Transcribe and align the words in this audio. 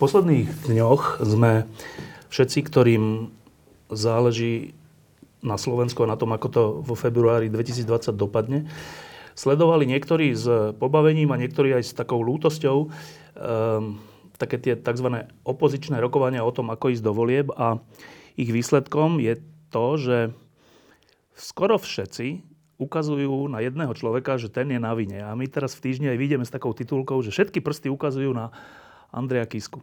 Posledných 0.00 0.72
dňoch 0.72 1.20
sme 1.20 1.68
všetci, 2.32 2.58
ktorým 2.64 3.28
záleží 3.92 4.72
na 5.44 5.60
Slovensku 5.60 6.00
a 6.04 6.10
na 6.10 6.16
tom, 6.16 6.32
ako 6.32 6.48
to 6.48 6.62
vo 6.80 6.96
februári 6.96 7.52
2020 7.52 8.16
dopadne, 8.16 8.64
sledovali 9.36 9.84
niektorí 9.84 10.32
s 10.32 10.72
pobavením 10.80 11.28
a 11.36 11.40
niektorí 11.40 11.76
aj 11.76 11.84
s 11.84 11.92
takou 11.92 12.24
lútosťou 12.24 12.76
um, 12.88 14.00
také 14.40 14.56
tie 14.56 14.72
tzv. 14.72 15.28
opozičné 15.44 16.00
rokovania 16.00 16.48
o 16.48 16.52
tom, 16.52 16.72
ako 16.72 16.96
ísť 16.96 17.04
do 17.04 17.12
volieb 17.12 17.52
a 17.52 17.76
ich 18.40 18.48
výsledkom 18.48 19.20
je 19.20 19.36
to, 19.68 19.86
že 20.00 20.18
skoro 21.36 21.76
všetci 21.76 22.40
ukazujú 22.80 23.52
na 23.52 23.60
jedného 23.60 23.92
človeka, 23.92 24.40
že 24.40 24.48
ten 24.48 24.72
je 24.72 24.80
na 24.80 24.96
vine. 24.96 25.20
A 25.20 25.36
my 25.36 25.44
teraz 25.44 25.76
v 25.76 25.92
týždni 25.92 26.16
aj 26.16 26.18
vidíme 26.20 26.44
s 26.48 26.52
takou 26.52 26.72
titulkou, 26.72 27.20
že 27.20 27.28
všetky 27.28 27.60
prsty 27.60 27.92
ukazujú 27.92 28.32
na 28.32 28.48
Andreja 29.10 29.46
Kisku. 29.46 29.82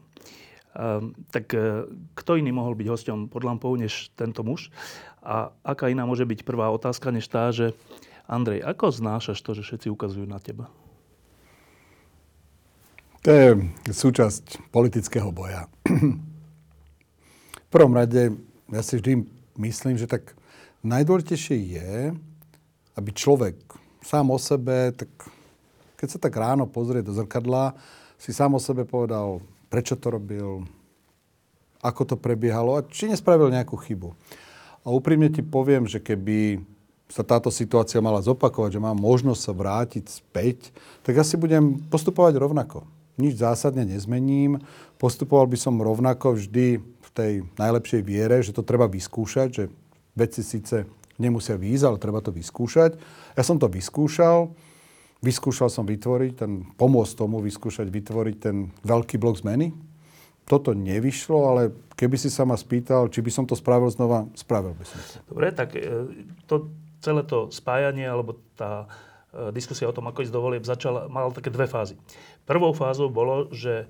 Um, 0.78 1.16
tak 1.34 1.52
uh, 1.58 1.90
kto 2.14 2.38
iný 2.38 2.54
mohol 2.54 2.78
byť 2.78 2.88
hosťom 2.88 3.20
pod 3.32 3.42
lampou 3.44 3.74
než 3.74 4.12
tento 4.14 4.46
muž? 4.46 4.70
A 5.26 5.52
aká 5.66 5.90
iná 5.90 6.06
môže 6.06 6.24
byť 6.24 6.46
prvá 6.46 6.70
otázka 6.70 7.10
než 7.10 7.26
tá, 7.28 7.50
že 7.52 7.74
Andrej, 8.28 8.62
ako 8.64 8.92
znášaš 8.92 9.40
to, 9.40 9.56
že 9.56 9.64
všetci 9.64 9.88
ukazujú 9.88 10.28
na 10.28 10.38
teba? 10.38 10.68
To 13.24 13.32
je 13.32 13.48
súčasť 13.92 14.72
politického 14.72 15.32
boja. 15.32 15.68
v 17.68 17.70
prvom 17.72 17.96
rade 17.96 18.36
ja 18.72 18.82
si 18.84 19.00
vždy 19.00 19.24
myslím, 19.60 19.96
že 19.96 20.08
tak 20.12 20.36
najdôležitejšie 20.84 21.58
je, 21.80 21.92
aby 22.96 23.10
človek 23.12 23.56
sám 24.04 24.32
o 24.32 24.40
sebe, 24.40 24.96
tak 24.96 25.10
keď 25.98 26.08
sa 26.08 26.20
tak 26.22 26.36
ráno 26.36 26.70
pozrie 26.70 27.02
do 27.02 27.12
zrkadla, 27.12 27.76
si 28.18 28.34
sám 28.34 28.58
o 28.58 28.62
sebe 28.62 28.84
povedal, 28.84 29.40
prečo 29.70 29.96
to 29.96 30.10
robil, 30.10 30.66
ako 31.82 32.02
to 32.04 32.16
prebiehalo 32.18 32.78
a 32.78 32.86
či 32.86 33.08
nespravil 33.08 33.54
nejakú 33.54 33.78
chybu. 33.78 34.14
A 34.82 34.92
úprimne 34.92 35.30
ti 35.30 35.46
poviem, 35.46 35.86
že 35.86 36.02
keby 36.02 36.62
sa 37.08 37.24
táto 37.24 37.48
situácia 37.48 38.04
mala 38.04 38.20
zopakovať, 38.20 38.78
že 38.78 38.84
mám 38.84 39.00
možnosť 39.00 39.42
sa 39.42 39.54
vrátiť 39.56 40.06
späť, 40.12 40.76
tak 41.08 41.16
asi 41.16 41.40
budem 41.40 41.80
postupovať 41.88 42.36
rovnako. 42.36 42.84
Nič 43.18 43.40
zásadne 43.40 43.88
nezmením. 43.88 44.60
Postupoval 45.00 45.48
by 45.48 45.58
som 45.58 45.82
rovnako 45.82 46.38
vždy 46.38 46.84
v 46.84 47.10
tej 47.16 47.34
najlepšej 47.58 48.02
viere, 48.04 48.44
že 48.44 48.54
to 48.54 48.62
treba 48.62 48.86
vyskúšať, 48.86 49.48
že 49.50 49.64
veci 50.14 50.44
síce 50.44 50.86
nemusia 51.18 51.58
výjsť, 51.58 51.86
ale 51.88 51.98
treba 51.98 52.20
to 52.22 52.30
vyskúšať. 52.30 53.00
Ja 53.34 53.42
som 53.42 53.58
to 53.58 53.72
vyskúšal. 53.72 54.54
Vyskúšal 55.26 55.74
som 55.74 55.86
vytvoriť, 55.90 56.32
ten, 56.38 56.62
pomôcť 56.78 57.14
tomu 57.18 57.42
vyskúšať 57.42 57.90
vytvoriť 57.90 58.36
ten 58.38 58.70
veľký 58.86 59.18
blok 59.18 59.42
zmeny. 59.42 59.74
Toto 60.46 60.72
nevyšlo, 60.78 61.40
ale 61.50 61.62
keby 61.98 62.16
si 62.16 62.30
sa 62.30 62.46
ma 62.46 62.54
spýtal, 62.54 63.10
či 63.10 63.26
by 63.26 63.32
som 63.34 63.46
to 63.50 63.58
spravil 63.58 63.90
znova, 63.90 64.30
spravil 64.38 64.78
by 64.78 64.86
som 64.86 64.98
to. 65.02 65.20
Dobre, 65.34 65.52
tak 65.52 65.76
e, 65.76 65.82
to, 66.46 66.72
celé 67.02 67.26
to 67.26 67.50
spájanie, 67.50 68.06
alebo 68.06 68.38
tá 68.56 68.86
e, 69.34 69.52
diskusia 69.52 69.90
o 69.90 69.96
tom, 69.96 70.08
ako 70.08 70.24
ísť 70.24 70.34
do 70.34 70.40
volieb, 70.40 70.64
začala, 70.64 71.10
mal 71.10 71.34
také 71.34 71.50
dve 71.50 71.66
fázy. 71.66 71.98
Prvou 72.48 72.72
fázou 72.72 73.12
bolo, 73.12 73.50
že 73.52 73.84
e, 73.84 73.86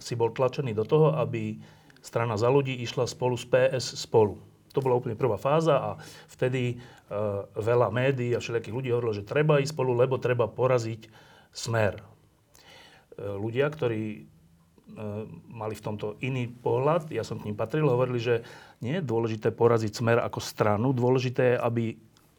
si 0.00 0.16
bol 0.16 0.32
tlačený 0.32 0.72
do 0.72 0.86
toho, 0.88 1.12
aby 1.18 1.60
strana 2.00 2.38
za 2.40 2.48
ľudí 2.48 2.80
išla 2.80 3.04
spolu 3.04 3.36
s 3.36 3.44
PS 3.44 4.00
spolu. 4.00 4.40
To 4.70 4.78
bola 4.78 4.98
úplne 4.98 5.18
prvá 5.18 5.34
fáza 5.34 5.76
a 5.76 5.90
vtedy 6.30 6.78
uh, 6.78 7.42
veľa 7.58 7.90
médií 7.90 8.34
a 8.34 8.42
všelijakých 8.42 8.76
ľudí 8.76 8.88
hovorilo, 8.94 9.18
že 9.18 9.26
treba 9.26 9.58
ísť 9.58 9.74
spolu, 9.74 9.98
lebo 9.98 10.22
treba 10.22 10.46
poraziť 10.46 11.10
smer. 11.50 11.98
Uh, 11.98 13.34
ľudia, 13.34 13.66
ktorí 13.66 14.22
uh, 14.22 15.26
mali 15.50 15.74
v 15.74 15.84
tomto 15.84 16.14
iný 16.22 16.46
pohľad, 16.46 17.10
ja 17.10 17.26
som 17.26 17.42
k 17.42 17.50
ním 17.50 17.58
patril, 17.58 17.90
hovorili, 17.90 18.22
že 18.22 18.46
nie 18.78 19.02
je 19.02 19.08
dôležité 19.10 19.50
poraziť 19.50 19.90
smer 19.90 20.22
ako 20.22 20.38
stranu, 20.38 20.94
dôležité 20.94 21.54
je, 21.54 21.56
aby 21.58 21.84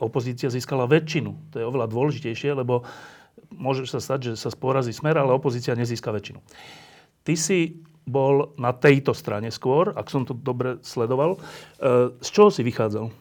opozícia 0.01 0.49
získala 0.49 0.89
väčšinu. 0.89 1.53
To 1.53 1.55
je 1.61 1.67
oveľa 1.67 1.91
dôležitejšie, 1.91 2.57
lebo 2.57 2.87
môže 3.53 3.85
sa 3.85 4.01
stať, 4.01 4.33
že 4.33 4.39
sa 4.39 4.49
porazí 4.55 4.95
smer, 4.95 5.19
ale 5.19 5.35
opozícia 5.35 5.77
nezíska 5.77 6.09
väčšinu. 6.09 6.39
Ty 7.21 7.33
si 7.37 7.85
bol 8.05 8.57
na 8.57 8.73
tejto 8.73 9.13
strane 9.13 9.53
skôr, 9.53 9.93
ak 9.93 10.09
som 10.09 10.25
to 10.25 10.33
dobre 10.33 10.81
sledoval. 10.81 11.37
E, 11.37 11.39
z 12.17 12.29
čoho 12.33 12.49
si 12.49 12.65
vychádzal? 12.65 13.13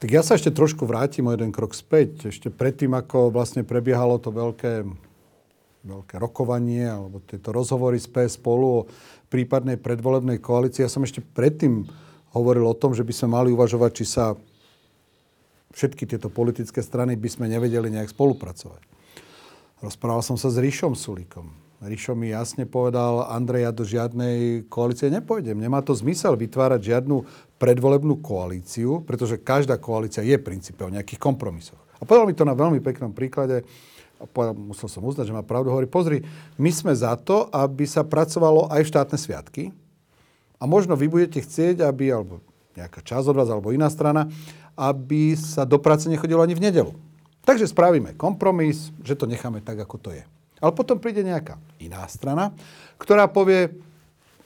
Tak 0.00 0.08
ja 0.08 0.24
sa 0.24 0.34
ešte 0.34 0.48
trošku 0.48 0.88
vrátim 0.88 1.28
o 1.28 1.34
jeden 1.36 1.52
krok 1.52 1.76
späť. 1.76 2.32
Ešte 2.32 2.48
predtým, 2.48 2.96
ako 2.96 3.28
vlastne 3.28 3.68
prebiehalo 3.68 4.16
to 4.16 4.32
veľké, 4.32 4.88
veľké 5.84 6.14
rokovanie 6.16 6.88
alebo 6.88 7.20
tieto 7.20 7.52
rozhovory 7.52 8.00
s 8.00 8.08
PS 8.08 8.40
spolu 8.40 8.66
o 8.66 8.86
prípadnej 9.28 9.76
predvolebnej 9.76 10.40
koalícii, 10.40 10.82
ja 10.82 10.90
som 10.90 11.04
ešte 11.04 11.20
predtým 11.20 11.84
hovoril 12.32 12.64
o 12.64 12.74
tom, 12.74 12.96
že 12.96 13.04
by 13.04 13.12
sme 13.12 13.28
mali 13.36 13.48
uvažovať, 13.52 13.90
či 13.92 14.04
sa 14.08 14.34
všetky 15.76 16.08
tieto 16.08 16.32
politické 16.32 16.80
strany 16.82 17.14
by 17.14 17.28
sme 17.30 17.46
nevedeli 17.46 17.92
nejak 17.92 18.10
spolupracovať. 18.10 18.82
Rozprával 19.84 20.24
som 20.24 20.40
sa 20.40 20.48
s 20.48 20.56
Ríšom 20.56 20.96
Sulíkom 20.96 21.59
Rišo 21.80 22.12
mi 22.12 22.28
jasne 22.28 22.68
povedal, 22.68 23.24
Andrej, 23.24 23.64
ja 23.64 23.72
do 23.72 23.88
žiadnej 23.88 24.68
koalície 24.68 25.08
nepôjdem. 25.08 25.56
Nemá 25.56 25.80
to 25.80 25.96
zmysel 25.96 26.36
vytvárať 26.36 26.92
žiadnu 26.92 27.24
predvolebnú 27.56 28.20
koalíciu, 28.20 29.00
pretože 29.08 29.40
každá 29.40 29.80
koalícia 29.80 30.20
je 30.20 30.36
princípe 30.36 30.84
o 30.84 30.92
nejakých 30.92 31.16
kompromisoch. 31.16 31.80
A 31.96 32.04
povedal 32.04 32.28
mi 32.28 32.36
to 32.36 32.44
na 32.44 32.52
veľmi 32.52 32.84
peknom 32.84 33.16
príklade, 33.16 33.64
a 34.20 34.28
povedal, 34.28 34.52
musel 34.52 34.92
som 34.92 35.00
uznať, 35.00 35.32
že 35.32 35.36
má 35.36 35.40
pravdu, 35.40 35.72
hovorí, 35.72 35.88
pozri, 35.88 36.20
my 36.60 36.68
sme 36.68 36.92
za 36.92 37.16
to, 37.16 37.48
aby 37.48 37.88
sa 37.88 38.04
pracovalo 38.04 38.68
aj 38.68 38.84
v 38.84 38.90
štátne 38.92 39.16
sviatky 39.16 39.72
a 40.60 40.68
možno 40.68 40.92
vy 41.00 41.08
budete 41.08 41.40
chcieť, 41.40 41.80
aby, 41.80 42.12
alebo 42.12 42.44
nejaká 42.76 43.00
časť 43.00 43.32
od 43.32 43.36
vás, 43.40 43.48
alebo 43.48 43.72
iná 43.72 43.88
strana, 43.88 44.28
aby 44.76 45.32
sa 45.32 45.64
do 45.64 45.80
práce 45.80 46.04
nechodilo 46.12 46.44
ani 46.44 46.52
v 46.52 46.68
nedelu. 46.68 46.92
Takže 47.48 47.72
spravíme 47.72 48.12
kompromis, 48.20 48.92
že 49.00 49.16
to 49.16 49.24
necháme 49.24 49.64
tak, 49.64 49.80
ako 49.80 49.96
to 49.96 50.12
je. 50.12 50.24
Ale 50.60 50.76
potom 50.76 51.00
príde 51.00 51.24
nejaká 51.24 51.56
iná 51.80 52.04
strana, 52.06 52.52
ktorá 53.00 53.26
povie 53.26 53.72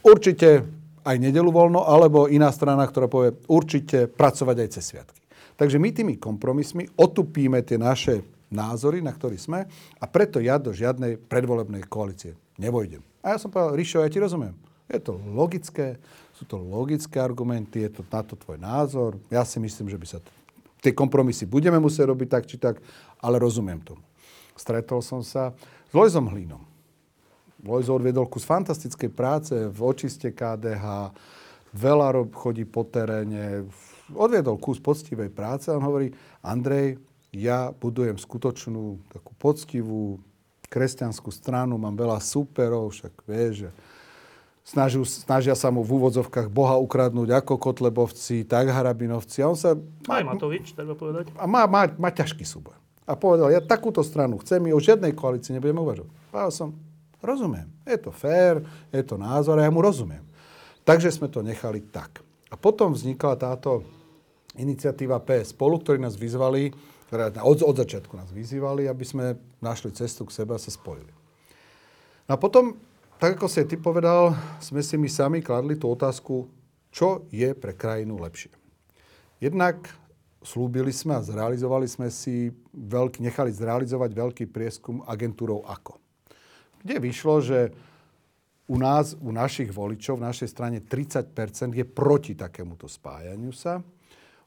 určite 0.01 0.63
aj 1.05 1.17
nedelu 1.21 1.51
voľno, 1.51 1.85
alebo 1.85 2.31
iná 2.31 2.49
strana, 2.55 2.87
ktorá 2.87 3.11
povie 3.11 3.37
určite 3.51 4.09
pracovať 4.09 4.57
aj 4.57 4.69
cez 4.73 4.85
sviatky. 4.95 5.21
Takže 5.55 5.79
my 5.79 5.89
tými 5.91 6.15
kompromismi 6.17 6.89
otupíme 6.99 7.61
tie 7.63 7.79
naše 7.79 8.25
názory, 8.51 9.03
na 9.03 9.11
ktorých 9.11 9.43
sme 9.43 9.61
a 9.99 10.05
preto 10.07 10.39
ja 10.39 10.59
do 10.59 10.71
žiadnej 10.71 11.19
predvolebnej 11.19 11.87
koalície 11.87 12.39
nevojdem. 12.59 13.03
A 13.23 13.35
ja 13.35 13.39
som 13.39 13.51
povedal, 13.51 13.75
Ríšo, 13.75 14.03
ja 14.03 14.11
ti 14.11 14.23
rozumiem. 14.23 14.55
Je 14.87 15.01
to 15.01 15.17
logické, 15.33 15.99
sú 16.37 16.45
to 16.47 16.59
logické 16.61 17.19
argumenty, 17.19 17.87
je 17.89 17.99
to 17.99 18.03
na 18.07 18.21
to 18.23 18.39
tvoj 18.39 18.59
názor. 18.61 19.17
Ja 19.33 19.43
si 19.43 19.59
myslím, 19.59 19.91
že 19.91 19.99
by 19.99 20.07
sa 20.07 20.19
tie 20.85 20.93
kompromisy 20.93 21.49
budeme 21.49 21.81
musieť 21.81 22.13
robiť 22.13 22.29
tak 22.29 22.45
či 22.45 22.61
tak, 22.61 22.77
ale 23.25 23.41
rozumiem 23.41 23.81
tomu. 23.81 24.05
Stretol 24.55 25.03
som 25.03 25.21
sa 25.21 25.51
s 25.91 25.93
Lojzom 25.93 26.31
Hlínom. 26.31 26.63
Lojzo 27.65 27.97
odviedol 27.97 28.29
kus 28.29 28.45
fantastickej 28.45 29.11
práce 29.11 29.55
v 29.57 29.79
očiste 29.81 30.29
KDH, 30.31 31.11
veľa 31.73 32.09
rob, 32.21 32.29
chodí 32.37 32.69
po 32.69 32.85
teréne, 32.85 33.65
odviedol 34.13 34.61
kus 34.61 34.79
poctivej 34.79 35.33
práce 35.33 35.73
a 35.73 35.77
on 35.81 35.83
hovorí, 35.83 36.13
Andrej, 36.45 37.01
ja 37.33 37.73
budujem 37.73 38.21
skutočnú 38.21 39.01
takú 39.11 39.33
poctivú 39.41 40.21
kresťanskú 40.69 41.33
stranu, 41.33 41.81
mám 41.81 41.97
veľa 41.97 42.21
superov, 42.21 42.95
však 42.95 43.15
vieš, 43.27 43.67
že 43.67 43.71
snažia, 44.63 45.03
snažia 45.03 45.55
sa 45.57 45.73
mu 45.73 45.83
v 45.83 45.99
úvodzovkách 45.99 46.53
Boha 46.53 46.77
ukradnúť 46.79 47.33
ako 47.43 47.59
Kotlebovci, 47.59 48.45
tak 48.45 48.71
Harabinovci. 48.71 49.41
A 49.41 49.51
on 49.51 49.59
sa... 49.59 49.75
Aj 50.07 50.23
Matovič, 50.23 50.77
treba 50.77 50.95
povedať. 50.95 51.33
A 51.41 51.49
má, 51.49 51.65
má, 51.67 51.89
má 51.97 52.13
ťažký 52.13 52.45
súbor 52.45 52.84
a 53.05 53.13
povedal, 53.13 53.53
ja 53.53 53.61
takúto 53.61 54.01
stranu 54.01 54.41
chcem, 54.41 54.65
my 54.65 54.73
o 54.73 54.81
žiadnej 54.81 55.13
koalícii 55.13 55.53
nebudeme 55.53 55.85
uvažovať. 55.85 56.13
Povedal 56.33 56.53
som, 56.53 56.69
rozumiem, 57.21 57.69
je 57.85 57.99
to 58.01 58.11
fér, 58.13 58.65
je 58.89 59.03
to 59.05 59.21
názor 59.21 59.61
a 59.61 59.65
ja 59.65 59.73
mu 59.73 59.85
rozumiem. 59.85 60.25
Takže 60.85 61.13
sme 61.13 61.29
to 61.29 61.45
nechali 61.45 61.85
tak. 61.85 62.25
A 62.53 62.57
potom 62.57 62.93
vznikla 62.93 63.41
táto 63.41 63.85
iniciatíva 64.57 65.21
PS 65.21 65.53
Spolu, 65.57 65.81
ktorí 65.81 66.01
nás 66.01 66.17
vyzvali, 66.17 66.73
ktoré 67.09 67.33
od, 67.41 67.61
od 67.61 67.77
začiatku 67.77 68.17
nás 68.17 68.31
vyzývali, 68.33 68.89
aby 68.89 69.05
sme 69.05 69.37
našli 69.61 69.93
cestu 69.93 70.25
k 70.25 70.35
sebe 70.35 70.57
a 70.57 70.61
sa 70.61 70.73
spojili. 70.73 71.11
No 72.25 72.37
a 72.37 72.39
potom, 72.41 72.81
tak 73.21 73.37
ako 73.37 73.49
si 73.53 73.65
ty 73.69 73.77
povedal, 73.77 74.33
sme 74.61 74.81
si 74.81 74.97
my 74.97 75.09
sami 75.09 75.39
kladli 75.45 75.77
tú 75.77 75.93
otázku, 75.93 76.49
čo 76.89 77.27
je 77.29 77.53
pre 77.53 77.77
krajinu 77.77 78.17
lepšie. 78.17 78.55
Jednak 79.43 79.93
slúbili 80.45 80.93
sme 80.93 81.17
a 81.17 81.25
zrealizovali 81.25 81.89
sme 81.89 82.13
si, 82.13 82.53
veľký, 82.77 83.25
nechali 83.25 83.51
zrealizovať 83.51 84.11
veľký 84.13 84.45
prieskum 84.53 85.01
agentúrou 85.09 85.65
AKO. 85.65 85.97
Kde 86.85 87.01
vyšlo, 87.01 87.35
že 87.41 87.59
u 88.69 88.77
nás, 88.77 89.17
u 89.17 89.33
našich 89.33 89.73
voličov, 89.73 90.21
v 90.21 90.29
našej 90.29 90.49
strane 90.49 90.79
30% 90.85 91.33
je 91.73 91.85
proti 91.89 92.37
takémuto 92.37 92.85
spájaniu 92.85 93.53
sa. 93.57 93.81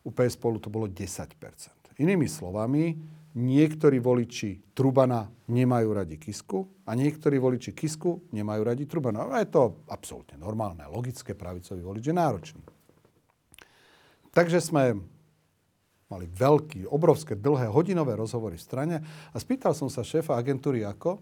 U 0.06 0.10
PS 0.14 0.38
spolu 0.38 0.62
to 0.62 0.70
bolo 0.70 0.86
10%. 0.86 1.34
Inými 1.98 2.30
slovami, 2.30 2.94
niektorí 3.38 3.98
voliči 3.98 4.74
Trubana 4.74 5.26
nemajú 5.50 5.90
radi 5.98 6.22
Kisku 6.22 6.86
a 6.86 6.94
niektorí 6.94 7.42
voliči 7.42 7.74
Kisku 7.74 8.30
nemajú 8.34 8.62
radi 8.62 8.86
Trubana. 8.86 9.26
A 9.26 9.42
je 9.42 9.50
to 9.50 9.82
absolútne 9.90 10.38
normálne, 10.38 10.86
logické, 10.90 11.34
pravicový 11.34 11.82
volič 11.82 12.06
je 12.06 12.16
náročný. 12.16 12.62
Takže 14.34 14.62
sme 14.62 15.17
mali 16.08 16.26
veľký, 16.32 16.88
obrovské, 16.88 17.36
dlhé, 17.36 17.68
hodinové 17.68 18.16
rozhovory 18.16 18.56
v 18.56 18.64
strane 18.64 18.96
a 19.32 19.38
spýtal 19.38 19.76
som 19.76 19.92
sa 19.92 20.08
šéfa 20.08 20.40
agentúry 20.40 20.88
ako, 20.88 21.20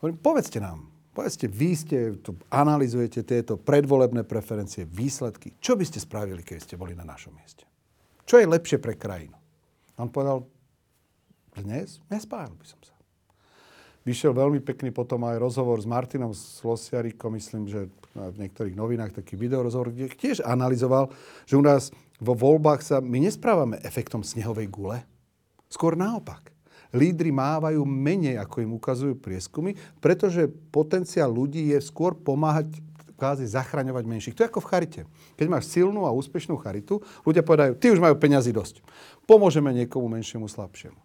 hovorím, 0.00 0.18
povedzte 0.20 0.60
nám, 0.60 0.84
povedzte, 1.16 1.48
vy 1.48 1.70
ste, 1.72 1.98
tu 2.20 2.36
analizujete 2.52 3.24
tieto 3.24 3.56
predvolebné 3.56 4.28
preferencie, 4.28 4.84
výsledky. 4.84 5.56
Čo 5.58 5.74
by 5.74 5.84
ste 5.88 5.98
spravili, 5.98 6.44
keby 6.44 6.60
ste 6.60 6.76
boli 6.76 6.92
na 6.92 7.08
našom 7.08 7.32
mieste? 7.34 7.64
Čo 8.28 8.36
je 8.36 8.46
lepšie 8.46 8.78
pre 8.78 8.94
krajinu? 8.94 9.34
On 9.96 10.12
povedal, 10.12 10.44
dnes 11.56 11.98
nespájal 12.12 12.54
by 12.54 12.66
som 12.68 12.78
sa. 12.84 12.94
Vyšiel 14.06 14.32
veľmi 14.32 14.64
pekný 14.64 14.88
potom 14.88 15.26
aj 15.28 15.36
rozhovor 15.36 15.76
s 15.80 15.88
Martinom 15.88 16.32
Slosiarikom, 16.32 17.34
myslím, 17.36 17.68
že 17.68 17.92
v 18.14 18.36
niektorých 18.40 18.72
novinách 18.72 19.20
taký 19.20 19.36
videorozhovor, 19.36 19.92
kde 19.92 20.08
tiež 20.14 20.40
analyzoval, 20.46 21.12
že 21.44 21.58
u 21.58 21.64
nás 21.64 21.92
vo 22.18 22.34
voľbách 22.34 22.82
sa 22.82 22.96
my 22.98 23.22
nesprávame 23.22 23.78
efektom 23.86 24.26
snehovej 24.26 24.66
gule. 24.66 24.98
Skôr 25.70 25.94
naopak. 25.94 26.50
Lídry 26.90 27.28
mávajú 27.28 27.84
menej, 27.84 28.40
ako 28.40 28.64
im 28.64 28.72
ukazujú 28.74 29.14
prieskumy, 29.20 29.76
pretože 30.00 30.48
potenciál 30.72 31.28
ľudí 31.28 31.70
je 31.70 31.78
skôr 31.84 32.16
pomáhať 32.16 32.80
kvázi 33.18 33.50
zachraňovať 33.50 34.04
menších. 34.06 34.34
To 34.38 34.42
je 34.46 34.50
ako 34.50 34.62
v 34.62 34.70
charite. 34.70 35.02
Keď 35.34 35.46
máš 35.50 35.68
silnú 35.68 36.06
a 36.06 36.14
úspešnú 36.14 36.54
charitu, 36.62 37.02
ľudia 37.26 37.42
povedajú, 37.42 37.74
ty 37.76 37.90
už 37.90 38.00
majú 38.00 38.14
peňazí 38.14 38.54
dosť. 38.54 38.80
Pomôžeme 39.26 39.74
niekomu 39.74 40.06
menšiemu, 40.06 40.46
slabšiemu. 40.46 40.96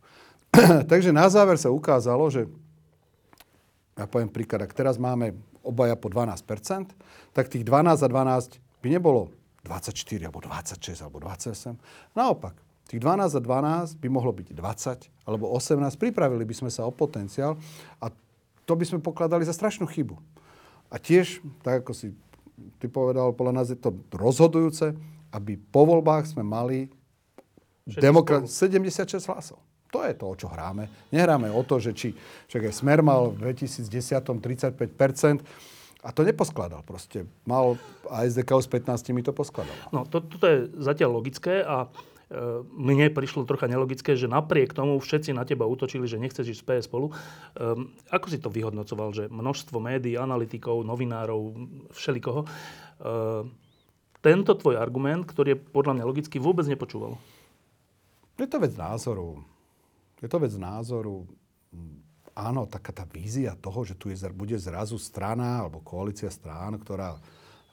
Takže 0.92 1.10
na 1.10 1.25
záver 1.27 1.57
sa 1.57 1.74
ukázalo, 1.74 2.30
že 2.30 2.45
ja 3.98 4.06
poviem 4.06 4.30
príklad, 4.30 4.63
ak 4.63 4.77
teraz 4.77 5.01
máme 5.01 5.33
obaja 5.65 5.98
po 5.98 6.07
12%, 6.07 6.94
tak 7.33 7.50
tých 7.50 7.65
12 7.65 7.98
a 7.98 8.07
12 8.07 8.62
by 8.80 8.88
nebolo 8.88 9.33
24, 9.63 10.27
alebo 10.27 10.39
26, 10.44 11.04
alebo 11.04 11.18
28. 11.24 11.80
Naopak, 12.13 12.56
tých 12.88 13.00
12 13.00 13.39
a 13.39 13.42
12 13.42 14.04
by 14.04 14.07
mohlo 14.12 14.36
byť 14.36 14.48
20 14.51 15.27
alebo 15.27 15.50
18. 15.56 15.80
Pripravili 15.95 16.44
by 16.44 16.56
sme 16.56 16.69
sa 16.69 16.83
o 16.83 16.92
potenciál 16.92 17.56
a 18.04 18.12
to 18.68 18.74
by 18.75 18.83
sme 18.83 19.00
pokladali 19.00 19.48
za 19.48 19.56
strašnú 19.56 19.88
chybu. 19.88 20.19
A 20.92 21.00
tiež, 21.00 21.39
tak 21.63 21.88
ako 21.88 21.92
si 21.95 22.12
ty 22.77 22.86
povedal, 22.92 23.33
podľa 23.33 23.54
nás 23.63 23.68
je 23.71 23.80
to 23.80 23.95
rozhodujúce, 24.13 24.94
aby 25.33 25.57
po 25.57 25.88
voľbách 25.89 26.30
sme 26.30 26.45
mali 26.45 26.92
demokrat 27.88 28.45
76 28.45 29.31
hlasov. 29.31 29.60
To 29.94 30.01
je 30.01 30.13
to, 30.18 30.25
o 30.25 30.36
čo 30.38 30.50
hráme. 30.50 30.89
Nehráme 31.13 31.54
o 31.54 31.62
to, 31.62 31.77
že 31.77 31.94
či 31.94 32.18
však 32.50 32.69
aj 32.69 32.74
Smer 32.74 33.06
mal 33.06 33.30
v 33.30 33.54
2010 33.54 33.89
35%, 34.25 35.42
a 36.03 36.11
to 36.11 36.27
neposkladal 36.27 36.83
proste. 36.83 37.23
Mal 37.47 37.79
a 38.11 38.27
SDK 38.27 38.59
s 38.59 38.67
15 38.67 39.23
to 39.23 39.31
poskladal. 39.31 39.73
No, 39.95 40.03
to, 40.03 40.19
toto 40.19 40.44
je 40.44 40.67
zatiaľ 40.75 41.23
logické 41.23 41.63
a 41.63 41.88
e, 41.88 42.59
mne 42.75 43.07
prišlo 43.07 43.47
trocha 43.47 43.71
nelogické, 43.71 44.19
že 44.19 44.27
napriek 44.27 44.75
tomu 44.75 45.00
všetci 45.00 45.31
na 45.31 45.47
teba 45.47 45.63
útočili, 45.63 46.03
že 46.03 46.19
nechceš 46.19 46.51
ísť 46.51 46.59
z 46.59 46.65
PS 46.67 46.85
spolu. 46.91 47.07
Um, 47.55 47.95
ako 48.11 48.27
si 48.27 48.38
to 48.44 48.51
vyhodnocoval, 48.51 49.15
že 49.15 49.31
množstvo 49.31 49.79
médií, 49.79 50.19
analytikov, 50.19 50.83
novinárov, 50.83 51.55
všelikoho, 51.95 52.44
uh, 52.44 53.47
tento 54.19 54.51
tvoj 54.59 54.75
argument, 54.75 55.23
ktorý 55.23 55.55
je 55.55 55.61
podľa 55.71 56.00
mňa 56.00 56.05
logicky, 56.07 56.35
vôbec 56.35 56.67
nepočúval? 56.67 57.15
Je 58.35 58.47
to 58.47 58.59
vec 58.59 58.75
názoru. 58.75 59.39
Je 60.19 60.27
to 60.27 60.39
vec 60.39 60.51
názoru. 60.55 61.27
Áno, 62.33 62.65
taká 62.65 62.89
tá 62.89 63.06
vízia 63.06 63.53
toho, 63.53 63.85
že 63.85 63.94
tu 63.94 64.09
je, 64.09 64.18
bude 64.33 64.57
zrazu 64.57 64.97
strana 64.97 65.62
alebo 65.62 65.85
koalícia 65.85 66.33
strán, 66.33 66.81
ktorá 66.81 67.21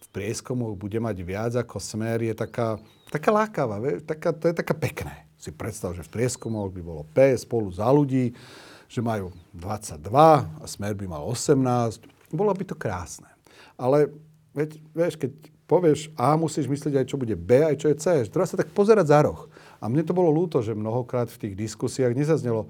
v 0.04 0.08
prieskumu 0.12 0.76
bude 0.76 1.00
mať 1.00 1.16
viac 1.24 1.52
ako 1.56 1.80
smer, 1.80 2.20
je 2.20 2.36
taká, 2.36 2.76
taká 3.08 3.30
lákavá, 3.32 3.80
taká, 4.04 4.36
to 4.36 4.52
je 4.52 4.54
taká 4.56 4.76
pekné. 4.76 5.24
Si 5.40 5.48
predstav, 5.48 5.96
že 5.96 6.04
v 6.04 6.12
prieskumoch 6.12 6.68
by 6.68 6.80
bolo 6.84 7.08
P 7.16 7.32
spolu 7.40 7.72
za 7.72 7.88
ľudí, 7.88 8.36
že 8.84 9.00
majú 9.00 9.32
22 9.56 9.96
a 10.12 10.64
smer 10.68 10.92
by 10.92 11.06
mal 11.08 11.24
18. 11.24 12.04
Bolo 12.28 12.52
by 12.52 12.64
to 12.68 12.76
krásne. 12.76 13.32
Ale 13.80 14.12
veď, 14.52 14.76
vieš, 14.92 15.14
keď 15.16 15.32
povieš 15.64 16.12
A, 16.18 16.36
musíš 16.36 16.68
myslieť 16.68 17.00
aj, 17.00 17.06
čo 17.08 17.16
bude 17.16 17.32
B, 17.38 17.64
aj 17.64 17.80
čo 17.80 17.88
je 17.88 17.96
C. 17.96 18.28
Treba 18.28 18.44
sa 18.44 18.60
tak 18.60 18.74
pozerať 18.76 19.08
za 19.08 19.24
roh. 19.24 19.46
A 19.80 19.86
mne 19.86 20.04
to 20.04 20.12
bolo 20.12 20.28
ľúto, 20.28 20.60
že 20.60 20.76
mnohokrát 20.76 21.30
v 21.30 21.48
tých 21.48 21.54
diskusiách 21.54 22.12
nezaznelo, 22.12 22.66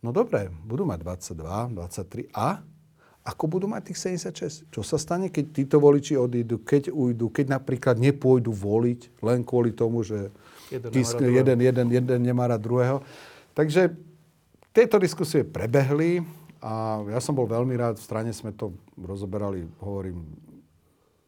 no 0.00 0.10
dobre, 0.10 0.48
budú 0.64 0.84
mať 0.88 0.98
22, 1.32 1.76
23 1.76 2.32
a 2.36 2.60
ako 3.20 3.44
budú 3.46 3.66
mať 3.68 3.92
tých 3.92 3.98
76? 4.32 4.72
Čo 4.72 4.80
sa 4.80 4.96
stane, 4.96 5.28
keď 5.28 5.44
títo 5.52 5.76
voliči 5.76 6.16
odídu, 6.16 6.64
keď 6.64 6.88
ujdu, 6.88 7.28
keď 7.28 7.60
napríklad 7.60 8.00
nepôjdu 8.00 8.48
voliť 8.48 9.20
len 9.20 9.44
kvôli 9.44 9.76
tomu, 9.76 10.00
že 10.00 10.32
jeden, 10.72 10.90
tisk, 10.90 11.20
jeden, 11.20 11.58
jeden, 11.60 11.86
jeden 11.92 12.20
nemá 12.24 12.48
rád 12.48 12.64
druhého. 12.64 12.98
Takže 13.52 13.92
tieto 14.72 14.96
diskusie 14.96 15.44
prebehli 15.44 16.24
a 16.64 17.04
ja 17.12 17.20
som 17.20 17.36
bol 17.36 17.44
veľmi 17.44 17.76
rád, 17.76 18.00
v 18.00 18.06
strane 18.08 18.32
sme 18.32 18.56
to 18.56 18.72
rozoberali, 18.96 19.68
hovorím, 19.84 20.24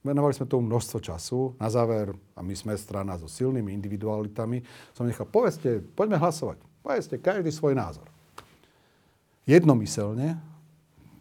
Venovali 0.03 0.35
sme 0.35 0.51
tomu 0.51 0.67
množstvo 0.67 0.99
času. 0.99 1.55
Na 1.63 1.71
záver, 1.71 2.11
a 2.35 2.43
my 2.43 2.51
sme 2.59 2.75
strana 2.75 3.15
so 3.15 3.31
silnými 3.31 3.71
individualitami, 3.71 4.59
som 4.91 5.07
nechal, 5.07 5.31
povedzte, 5.31 5.79
poďme 5.95 6.19
hlasovať. 6.19 6.59
Povedzte 6.83 7.23
každý 7.23 7.55
svoj 7.55 7.79
názor. 7.79 8.12
Jednomyselne 9.43 10.39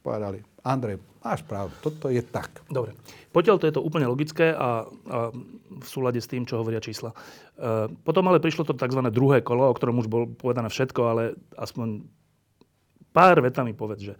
povedali, 0.06 0.46
Andrej, 0.62 1.02
máš 1.22 1.42
pravdu, 1.46 1.74
toto 1.82 2.10
je 2.10 2.22
tak. 2.22 2.62
Dobre. 2.70 2.94
Potiaľ 3.34 3.56
to 3.58 3.66
je 3.70 3.76
to 3.78 3.86
úplne 3.86 4.06
logické 4.10 4.54
a, 4.54 4.58
a 4.58 5.34
v 5.70 5.88
súlade 5.88 6.22
s 6.22 6.30
tým, 6.30 6.46
čo 6.46 6.62
hovoria 6.62 6.82
čísla. 6.82 7.14
E, 7.14 7.90
potom 8.06 8.26
ale 8.30 8.42
prišlo 8.42 8.66
to 8.66 8.78
tzv. 8.78 9.02
druhé 9.10 9.42
kolo, 9.42 9.70
o 9.70 9.78
ktorom 9.78 10.02
už 10.02 10.10
bolo 10.10 10.30
povedané 10.30 10.70
všetko, 10.70 11.02
ale 11.06 11.24
aspoň 11.58 12.06
pár 13.10 13.42
vetami 13.42 13.74
povedz, 13.74 14.14
že 14.14 14.16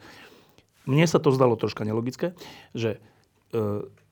mne 0.90 1.06
sa 1.06 1.22
to 1.22 1.30
zdalo 1.30 1.54
troška 1.58 1.86
nelogické, 1.86 2.34
že 2.74 2.98
e, 3.54 3.60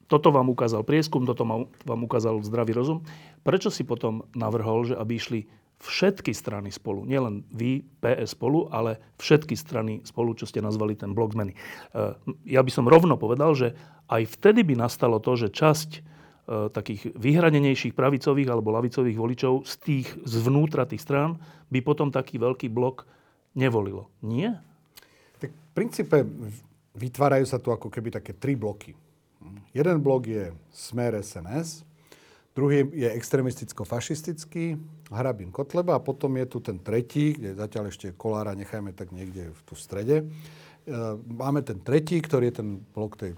toto 0.10 0.34
vám 0.34 0.50
ukázal 0.50 0.82
prieskum, 0.82 1.26
toto 1.26 1.46
vám 1.86 2.02
ukázal 2.02 2.42
zdravý 2.42 2.74
rozum. 2.74 3.06
Prečo 3.46 3.70
si 3.70 3.86
potom 3.86 4.26
navrhol, 4.34 4.90
že 4.90 4.98
aby 4.98 5.22
išli 5.22 5.40
všetky 5.80 6.36
strany 6.36 6.70
spolu, 6.76 7.08
nielen 7.08 7.48
vy, 7.56 7.88
PS 8.04 8.36
spolu, 8.36 8.68
ale 8.68 9.00
všetky 9.16 9.56
strany 9.56 10.04
spolu, 10.04 10.36
čo 10.36 10.44
ste 10.44 10.60
nazvali 10.60 11.00
ten 11.00 11.16
blok 11.16 11.32
zmeny. 11.32 11.56
E, 11.56 11.58
ja 12.52 12.60
by 12.60 12.72
som 12.72 12.86
rovno 12.86 13.16
povedal, 13.16 13.56
že 13.56 13.74
aj 14.12 14.28
vtedy 14.40 14.68
by 14.68 14.76
nastalo 14.76 15.24
to, 15.24 15.40
že 15.40 15.56
časť 15.56 15.90
e, 15.96 16.00
takých 16.76 17.16
vyhranenejších 17.16 17.96
pravicových 17.96 18.52
alebo 18.52 18.76
lavicových 18.76 19.18
voličov 19.18 19.64
z 19.64 19.74
tých 19.80 20.08
zvnútra 20.28 20.84
tých 20.84 21.00
strán 21.00 21.40
by 21.72 21.80
potom 21.80 22.12
taký 22.12 22.36
veľký 22.36 22.68
blok 22.68 23.08
nevolilo. 23.56 24.12
Nie? 24.20 24.60
Tak 25.40 25.56
v 25.56 25.72
princípe 25.72 26.28
vytvárajú 27.00 27.48
sa 27.48 27.56
tu 27.56 27.72
ako 27.72 27.88
keby 27.88 28.20
také 28.20 28.36
tri 28.36 28.60
bloky. 28.60 28.92
Jeden 29.72 30.04
blok 30.04 30.28
je 30.28 30.52
Smer 30.76 31.16
SNS, 31.24 31.88
druhý 32.52 32.84
je 32.92 33.08
extremisticko-fašistický, 33.08 34.76
Hrabin 35.10 35.50
Kotleba 35.50 35.98
a 35.98 36.04
potom 36.04 36.38
je 36.38 36.46
tu 36.46 36.62
ten 36.62 36.78
tretí, 36.78 37.34
kde 37.34 37.58
zatiaľ 37.58 37.90
ešte 37.90 38.14
Kolára 38.14 38.54
nechajme 38.54 38.94
tak 38.94 39.10
niekde 39.10 39.50
v 39.50 39.62
tu 39.66 39.74
strede. 39.74 40.22
E, 40.22 40.26
máme 41.18 41.66
ten 41.66 41.82
tretí, 41.82 42.22
ktorý 42.22 42.54
je 42.54 42.56
ten 42.62 42.70
blok, 42.94 43.18
tej, 43.18 43.34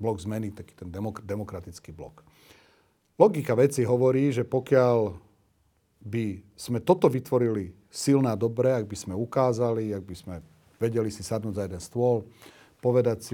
blok 0.00 0.16
zmeny, 0.16 0.56
taký 0.56 0.72
ten 0.72 0.88
demok- 0.88 1.20
demokratický 1.20 1.92
blok. 1.92 2.24
Logika 3.20 3.52
veci 3.52 3.84
hovorí, 3.84 4.32
že 4.32 4.48
pokiaľ 4.48 5.12
by 6.02 6.56
sme 6.56 6.80
toto 6.80 7.06
vytvorili 7.12 7.76
silná 7.92 8.32
dobre, 8.34 8.72
ak 8.72 8.88
by 8.88 8.96
sme 8.96 9.14
ukázali, 9.14 9.92
ak 9.92 10.04
by 10.08 10.16
sme 10.16 10.34
vedeli 10.80 11.12
si 11.12 11.20
sadnúť 11.20 11.54
za 11.54 11.64
jeden 11.68 11.82
stôl, 11.84 12.26
povedať 12.82 13.18
si, 13.22 13.32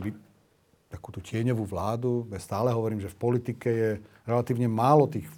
takú 0.89 1.13
tú 1.13 1.21
tieňovú 1.21 1.69
vládu. 1.69 2.25
Ja 2.33 2.41
stále 2.41 2.73
hovorím, 2.73 3.01
že 3.01 3.13
v 3.13 3.21
politike 3.21 3.69
je 3.69 3.91
relatívne 4.25 4.67
málo 4.69 5.05
tých 5.05 5.29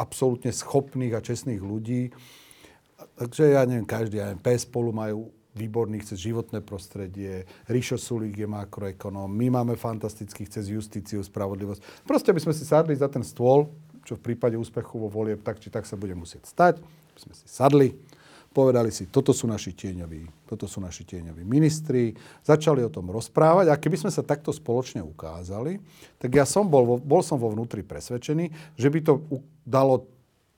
absolútne 0.00 0.48
schopných 0.48 1.12
a 1.12 1.20
čestných 1.20 1.60
ľudí. 1.60 2.08
Takže 3.20 3.52
ja 3.52 3.68
neviem, 3.68 3.84
každý, 3.84 4.16
ja 4.16 4.32
neviem, 4.32 4.40
PS 4.40 4.64
spolu 4.64 4.96
majú 4.96 5.28
výborný, 5.52 6.00
chce 6.00 6.16
životné 6.16 6.62
prostredie, 6.62 7.44
Ríšo 7.66 7.98
Sulík 7.98 8.38
je 8.38 8.48
makroekonóm, 8.48 9.28
my 9.28 9.60
máme 9.60 9.74
fantastický, 9.74 10.46
chce 10.46 10.62
justíciu, 10.62 11.20
spravodlivosť. 11.20 12.06
Proste 12.06 12.30
by 12.30 12.40
sme 12.40 12.54
si 12.54 12.62
sadli 12.62 12.94
za 12.94 13.10
ten 13.10 13.26
stôl, 13.26 13.66
čo 14.06 14.16
v 14.16 14.32
prípade 14.32 14.54
úspechu 14.56 14.96
vo 14.96 15.10
volieb 15.10 15.42
tak 15.42 15.58
či 15.58 15.68
tak 15.68 15.84
sa 15.84 15.98
bude 15.98 16.14
musieť 16.14 16.46
stať, 16.46 16.74
by 16.80 17.20
sme 17.20 17.34
si 17.34 17.46
sadli, 17.50 17.88
povedali 18.50 18.90
si, 18.90 19.06
toto 19.06 19.30
sú 19.30 19.46
naši 19.46 19.70
tieňoví, 19.70 20.50
toto 20.50 20.66
sú 20.66 20.82
naši 20.82 21.06
tieňoví 21.06 21.46
ministri, 21.46 22.10
začali 22.42 22.82
o 22.82 22.90
tom 22.90 23.06
rozprávať 23.14 23.70
a 23.70 23.78
keby 23.78 23.96
sme 24.06 24.10
sa 24.10 24.26
takto 24.26 24.50
spoločne 24.50 24.98
ukázali, 25.06 25.78
tak 26.18 26.34
ja 26.34 26.42
som 26.42 26.66
bol, 26.66 26.98
bol 26.98 27.22
som 27.22 27.38
vo 27.38 27.54
vnútri 27.54 27.86
presvedčený, 27.86 28.74
že 28.74 28.88
by 28.90 28.98
to 29.06 29.22
dalo 29.62 30.10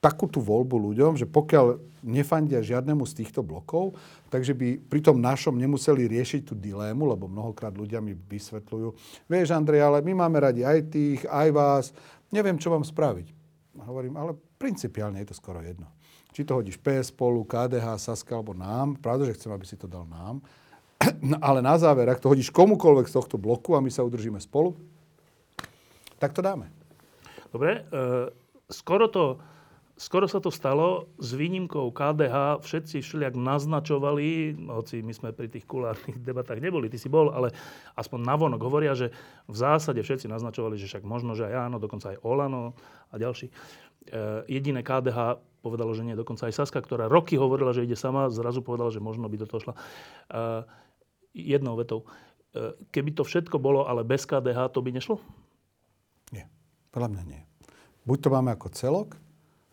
takú 0.03 0.27
tú 0.27 0.43
voľbu 0.43 0.91
ľuďom, 0.91 1.21
že 1.21 1.29
pokiaľ 1.29 1.79
nefandia 2.03 2.59
žiadnemu 2.59 3.07
z 3.07 3.23
týchto 3.23 3.45
blokov, 3.47 3.95
takže 4.33 4.57
by 4.57 4.81
pri 4.89 5.01
tom 5.05 5.23
našom 5.23 5.55
nemuseli 5.55 6.11
riešiť 6.11 6.49
tú 6.49 6.59
dilému, 6.59 7.07
lebo 7.07 7.31
mnohokrát 7.31 7.71
ľudia 7.71 8.03
mi 8.03 8.17
vysvetľujú, 8.17 8.89
vieš 9.31 9.55
Andrej, 9.55 9.85
ale 9.85 10.03
my 10.03 10.27
máme 10.27 10.43
radi 10.43 10.67
aj 10.67 10.91
tých, 10.91 11.21
aj 11.31 11.49
vás, 11.55 11.85
neviem, 12.35 12.59
čo 12.59 12.75
vám 12.75 12.83
spraviť. 12.83 13.31
Hovorím, 13.87 14.19
ale 14.19 14.35
principiálne 14.59 15.23
je 15.23 15.31
to 15.31 15.39
skoro 15.39 15.63
jedno. 15.63 15.87
Či 16.33 16.49
to 16.49 16.57
hodíš 16.57 16.81
PS 16.81 17.13
spolu, 17.13 17.45
KDH, 17.45 18.01
Saska 18.01 18.41
alebo 18.41 18.57
nám, 18.57 18.97
pravda, 18.97 19.29
že 19.29 19.37
chcem, 19.37 19.53
aby 19.53 19.69
si 19.69 19.77
to 19.77 19.85
dal 19.85 20.09
nám, 20.09 20.41
no, 21.31 21.37
ale 21.39 21.61
na 21.61 21.77
záver, 21.77 22.09
ak 22.09 22.25
to 22.25 22.33
hodíš 22.33 22.49
komukoľvek 22.49 23.07
z 23.07 23.17
tohto 23.21 23.37
bloku 23.37 23.77
a 23.77 23.85
my 23.85 23.93
sa 23.93 24.01
udržíme 24.01 24.41
spolu, 24.41 24.73
tak 26.17 26.33
to 26.33 26.41
dáme. 26.41 26.73
Dobre, 27.53 27.85
e, 27.85 28.33
skoro 28.73 29.07
to 29.13 29.37
Skoro 30.03 30.27
sa 30.27 30.43
to 30.43 30.51
stalo, 30.51 31.07
s 31.21 31.31
výnimkou 31.31 31.95
KDH 31.95 32.65
všetci 32.65 33.07
všelijak 33.07 33.39
naznačovali, 33.39 34.57
hoci 34.67 34.99
my 34.99 35.13
sme 35.15 35.31
pri 35.31 35.47
tých 35.47 35.63
kulárnych 35.63 36.19
debatách 36.27 36.59
neboli, 36.59 36.91
ty 36.91 36.99
si 36.99 37.07
bol, 37.07 37.31
ale 37.31 37.55
aspoň 37.95 38.19
navonok 38.25 38.61
hovoria, 38.67 38.97
že 38.97 39.15
v 39.47 39.57
zásade 39.57 40.03
všetci 40.03 40.27
naznačovali, 40.27 40.81
že 40.81 40.91
však 40.91 41.05
možno, 41.07 41.37
že 41.37 41.47
aj 41.47 41.71
áno, 41.71 41.77
dokonca 41.79 42.17
aj 42.17 42.19
Olano 42.25 42.75
a 43.13 43.21
ďalší. 43.21 43.47
E, 43.47 43.53
jediné 44.51 44.83
KDH 44.83 45.52
povedalo, 45.63 45.95
že 45.95 46.03
nie, 46.03 46.19
dokonca 46.19 46.51
aj 46.51 46.59
Saska, 46.59 46.83
ktorá 46.83 47.07
roky 47.07 47.39
hovorila, 47.39 47.71
že 47.71 47.87
ide 47.87 47.95
sama, 47.95 48.27
zrazu 48.29 48.61
povedala, 48.61 48.91
že 48.91 48.99
možno 48.99 49.31
by 49.31 49.37
do 49.39 49.47
toho 49.47 49.71
šla. 49.71 49.75
E, 49.79 49.81
jednou 51.39 51.79
vetou. 51.79 52.05
E, 52.53 52.77
keby 52.91 53.15
to 53.15 53.23
všetko 53.23 53.63
bolo, 53.63 53.87
ale 53.87 54.03
bez 54.03 54.27
KDH, 54.27 54.75
to 54.75 54.83
by 54.83 54.91
nešlo? 54.91 55.23
Nie. 56.35 56.51
Podľa 56.91 57.09
mňa 57.15 57.23
nie. 57.31 57.41
Buď 58.03 58.19
to 58.27 58.29
máme 58.35 58.51
ako 58.51 58.69
celok, 58.75 59.15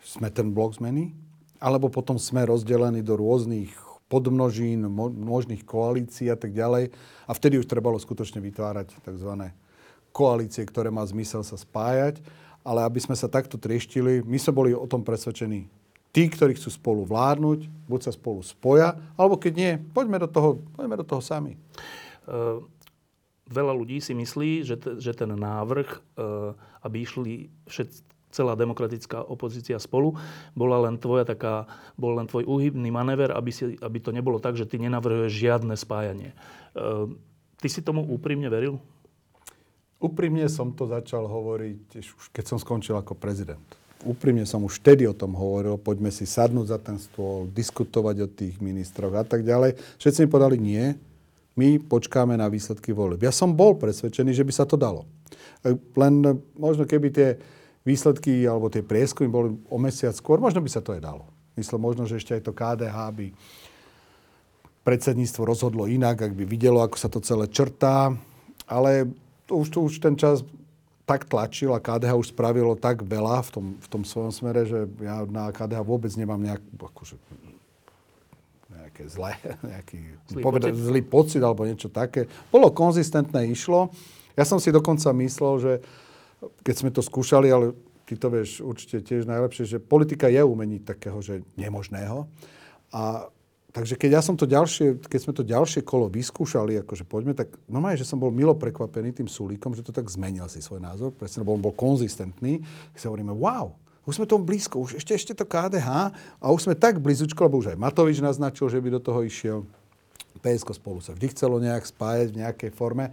sme 0.05 0.29
ten 0.29 0.53
blok 0.53 0.77
zmeny, 0.77 1.17
alebo 1.59 1.91
potom 1.91 2.15
sme 2.15 2.47
rozdelení 2.47 3.03
do 3.03 3.19
rôznych 3.19 3.73
podmnožín, 4.09 4.89
možných 4.89 5.67
koalícií 5.67 6.33
a 6.33 6.37
tak 6.39 6.55
ďalej. 6.55 6.89
A 7.29 7.31
vtedy 7.31 7.61
už 7.61 7.69
trebalo 7.69 7.99
skutočne 8.01 8.41
vytvárať 8.41 8.97
tzv. 9.05 9.31
koalície, 10.09 10.65
ktoré 10.65 10.89
má 10.89 11.05
zmysel 11.05 11.45
sa 11.45 11.59
spájať. 11.59 12.23
Ale 12.65 12.83
aby 12.83 12.99
sme 12.99 13.15
sa 13.15 13.31
takto 13.31 13.55
trieštili, 13.55 14.25
my 14.25 14.35
sme 14.41 14.51
boli 14.51 14.71
o 14.73 14.83
tom 14.89 15.05
presvedčení. 15.05 15.69
Tí, 16.19 16.27
ktorí 16.27 16.59
chcú 16.59 16.67
spolu 16.67 17.01
vládnuť, 17.07 17.87
buď 17.87 17.99
sa 18.03 18.11
spolu 18.11 18.43
spoja, 18.43 18.99
alebo 19.15 19.39
keď 19.39 19.53
nie, 19.55 19.71
poďme 19.79 20.19
do 20.19 20.27
toho, 20.27 20.59
poďme 20.75 20.99
do 20.99 21.07
toho 21.07 21.23
sami. 21.23 21.55
Uh, 22.27 22.59
veľa 23.47 23.71
ľudí 23.71 24.03
si 24.03 24.11
myslí, 24.11 24.67
že, 24.67 24.75
te, 24.75 24.99
že 24.99 25.15
ten 25.15 25.31
návrh, 25.31 25.87
uh, 26.19 26.59
aby 26.83 27.07
išli 27.07 27.47
všetci 27.71 28.09
celá 28.29 28.53
demokratická 28.53 29.25
opozícia 29.25 29.79
spolu, 29.81 30.13
bola 30.53 30.85
len 30.85 31.01
tvoja 31.01 31.25
taká, 31.25 31.65
bol 31.97 32.13
len 32.13 32.29
tvoj 32.29 32.45
úhybný 32.45 32.93
manéver, 32.93 33.33
aby, 33.33 33.49
si, 33.49 33.79
aby 33.81 33.97
to 33.97 34.13
nebolo 34.13 34.37
tak, 34.37 34.53
že 34.53 34.69
ty 34.69 34.77
nenavrhuješ 34.77 35.33
žiadne 35.33 35.73
spájanie. 35.73 36.33
E, 36.33 36.37
ty 37.57 37.67
si 37.67 37.81
tomu 37.81 38.05
úprimne 38.05 38.45
veril? 38.53 38.77
Úprimne 39.97 40.45
som 40.45 40.71
to 40.71 40.85
začal 40.85 41.25
hovoriť, 41.25 41.81
už 42.05 42.29
keď 42.29 42.45
som 42.45 42.61
skončil 42.61 42.95
ako 42.95 43.17
prezident. 43.17 43.65
Úprimne 44.07 44.47
som 44.47 44.63
už 44.63 44.79
vtedy 44.79 45.03
o 45.03 45.11
tom 45.11 45.35
hovoril, 45.35 45.75
poďme 45.75 46.07
si 46.07 46.23
sadnúť 46.23 46.67
za 46.71 46.79
ten 46.79 46.95
stôl, 46.95 47.51
diskutovať 47.51 48.15
o 48.23 48.27
tých 48.31 48.55
ministroch 48.63 49.11
a 49.11 49.27
tak 49.27 49.43
ďalej. 49.43 49.75
Všetci 49.99 50.23
mi 50.23 50.31
povedali 50.31 50.55
nie, 50.55 50.95
my 51.59 51.83
počkáme 51.83 52.39
na 52.39 52.47
výsledky 52.47 52.95
volieb. 52.95 53.19
Ja 53.19 53.35
som 53.35 53.51
bol 53.51 53.75
presvedčený, 53.75 54.31
že 54.31 54.47
by 54.47 54.53
sa 54.55 54.63
to 54.63 54.79
dalo. 54.79 55.03
E, 55.67 55.75
len 55.75 56.39
možno 56.55 56.87
keby 56.87 57.11
tie 57.11 57.29
výsledky 57.83 58.47
alebo 58.47 58.71
tie 58.71 58.79
prieskumy 58.79 59.27
boli 59.27 59.59
o 59.67 59.75
mesiac 59.75 60.15
skôr, 60.15 60.39
možno 60.39 60.63
by 60.63 60.71
sa 60.71 60.79
to 60.79 60.95
aj 60.95 61.03
dalo. 61.03 61.27
Myslím, 61.59 61.83
možno, 61.83 62.07
že 62.07 62.23
ešte 62.23 62.39
aj 62.39 62.47
to 62.47 62.55
KDH 62.55 62.97
by 63.11 63.27
predsedníctvo 64.87 65.41
rozhodlo 65.43 65.91
inak, 65.91 66.23
ak 66.23 66.33
by 66.39 66.47
videlo, 66.47 66.79
ako 66.79 66.95
sa 66.95 67.11
to 67.11 67.19
celé 67.19 67.51
črtá. 67.51 68.15
Ale 68.63 69.11
už, 69.51 69.67
to 69.67 69.83
už 69.83 69.99
ten 69.99 70.15
čas 70.15 70.39
tak 71.09 71.25
tlačil 71.25 71.73
a 71.73 71.81
KDH 71.81 72.13
už 72.13 72.37
spravilo 72.37 72.77
tak 72.77 73.01
veľa 73.01 73.41
v 73.41 73.49
tom, 73.49 73.65
v 73.81 73.87
tom 73.89 74.01
svojom 74.05 74.29
smere, 74.29 74.69
že 74.69 74.85
ja 75.01 75.25
na 75.25 75.49
KDH 75.49 75.81
vôbec 75.81 76.13
nemám 76.13 76.37
nejak, 76.37 76.61
akože, 76.77 77.17
nejaké 78.69 79.09
zlé, 79.09 79.33
nejaký 79.73 79.99
zlý, 80.29 80.41
povedať, 80.45 80.71
pocit. 80.77 80.85
zlý 80.85 81.01
pocit 81.01 81.41
alebo 81.41 81.65
niečo 81.65 81.89
také. 81.89 82.29
Bolo 82.53 82.69
konzistentné, 82.69 83.49
išlo. 83.49 83.89
Ja 84.37 84.45
som 84.45 84.61
si 84.61 84.69
dokonca 84.69 85.09
myslel, 85.17 85.53
že 85.57 85.73
keď 86.61 86.75
sme 86.77 86.89
to 86.93 87.01
skúšali, 87.01 87.49
ale 87.49 87.73
ty 88.05 88.13
to 88.13 88.29
vieš 88.29 88.61
určite 88.61 89.01
tiež 89.01 89.25
najlepšie, 89.25 89.65
že 89.65 89.77
politika 89.81 90.29
je 90.29 90.45
umení 90.45 90.77
takého, 90.77 91.17
že 91.25 91.41
nemožného. 91.57 92.29
A 92.93 93.33
takže 93.79 93.95
keď 93.95 94.19
ja 94.19 94.21
som 94.21 94.35
to 94.35 94.43
ďalšie, 94.43 95.01
keď 95.07 95.19
sme 95.23 95.33
to 95.33 95.43
ďalšie 95.47 95.81
kolo 95.87 96.11
vyskúšali, 96.11 96.79
akože 96.83 97.07
poďme, 97.07 97.33
tak 97.33 97.55
no 97.65 97.79
že 97.95 98.03
som 98.03 98.19
bol 98.19 98.29
milo 98.29 98.53
prekvapený 98.53 99.15
tým 99.15 99.31
Sulíkom, 99.31 99.73
že 99.73 99.81
to 99.81 99.95
tak 99.95 100.05
zmenil 100.11 100.45
si 100.51 100.59
svoj 100.59 100.83
názor, 100.83 101.15
presne, 101.15 101.41
lebo 101.41 101.55
on 101.55 101.63
bol 101.63 101.73
konzistentný. 101.73 102.61
Tak 102.93 102.97
si 102.99 103.05
hovoríme, 103.07 103.31
wow, 103.31 103.73
už 104.03 104.19
sme 104.19 104.29
tomu 104.29 104.43
blízko, 104.43 104.83
už 104.83 104.99
ešte, 104.99 105.15
ešte 105.15 105.33
to 105.33 105.45
KDH 105.47 106.11
a 106.41 106.45
už 106.51 106.67
sme 106.67 106.75
tak 106.75 106.99
blízučko, 106.99 107.47
lebo 107.47 107.61
už 107.61 107.73
aj 107.73 107.81
Matovič 107.81 108.19
naznačil, 108.19 108.67
že 108.67 108.81
by 108.83 108.99
do 108.99 109.01
toho 109.01 109.23
išiel. 109.23 109.63
PSK 110.39 110.77
spolu 110.77 111.03
sa 111.03 111.11
vždy 111.17 111.35
chcelo 111.35 111.59
nejak 111.59 111.83
spájať 111.83 112.31
v 112.31 112.39
nejakej 112.45 112.71
forme. 112.71 113.11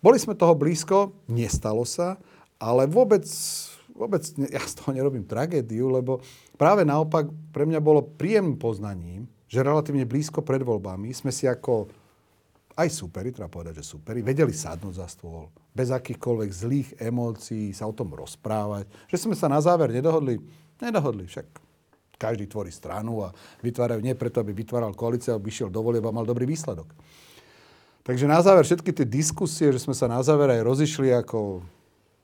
Boli 0.00 0.16
sme 0.16 0.38
toho 0.38 0.54
blízko, 0.54 1.12
nestalo 1.26 1.82
sa 1.84 2.16
ale 2.60 2.84
vôbec, 2.84 3.24
vôbec 3.96 4.20
ja 4.52 4.60
z 4.60 4.74
toho 4.76 4.92
nerobím 4.92 5.24
tragédiu, 5.24 5.88
lebo 5.88 6.20
práve 6.60 6.84
naopak 6.84 7.32
pre 7.50 7.64
mňa 7.64 7.80
bolo 7.80 8.04
príjemným 8.04 8.60
poznaním, 8.60 9.24
že 9.50 9.66
relatívne 9.66 10.06
blízko 10.06 10.46
pred 10.46 10.62
voľbami 10.62 11.10
sme 11.10 11.34
si 11.34 11.50
ako 11.50 11.90
aj 12.78 12.86
superi, 12.86 13.34
treba 13.34 13.50
povedať, 13.50 13.82
že 13.82 13.98
superi, 13.98 14.22
vedeli 14.22 14.54
sadnúť 14.54 14.94
za 14.94 15.10
stôl, 15.10 15.50
bez 15.74 15.90
akýchkoľvek 15.90 16.50
zlých 16.54 16.88
emócií 17.02 17.74
sa 17.74 17.90
o 17.90 17.92
tom 17.92 18.14
rozprávať. 18.14 18.86
Že 19.10 19.26
sme 19.26 19.34
sa 19.34 19.50
na 19.50 19.58
záver 19.58 19.90
nedohodli, 19.90 20.38
nedohodli, 20.78 21.26
však 21.26 21.46
každý 22.14 22.46
tvorí 22.46 22.70
stranu 22.70 23.26
a 23.26 23.34
vytvárajú 23.64 24.00
nie 24.00 24.14
preto, 24.14 24.38
aby 24.38 24.54
vytváral 24.54 24.94
koalíciu, 24.94 25.34
aby 25.34 25.50
išiel 25.50 25.72
do 25.72 25.82
volieb 25.82 26.04
a 26.06 26.14
mal 26.14 26.24
dobrý 26.24 26.46
výsledok. 26.46 26.86
Takže 28.06 28.30
na 28.30 28.40
záver 28.40 28.64
všetky 28.64 28.92
tie 28.96 29.06
diskusie, 29.08 29.74
že 29.74 29.82
sme 29.82 29.92
sa 29.92 30.08
na 30.08 30.22
záver 30.22 30.54
aj 30.54 30.64
rozišli 30.64 31.10
ako 31.10 31.64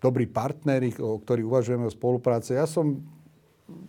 dobrí 0.01 0.29
partneri, 0.29 0.95
o 1.01 1.19
ktorých 1.21 1.49
uvažujeme 1.49 1.85
o 1.89 1.93
spolupráce. 1.93 2.55
Ja 2.55 2.65
som, 2.69 3.03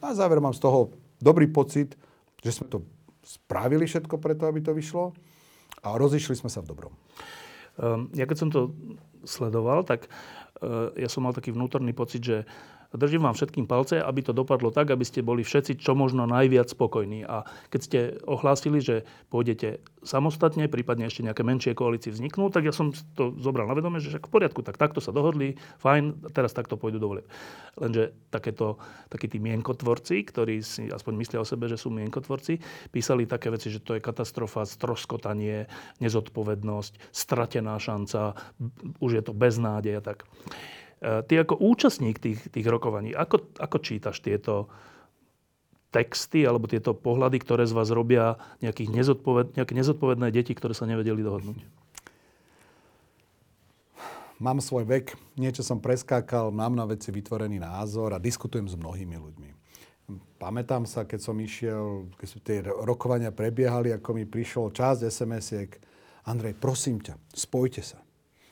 na 0.02 0.12
záver 0.16 0.42
mám 0.42 0.56
z 0.56 0.64
toho 0.64 0.96
dobrý 1.20 1.48
pocit, 1.48 1.96
že 2.44 2.56
sme 2.56 2.68
to 2.72 2.84
spravili 3.28 3.84
všetko 3.84 4.16
preto, 4.24 4.48
aby 4.48 4.64
to 4.64 4.72
vyšlo 4.72 5.12
a 5.84 6.00
rozišli 6.00 6.40
sme 6.40 6.48
sa 6.48 6.64
v 6.64 6.72
dobrom. 6.72 6.94
Ehm, 7.76 8.08
ja 8.16 8.24
keď 8.24 8.38
som 8.40 8.50
to 8.50 8.72
sledoval, 9.28 9.84
tak 9.84 10.08
eh, 10.08 11.04
ja 11.04 11.12
som 11.12 11.28
mal 11.28 11.36
taký 11.36 11.52
vnútorný 11.52 11.92
pocit, 11.92 12.24
že 12.24 12.38
držím 12.96 13.28
vám 13.28 13.36
všetkým 13.36 13.68
palce, 13.68 14.00
aby 14.00 14.24
to 14.24 14.32
dopadlo 14.32 14.72
tak, 14.72 14.94
aby 14.94 15.04
ste 15.04 15.26
boli 15.26 15.44
všetci 15.44 15.76
čo 15.82 15.98
možno 15.98 16.24
najviac 16.30 16.72
spokojní. 16.72 17.28
A 17.28 17.44
keď 17.74 17.82
ste 17.84 18.00
ohlásili, 18.24 18.80
že 18.80 19.04
pôjdete 19.28 19.84
samostatne, 20.08 20.72
prípadne 20.72 21.12
ešte 21.12 21.28
nejaké 21.28 21.44
menšie 21.44 21.76
koalície 21.76 22.16
vzniknú, 22.16 22.48
tak 22.48 22.64
ja 22.64 22.72
som 22.72 22.96
to 23.20 23.36
zobral 23.44 23.68
na 23.68 23.76
vedomie, 23.76 24.00
že 24.00 24.16
však 24.16 24.32
v 24.32 24.34
poriadku, 24.40 24.64
tak 24.64 24.80
takto 24.80 25.04
sa 25.04 25.12
dohodli, 25.12 25.60
fajn, 25.84 26.32
teraz 26.32 26.56
takto 26.56 26.80
pôjdu 26.80 27.04
do. 27.04 27.08
Lenže 27.78 28.16
takéto, 28.32 28.80
takí 29.08 29.32
tí 29.32 29.40
mienkotvorci, 29.40 30.24
ktorí 30.28 30.60
si 30.60 30.92
aspoň 30.92 31.14
myslia 31.24 31.40
o 31.44 31.48
sebe, 31.48 31.72
že 31.72 31.80
sú 31.80 31.88
mienkotvorci, 31.92 32.60
písali 32.92 33.24
také 33.24 33.48
veci, 33.48 33.72
že 33.72 33.84
to 33.84 33.96
je 33.96 34.04
katastrofa, 34.04 34.68
stroskotanie, 34.68 35.68
nezodpovednosť, 36.04 37.12
stratená 37.16 37.80
šanca, 37.80 38.36
už 39.00 39.12
je 39.20 39.24
to 39.24 39.34
beznádej 39.34 40.00
a 40.00 40.02
tak. 40.04 40.28
Eh, 40.98 41.22
ty 41.30 41.38
ako 41.38 41.62
účastník 41.62 42.18
tých, 42.18 42.50
tých 42.50 42.66
rokovaní, 42.66 43.14
ako, 43.14 43.54
ako 43.62 43.78
čítaš 43.86 44.18
tieto 44.18 44.66
texty 45.94 46.42
alebo 46.42 46.66
tieto 46.66 46.98
pohľady, 46.98 47.38
ktoré 47.38 47.70
z 47.70 47.78
vás 47.78 47.94
robia 47.94 48.42
nejakých 48.66 48.90
nezodpoved, 48.90 49.54
nejaké 49.54 49.78
nezodpovedné 49.78 50.34
deti, 50.34 50.58
ktoré 50.58 50.74
sa 50.74 50.90
nevedeli 50.90 51.22
dohodnúť? 51.22 51.62
Mám 54.42 54.58
svoj 54.62 54.90
vek, 54.90 55.14
niečo 55.38 55.62
som 55.62 55.82
preskákal, 55.82 56.50
mám 56.50 56.74
na 56.74 56.86
veci 56.90 57.14
vytvorený 57.14 57.62
názor 57.62 58.18
a 58.18 58.22
diskutujem 58.22 58.66
s 58.66 58.78
mnohými 58.78 59.18
ľuďmi. 59.18 59.50
Pamätám 60.42 60.90
sa, 60.90 61.06
keď 61.06 61.20
som 61.22 61.38
išiel, 61.38 62.10
keď 62.18 62.28
sú 62.30 62.38
tie 62.42 62.62
rokovania 62.66 63.30
prebiehali, 63.30 63.94
ako 63.94 64.18
mi 64.18 64.26
prišlo 64.26 64.74
časť 64.74 65.10
SMS-iek. 65.10 65.72
Andrej, 66.26 66.58
prosím 66.58 67.02
ťa, 67.02 67.18
spojte 67.34 67.86
sa. 67.86 68.07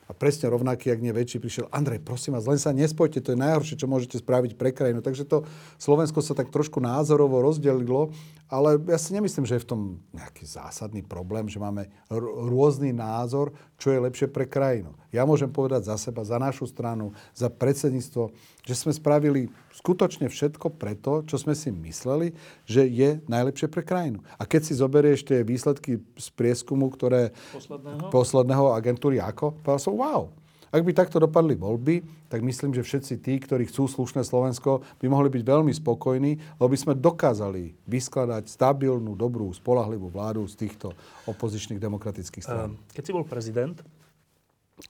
A 0.05 0.13
presne 0.13 0.53
rovnaký, 0.53 0.93
ak 0.93 1.01
nie 1.01 1.09
väčší, 1.09 1.41
prišiel 1.41 1.65
Andrej, 1.73 2.05
prosím 2.05 2.37
vás, 2.37 2.45
len 2.45 2.61
sa 2.61 2.69
nespojte, 2.69 3.25
to 3.25 3.33
je 3.33 3.41
najhoršie, 3.41 3.81
čo 3.81 3.89
môžete 3.89 4.21
spraviť 4.21 4.53
pre 4.53 4.69
krajinu. 4.69 5.01
Takže 5.01 5.25
to 5.25 5.49
Slovensko 5.81 6.21
sa 6.21 6.37
tak 6.37 6.53
trošku 6.53 6.77
názorovo 6.77 7.41
rozdelilo, 7.41 8.13
ale 8.45 8.77
ja 8.85 8.99
si 9.01 9.09
nemyslím, 9.17 9.45
že 9.45 9.57
je 9.57 9.65
v 9.65 9.69
tom 9.73 9.81
nejaký 10.13 10.45
zásadný 10.45 11.01
problém, 11.01 11.49
že 11.49 11.57
máme 11.57 11.89
r- 12.13 12.33
rôzny 12.45 12.93
názor, 12.93 13.49
čo 13.81 13.89
je 13.89 13.97
lepšie 13.97 14.29
pre 14.29 14.45
krajinu. 14.45 14.93
Ja 15.09 15.25
môžem 15.25 15.49
povedať 15.49 15.89
za 15.89 15.97
seba, 15.97 16.21
za 16.21 16.37
našu 16.37 16.69
stranu, 16.69 17.17
za 17.33 17.49
predsedníctvo, 17.49 18.29
že 18.61 18.75
sme 18.77 18.93
spravili 18.93 19.49
skutočne 19.73 20.29
všetko 20.29 20.77
preto, 20.77 21.25
čo 21.25 21.41
sme 21.41 21.57
si 21.57 21.73
mysleli, 21.73 22.37
že 22.69 22.85
je 22.85 23.17
najlepšie 23.25 23.65
pre 23.65 23.81
krajinu. 23.81 24.21
A 24.37 24.45
keď 24.45 24.61
si 24.69 24.77
zoberieš 24.77 25.25
tie 25.25 25.41
výsledky 25.41 26.05
z 26.13 26.27
prieskumu, 26.37 26.93
ktoré 26.93 27.33
posledného, 27.49 28.13
posledného 28.13 28.65
agentúry 28.77 29.17
ako, 29.17 29.57
povedal 29.65 29.81
som, 29.81 29.97
wow, 29.97 30.29
ak 30.71 30.81
by 30.81 30.91
takto 30.93 31.21
dopadli 31.21 31.53
voľby, 31.57 32.27
tak 32.29 32.41
myslím, 32.41 32.73
že 32.73 32.85
všetci 32.85 33.21
tí, 33.21 33.37
ktorí 33.37 33.69
chcú 33.69 33.85
slušné 33.85 34.25
Slovensko, 34.25 34.81
by 35.01 35.07
mohli 35.09 35.29
byť 35.29 35.43
veľmi 35.45 35.73
spokojní, 35.73 36.57
lebo 36.57 36.69
by 36.69 36.79
sme 36.79 36.93
dokázali 36.97 37.77
vyskladať 37.85 38.49
stabilnú, 38.49 39.13
dobrú, 39.13 39.49
spolahlivú 39.53 40.09
vládu 40.09 40.45
z 40.49 40.65
týchto 40.65 40.93
opozičných 41.29 41.81
demokratických 41.81 42.43
strán. 42.43 42.75
Ehm, 42.75 42.81
keď 42.91 43.03
si 43.03 43.15
bol 43.15 43.25
prezident, 43.25 43.77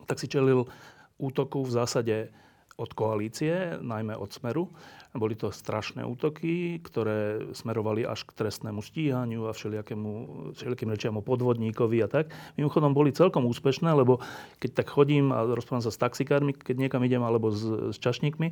tak 0.10 0.18
si 0.18 0.26
čelil 0.26 0.66
útoku 1.20 1.64
v 1.64 1.72
zásade 1.72 2.16
od 2.76 2.92
koalície, 2.92 3.80
najmä 3.80 4.20
od 4.20 4.32
Smeru. 4.36 4.68
Boli 5.16 5.40
to 5.40 5.48
strašné 5.48 6.04
útoky, 6.04 6.84
ktoré 6.84 7.48
smerovali 7.56 8.04
až 8.04 8.28
k 8.28 8.36
trestnému 8.36 8.84
stíhaniu 8.84 9.48
a 9.48 9.56
všelijakému, 9.56 10.12
všelijakým 10.60 10.92
rečiam 10.92 11.16
o 11.16 11.24
podvodníkovi 11.24 12.04
a 12.04 12.12
tak. 12.12 12.36
Mimochodom 12.60 12.92
boli 12.92 13.16
celkom 13.16 13.48
úspešné, 13.48 13.96
lebo 13.96 14.20
keď 14.60 14.84
tak 14.84 14.92
chodím 14.92 15.32
a 15.32 15.48
rozprávam 15.48 15.80
sa 15.80 15.96
s 15.96 15.98
taxikármi, 15.98 16.52
keď 16.52 16.76
niekam 16.76 17.00
idem, 17.08 17.24
alebo 17.24 17.48
s, 17.48 17.64
s 17.96 17.98
čašníkmi, 18.04 18.52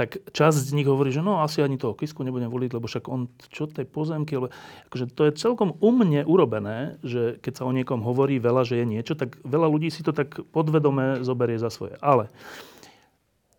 tak 0.00 0.22
časť 0.32 0.72
z 0.72 0.74
nich 0.78 0.88
hovorí, 0.88 1.12
že 1.12 1.20
no 1.20 1.44
asi 1.44 1.60
ani 1.60 1.76
toho 1.76 1.92
Kisku 1.92 2.24
nebudem 2.24 2.48
voliť, 2.48 2.70
lebo 2.72 2.88
však 2.88 3.04
on 3.10 3.28
čo 3.52 3.68
tej 3.68 3.84
pozemky, 3.84 4.40
lebo 4.40 4.48
akože 4.88 5.12
to 5.12 5.22
je 5.28 5.32
celkom 5.36 5.76
umne 5.84 6.24
urobené, 6.24 6.96
že 7.04 7.36
keď 7.42 7.52
sa 7.52 7.66
o 7.68 7.74
niekom 7.74 8.00
hovorí 8.00 8.40
veľa, 8.40 8.64
že 8.64 8.80
je 8.80 8.86
niečo, 8.88 9.12
tak 9.12 9.36
veľa 9.44 9.68
ľudí 9.68 9.92
si 9.92 10.00
to 10.00 10.16
tak 10.16 10.40
podvedome 10.54 11.20
zoberie 11.20 11.60
za 11.60 11.68
svoje. 11.68 12.00
Ale 12.00 12.32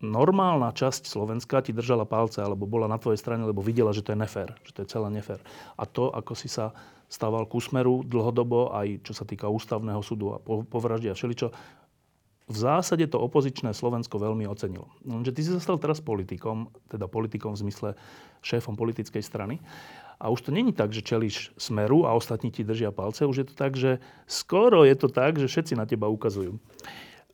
normálna 0.00 0.72
časť 0.72 1.04
Slovenska 1.04 1.60
ti 1.60 1.76
držala 1.76 2.08
palce 2.08 2.40
alebo 2.40 2.64
bola 2.64 2.88
na 2.88 2.96
tvojej 2.96 3.20
strane, 3.20 3.44
lebo 3.44 3.60
videla, 3.60 3.92
že 3.92 4.00
to 4.00 4.16
je 4.16 4.18
nefér, 4.18 4.56
že 4.64 4.72
to 4.72 4.82
je 4.82 4.88
celé 4.88 5.08
nefér. 5.12 5.38
A 5.76 5.84
to, 5.84 6.08
ako 6.08 6.32
si 6.32 6.48
sa 6.48 6.72
stával 7.06 7.44
ku 7.44 7.60
smeru 7.60 8.00
dlhodobo, 8.06 8.72
aj 8.72 9.04
čo 9.04 9.12
sa 9.12 9.28
týka 9.28 9.46
ústavného 9.46 10.00
súdu 10.00 10.34
a 10.34 10.38
povraždia 10.44 11.12
a 11.12 11.18
všeličo, 11.18 11.52
v 12.50 12.56
zásade 12.58 13.06
to 13.06 13.22
opozičné 13.22 13.70
Slovensko 13.70 14.18
veľmi 14.18 14.42
ocenilo. 14.50 14.90
Lenže 15.06 15.30
ty 15.30 15.46
si 15.46 15.54
sa 15.54 15.62
stal 15.62 15.78
teraz 15.78 16.02
politikom, 16.02 16.66
teda 16.90 17.06
politikom 17.06 17.54
v 17.54 17.62
zmysle 17.62 17.90
šéfom 18.42 18.74
politickej 18.74 19.22
strany. 19.22 19.62
A 20.20 20.28
už 20.28 20.44
to 20.44 20.50
není 20.50 20.74
tak, 20.74 20.90
že 20.90 21.06
čelíš 21.06 21.54
smeru 21.54 22.04
a 22.04 22.12
ostatní 22.12 22.50
ti 22.50 22.66
držia 22.66 22.90
palce. 22.90 23.22
Už 23.24 23.36
je 23.40 23.46
to 23.46 23.54
tak, 23.54 23.78
že 23.78 24.02
skoro 24.26 24.82
je 24.82 24.98
to 24.98 25.08
tak, 25.08 25.38
že 25.38 25.46
všetci 25.46 25.78
na 25.78 25.86
teba 25.86 26.10
ukazujú. 26.10 26.58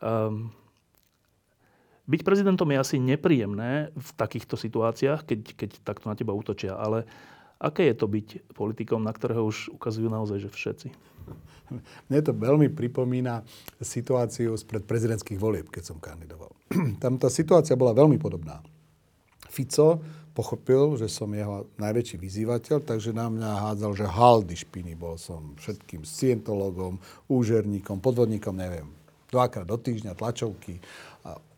Um, 0.04 0.52
byť 2.06 2.20
prezidentom 2.22 2.70
je 2.70 2.78
asi 2.78 2.96
nepríjemné 3.02 3.90
v 3.94 4.08
takýchto 4.14 4.54
situáciách, 4.54 5.26
keď, 5.26 5.40
keď 5.58 5.70
takto 5.82 6.06
na 6.06 6.14
teba 6.14 6.32
útočia, 6.32 6.78
ale 6.78 7.02
aké 7.58 7.90
je 7.90 7.96
to 7.98 8.06
byť 8.06 8.28
politikom, 8.54 9.02
na 9.02 9.10
ktorého 9.10 9.42
už 9.42 9.75
ukazujú 9.75 10.06
naozaj, 10.06 10.46
že 10.46 10.50
všetci? 10.50 10.88
Mne 12.06 12.20
to 12.22 12.30
veľmi 12.30 12.70
pripomína 12.70 13.42
situáciu 13.82 14.54
spred 14.54 14.86
prezidentských 14.86 15.38
volieb, 15.38 15.66
keď 15.66 15.82
som 15.94 15.98
kandidoval. 15.98 16.54
Tam 17.02 17.18
tá 17.18 17.26
situácia 17.26 17.75
bola 17.75 17.90
veľmi 17.90 18.23
podobná. 18.23 18.62
Fico 19.50 19.99
pochopil, 20.36 21.00
že 21.00 21.08
som 21.08 21.32
jeho 21.32 21.64
najväčší 21.80 22.21
vyzývateľ, 22.21 22.84
takže 22.84 23.16
na 23.16 23.32
mňa 23.32 23.50
hádzal, 23.66 23.92
že 23.97 24.04
haldy 24.04 24.52
špiny. 24.52 24.92
Bol 24.92 25.16
som 25.16 25.56
všetkým 25.56 26.04
scientologom, 26.04 27.00
úžerníkom, 27.26 28.04
podvodníkom, 28.04 28.52
neviem. 28.52 28.92
Dvakrát 29.32 29.66
do 29.66 29.80
týždňa, 29.80 30.14
tlačovky 30.14 30.78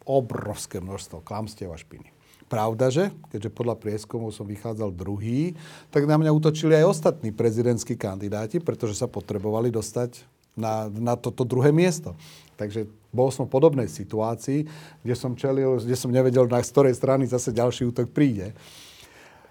obrovské 0.09 0.81
množstvo 0.81 1.21
klamstiev 1.21 1.69
a 1.69 1.77
špiny. 1.77 2.09
Pravda, 2.49 2.89
že 2.89 3.13
keďže 3.29 3.53
podľa 3.53 3.77
prieskumov 3.77 4.33
som 4.33 4.49
vychádzal 4.49 4.89
druhý, 4.97 5.53
tak 5.93 6.09
na 6.09 6.17
mňa 6.17 6.33
útočili 6.33 6.73
aj 6.81 6.97
ostatní 6.97 7.29
prezidentskí 7.29 7.93
kandidáti, 7.93 8.57
pretože 8.57 8.97
sa 8.97 9.05
potrebovali 9.05 9.69
dostať 9.69 10.25
na, 10.57 10.89
na 10.89 11.15
toto 11.15 11.45
druhé 11.45 11.71
miesto. 11.71 12.17
Takže 12.57 12.89
bol 13.13 13.29
som 13.29 13.45
v 13.45 13.55
podobnej 13.55 13.87
situácii, 13.87 14.65
kde 15.05 15.15
som 15.15 15.37
čelil, 15.37 15.79
kde 15.79 15.95
som 15.95 16.09
nevedel, 16.09 16.49
na 16.49 16.59
ktorej 16.65 16.97
strany 16.97 17.29
zase 17.29 17.53
ďalší 17.53 17.93
útok 17.93 18.11
príde. 18.11 18.57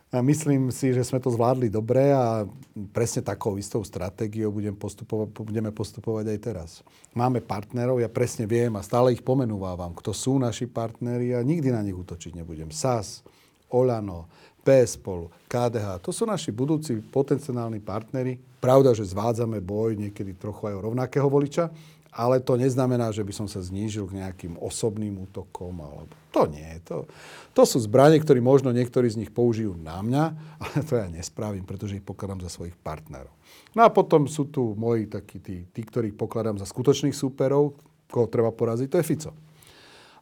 Myslím 0.07 0.71
si, 0.71 0.95
že 0.95 1.03
sme 1.03 1.19
to 1.19 1.27
zvládli 1.27 1.67
dobre 1.67 2.15
a 2.15 2.47
presne 2.95 3.19
takou 3.19 3.59
istou 3.59 3.83
stratégiou 3.83 4.55
budem 4.55 4.71
postupovať, 4.71 5.27
budeme 5.35 5.71
postupovať 5.75 6.25
aj 6.31 6.39
teraz. 6.39 6.69
Máme 7.11 7.43
partnerov, 7.43 7.99
ja 7.99 8.07
presne 8.07 8.47
viem 8.47 8.71
a 8.79 8.85
stále 8.87 9.11
ich 9.11 9.19
pomenúvam, 9.19 9.91
kto 9.91 10.15
sú 10.15 10.39
naši 10.39 10.63
partneri 10.63 11.35
a 11.35 11.43
nikdy 11.43 11.75
na 11.75 11.83
nich 11.83 11.91
útočiť 11.91 12.39
nebudem. 12.39 12.71
SAS, 12.71 13.19
Olano, 13.67 14.31
PS 14.63 14.95
KDH, 15.51 15.99
to 15.99 16.15
sú 16.15 16.23
naši 16.23 16.55
budúci 16.55 17.03
potenciálni 17.03 17.83
partneri. 17.83 18.39
Pravda, 18.63 18.95
že 18.95 19.03
zvádzame 19.03 19.59
boj 19.59 19.99
niekedy 19.99 20.39
trochu 20.39 20.71
aj 20.71 20.75
o 20.79 20.83
rovnakého 20.87 21.27
voliča, 21.27 21.67
ale 22.15 22.39
to 22.39 22.55
neznamená, 22.55 23.11
že 23.11 23.27
by 23.27 23.33
som 23.35 23.47
sa 23.51 23.59
znížil 23.59 24.07
k 24.07 24.23
nejakým 24.23 24.55
osobným 24.57 25.19
útokom. 25.27 25.83
Alebo... 25.83 26.11
To 26.37 26.45
nie. 26.45 26.69
To, 26.85 27.09
to 27.57 27.63
sú 27.65 27.81
zbranie, 27.81 28.21
ktoré 28.21 28.37
možno 28.37 28.69
niektorí 28.69 29.09
z 29.09 29.25
nich 29.25 29.33
použijú 29.33 29.73
na 29.73 30.05
mňa, 30.05 30.23
ale 30.63 30.77
to 30.85 30.93
ja 30.93 31.09
nespravím, 31.09 31.65
pretože 31.65 31.97
ich 31.97 32.05
pokladám 32.05 32.45
za 32.45 32.53
svojich 32.53 32.77
partnerov. 32.77 33.33
No 33.73 33.81
a 33.81 33.89
potom 33.89 34.29
sú 34.29 34.45
tu 34.45 34.77
moji 34.77 35.09
takí 35.09 35.41
tí, 35.41 35.65
tí 35.73 35.81
ktorých 35.81 36.13
pokladám 36.13 36.61
za 36.61 36.69
skutočných 36.69 37.17
súperov, 37.17 37.73
koho 38.13 38.29
treba 38.29 38.53
poraziť, 38.53 38.87
to 38.87 38.99
je 39.01 39.07
Fico. 39.09 39.31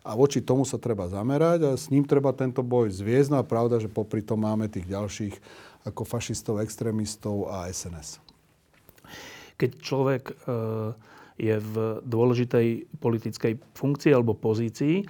A 0.05 0.13
voči 0.13 0.39
tomu 0.39 0.63
sa 0.63 0.77
treba 0.77 1.09
zamerať 1.09 1.59
a 1.65 1.71
s 1.73 1.89
ním 1.89 2.05
treba 2.05 2.29
tento 2.29 2.61
boj 2.61 2.93
zviezť. 2.93 3.33
No 3.33 3.41
a 3.41 3.47
pravda, 3.47 3.81
že 3.81 3.89
popri 3.89 4.21
tom 4.21 4.45
máme 4.45 4.69
tých 4.69 4.85
ďalších 4.85 5.35
ako 5.81 6.05
fašistov, 6.05 6.61
extrémistov 6.61 7.49
a 7.49 7.65
SNS. 7.73 8.21
Keď 9.57 9.71
človek 9.81 10.23
e 10.31 11.13
je 11.35 11.55
v 11.59 11.99
dôležitej 12.07 12.95
politickej 13.03 13.59
funkcii 13.75 14.11
alebo 14.15 14.39
pozícii, 14.39 15.03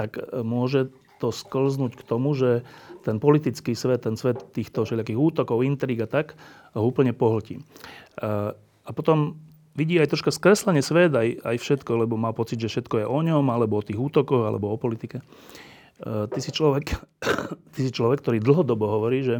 tak 0.00 0.16
e, 0.16 0.40
môže 0.40 0.88
to 1.20 1.28
sklznúť 1.28 2.00
k 2.00 2.06
tomu, 2.08 2.32
že 2.32 2.64
ten 3.04 3.20
politický 3.20 3.76
svet, 3.76 4.08
ten 4.08 4.16
svet 4.16 4.40
týchto 4.56 4.88
všelijakých 4.88 5.20
útokov, 5.20 5.60
intrig 5.60 6.00
a 6.00 6.08
tak, 6.08 6.32
ho 6.72 6.80
úplne 6.80 7.12
pohltí. 7.12 7.60
E, 7.60 7.62
a 8.56 8.90
potom 8.96 9.36
vidí 9.76 10.00
aj 10.00 10.16
troška 10.16 10.32
skreslenie 10.32 10.80
svet, 10.80 11.12
aj, 11.12 11.44
aj 11.44 11.56
všetko, 11.60 12.08
lebo 12.08 12.16
má 12.16 12.32
pocit, 12.32 12.56
že 12.56 12.72
všetko 12.72 13.04
je 13.04 13.06
o 13.06 13.20
ňom, 13.20 13.44
alebo 13.52 13.78
o 13.78 13.84
tých 13.84 14.00
útokoch, 14.00 14.48
alebo 14.48 14.72
o 14.72 14.80
politike. 14.80 15.20
E, 15.20 15.24
ty 16.32 16.40
si 16.40 16.48
človek, 16.48 16.96
ty 17.76 17.80
si 17.84 17.92
človek 17.92 18.24
ktorý 18.24 18.40
dlhodobo 18.40 18.88
hovorí, 18.88 19.20
že 19.20 19.36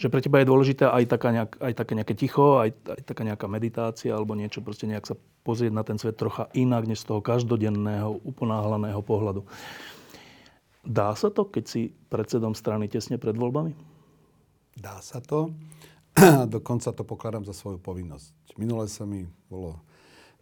že 0.00 0.08
pre 0.08 0.24
teba 0.24 0.40
je 0.40 0.48
dôležité 0.48 0.88
aj, 0.88 1.12
taká 1.12 1.28
nejak, 1.28 1.60
aj 1.60 1.72
také 1.76 1.92
nejaké 1.92 2.14
ticho, 2.16 2.56
aj, 2.56 2.72
aj 2.88 3.04
taká 3.04 3.20
nejaká 3.20 3.44
meditácia 3.52 4.16
alebo 4.16 4.32
niečo, 4.32 4.64
proste 4.64 4.88
nejak 4.88 5.04
sa 5.04 5.14
pozrieť 5.44 5.76
na 5.76 5.84
ten 5.84 6.00
svet 6.00 6.16
trocha 6.16 6.48
inak, 6.56 6.88
než 6.88 7.04
z 7.04 7.12
toho 7.12 7.20
každodenného, 7.20 8.24
uponáhlaného 8.24 9.04
pohľadu. 9.04 9.44
Dá 10.80 11.12
sa 11.12 11.28
to, 11.28 11.44
keď 11.44 11.64
si 11.68 11.92
predsedom 12.08 12.56
strany 12.56 12.88
tesne 12.88 13.20
pred 13.20 13.36
voľbami? 13.36 13.76
Dá 14.80 15.04
sa 15.04 15.20
to. 15.20 15.52
Dokonca 16.56 16.96
to 16.96 17.04
pokladám 17.04 17.44
za 17.44 17.52
svoju 17.52 17.76
povinnosť. 17.76 18.56
Minule 18.56 18.88
sa 18.88 19.04
mi 19.04 19.28
bolo, 19.52 19.84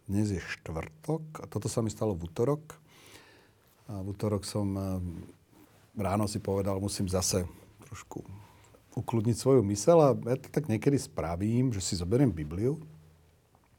dnes 0.07 0.31
je 0.31 0.39
štvrtok 0.39 1.43
a 1.43 1.45
toto 1.51 1.67
sa 1.67 1.83
mi 1.83 1.91
stalo 1.91 2.15
v 2.15 2.31
útorok. 2.31 2.79
A 3.91 3.99
v 3.99 4.07
útorok 4.15 4.47
som 4.47 4.71
eh, 4.71 4.83
ráno 5.99 6.31
si 6.31 6.39
povedal, 6.39 6.79
musím 6.79 7.11
zase 7.11 7.43
trošku 7.83 8.23
ukludniť 8.99 9.35
svoju 9.35 9.61
mysel 9.71 9.97
a 10.03 10.09
ja 10.13 10.35
to 10.35 10.47
tak 10.51 10.67
niekedy 10.67 10.99
spravím, 10.99 11.71
že 11.71 11.79
si 11.79 11.95
zoberiem 11.95 12.29
Bibliu 12.29 12.77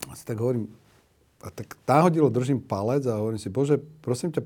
a 0.08 0.16
si 0.16 0.24
tak 0.24 0.40
hovorím, 0.40 0.72
a 1.40 1.48
tak 1.52 1.76
náhodilo 1.84 2.32
držím 2.32 2.60
palec 2.60 3.04
a 3.04 3.20
hovorím 3.20 3.40
si, 3.40 3.52
Bože, 3.52 3.80
prosím 4.00 4.32
ťa, 4.32 4.44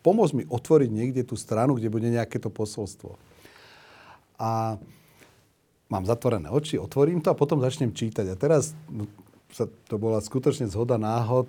pomôž 0.00 0.32
mi 0.32 0.48
otvoriť 0.48 0.90
niekde 0.92 1.22
tú 1.24 1.36
stranu, 1.36 1.76
kde 1.76 1.92
bude 1.92 2.08
nejaké 2.08 2.40
to 2.40 2.48
posolstvo. 2.48 3.20
A 4.36 4.80
mám 5.88 6.04
zatvorené 6.04 6.48
oči, 6.48 6.80
otvorím 6.80 7.20
to 7.20 7.32
a 7.32 7.38
potom 7.38 7.60
začnem 7.60 7.92
čítať. 7.92 8.32
A 8.32 8.36
teraz 8.36 8.72
no, 8.88 9.08
sa, 9.52 9.68
to 9.88 9.96
bola 9.96 10.20
skutočne 10.20 10.68
zhoda 10.68 10.96
náhod, 10.96 11.48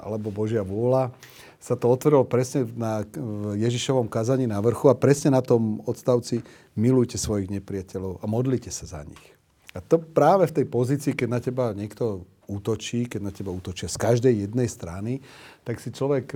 alebo 0.00 0.32
Božia 0.32 0.64
vôľa, 0.64 1.12
sa 1.62 1.78
to 1.78 1.86
otvorilo 1.86 2.26
presne 2.26 2.66
na 2.74 3.06
Ježišovom 3.54 4.10
kazaní 4.10 4.50
na 4.50 4.58
vrchu 4.58 4.90
a 4.90 4.98
presne 4.98 5.30
na 5.30 5.38
tom 5.38 5.78
odstavci 5.86 6.42
milujte 6.74 7.14
svojich 7.14 7.54
nepriateľov 7.54 8.18
a 8.18 8.26
modlite 8.26 8.74
sa 8.74 8.98
za 8.98 9.06
nich. 9.06 9.22
A 9.70 9.78
to 9.78 10.02
práve 10.02 10.50
v 10.50 10.56
tej 10.58 10.66
pozícii, 10.66 11.14
keď 11.14 11.28
na 11.30 11.38
teba 11.38 11.70
niekto 11.70 12.26
útočí, 12.50 13.06
keď 13.06 13.20
na 13.22 13.32
teba 13.32 13.54
útočia 13.54 13.86
z 13.86 13.94
každej 13.94 14.34
jednej 14.50 14.66
strany, 14.66 15.22
tak 15.62 15.78
si 15.78 15.94
človek 15.94 16.34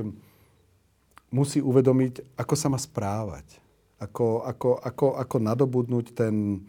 musí 1.34 1.58
uvedomiť, 1.58 2.38
ako 2.38 2.54
sa 2.54 2.70
má 2.70 2.78
správať. 2.78 3.58
Ako, 3.98 4.46
ako, 4.46 4.78
ako, 4.78 5.06
ako 5.18 5.36
nadobudnúť 5.42 6.06
ten, 6.14 6.62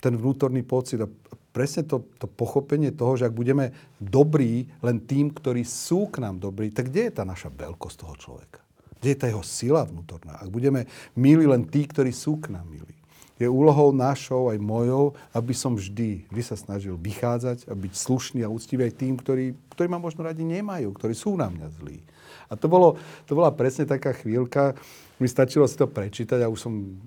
ten 0.00 0.14
vnútorný 0.16 0.64
pocit 0.64 1.02
a 1.02 1.10
presne 1.50 1.82
to, 1.86 2.06
to 2.18 2.30
pochopenie 2.30 2.94
toho, 2.94 3.18
že 3.18 3.26
ak 3.26 3.34
budeme 3.34 3.74
dobrí 3.98 4.70
len 4.82 5.02
tým, 5.02 5.34
ktorí 5.34 5.66
sú 5.66 6.10
k 6.10 6.22
nám 6.22 6.38
dobrí, 6.38 6.70
tak 6.70 6.90
kde 6.90 7.10
je 7.10 7.12
tá 7.18 7.24
naša 7.26 7.50
veľkosť 7.50 7.96
toho 8.00 8.14
človeka? 8.16 8.60
Kde 9.00 9.08
je 9.10 9.18
tá 9.18 9.26
jeho 9.26 9.44
sila 9.44 9.82
vnútorná? 9.82 10.38
Ak 10.38 10.52
budeme 10.52 10.86
milí 11.16 11.48
len 11.48 11.66
tí, 11.66 11.88
ktorí 11.88 12.12
sú 12.12 12.38
k 12.38 12.52
nám 12.54 12.68
milí. 12.68 12.94
Je 13.40 13.48
úlohou 13.48 13.88
našou 13.88 14.52
aj 14.52 14.60
mojou, 14.60 15.16
aby 15.32 15.56
som 15.56 15.72
vždy, 15.72 16.28
vždy 16.28 16.42
sa 16.44 16.60
snažil 16.60 16.92
vychádzať 17.00 17.64
a 17.66 17.72
byť 17.72 17.92
slušný 17.96 18.44
a 18.44 18.52
úctivý 18.52 18.84
aj 18.84 19.00
tým, 19.00 19.16
ktorí, 19.16 19.56
ktorí 19.72 19.88
ma 19.88 19.96
možno 19.96 20.28
radi 20.28 20.44
nemajú, 20.44 20.92
ktorí 20.92 21.16
sú 21.16 21.40
na 21.40 21.48
mňa 21.48 21.72
zlí. 21.80 22.04
A 22.52 22.58
to, 22.60 22.68
bolo, 22.68 23.00
to 23.24 23.32
bola 23.32 23.48
presne 23.48 23.88
taká 23.88 24.12
chvíľka, 24.12 24.76
mi 25.16 25.24
stačilo 25.24 25.64
si 25.64 25.80
to 25.80 25.88
prečítať 25.88 26.44
a 26.44 26.52
už 26.52 26.60
som 26.60 27.00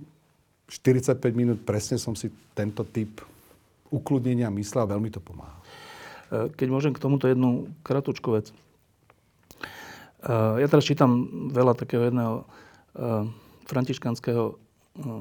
45 0.66 1.22
minút 1.38 1.62
presne 1.62 2.02
som 2.02 2.18
si 2.18 2.34
tento 2.58 2.82
typ 2.82 3.22
ukludnenia 3.94 4.50
mysle 4.50 4.82
a 4.82 4.90
veľmi 4.90 5.14
to 5.14 5.22
pomáha. 5.22 5.62
E, 6.34 6.50
keď 6.58 6.68
môžem 6.74 6.94
k 6.98 7.04
tomuto 7.04 7.30
jednu 7.30 7.70
kratučku 7.86 8.34
vec. 8.34 8.50
E, 8.50 8.54
ja 10.34 10.66
teraz 10.66 10.90
čítam 10.90 11.30
veľa 11.54 11.78
takého 11.78 12.10
jedného 12.10 12.34
e, 12.42 12.44
františkanského 13.70 14.58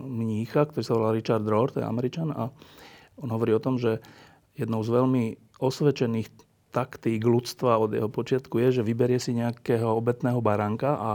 mnícha, 0.09 0.69
ktorý 0.69 0.85
sa 0.85 0.97
volá 0.97 1.11
Richard 1.17 1.45
Rohr, 1.49 1.73
to 1.73 1.81
je 1.81 1.89
Američan, 1.89 2.29
a 2.33 2.53
on 3.21 3.29
hovorí 3.33 3.57
o 3.57 3.63
tom, 3.63 3.81
že 3.81 4.05
jednou 4.53 4.85
z 4.85 4.93
veľmi 4.93 5.25
osvedčených 5.65 6.29
taktík 6.73 7.25
ľudstva 7.25 7.81
od 7.81 7.97
jeho 7.97 8.09
počiatku 8.09 8.61
je, 8.61 8.81
že 8.81 8.83
vyberie 8.85 9.21
si 9.21 9.37
nejakého 9.37 9.89
obetného 9.97 10.41
baránka 10.45 10.97
a 10.97 11.11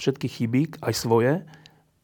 všetky 0.00 0.28
chyby, 0.28 0.62
aj 0.80 0.94
svoje, 0.96 1.32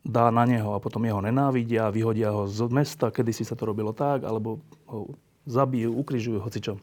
dá 0.06 0.30
na 0.30 0.46
neho 0.46 0.72
a 0.72 0.82
potom 0.82 1.02
jeho 1.02 1.18
nenávidia, 1.18 1.90
vyhodia 1.90 2.30
ho 2.30 2.46
z 2.46 2.70
mesta, 2.70 3.10
kedy 3.10 3.34
si 3.34 3.42
sa 3.42 3.58
to 3.58 3.66
robilo 3.66 3.90
tak, 3.90 4.22
alebo 4.22 4.62
ho 4.86 5.18
zabijú, 5.50 5.90
ukrižujú, 5.98 6.38
hocičo. 6.38 6.78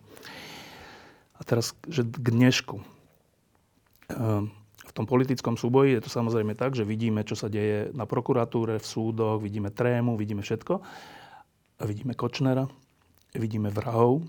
A 1.39 1.41
teraz, 1.47 1.71
že 1.87 2.03
k 2.03 2.27
dnešku. 2.29 2.83
Ehm, 4.11 4.51
v 4.83 4.91
tom 4.91 5.07
politickom 5.07 5.55
súboji 5.55 5.97
je 5.97 6.03
to 6.03 6.11
samozrejme 6.11 6.53
tak, 6.53 6.75
že 6.75 6.85
vidíme, 6.85 7.23
čo 7.23 7.33
sa 7.33 7.47
deje 7.47 7.89
na 7.95 8.03
prokuratúre, 8.03 8.77
v 8.77 8.85
súdoch, 8.85 9.41
vidíme 9.41 9.71
trému, 9.71 10.19
vidíme 10.19 10.43
všetko. 10.43 10.83
A 11.79 11.83
vidíme 11.87 12.13
Kočnera, 12.13 12.69
vidíme 13.33 13.73
vrahov. 13.73 14.21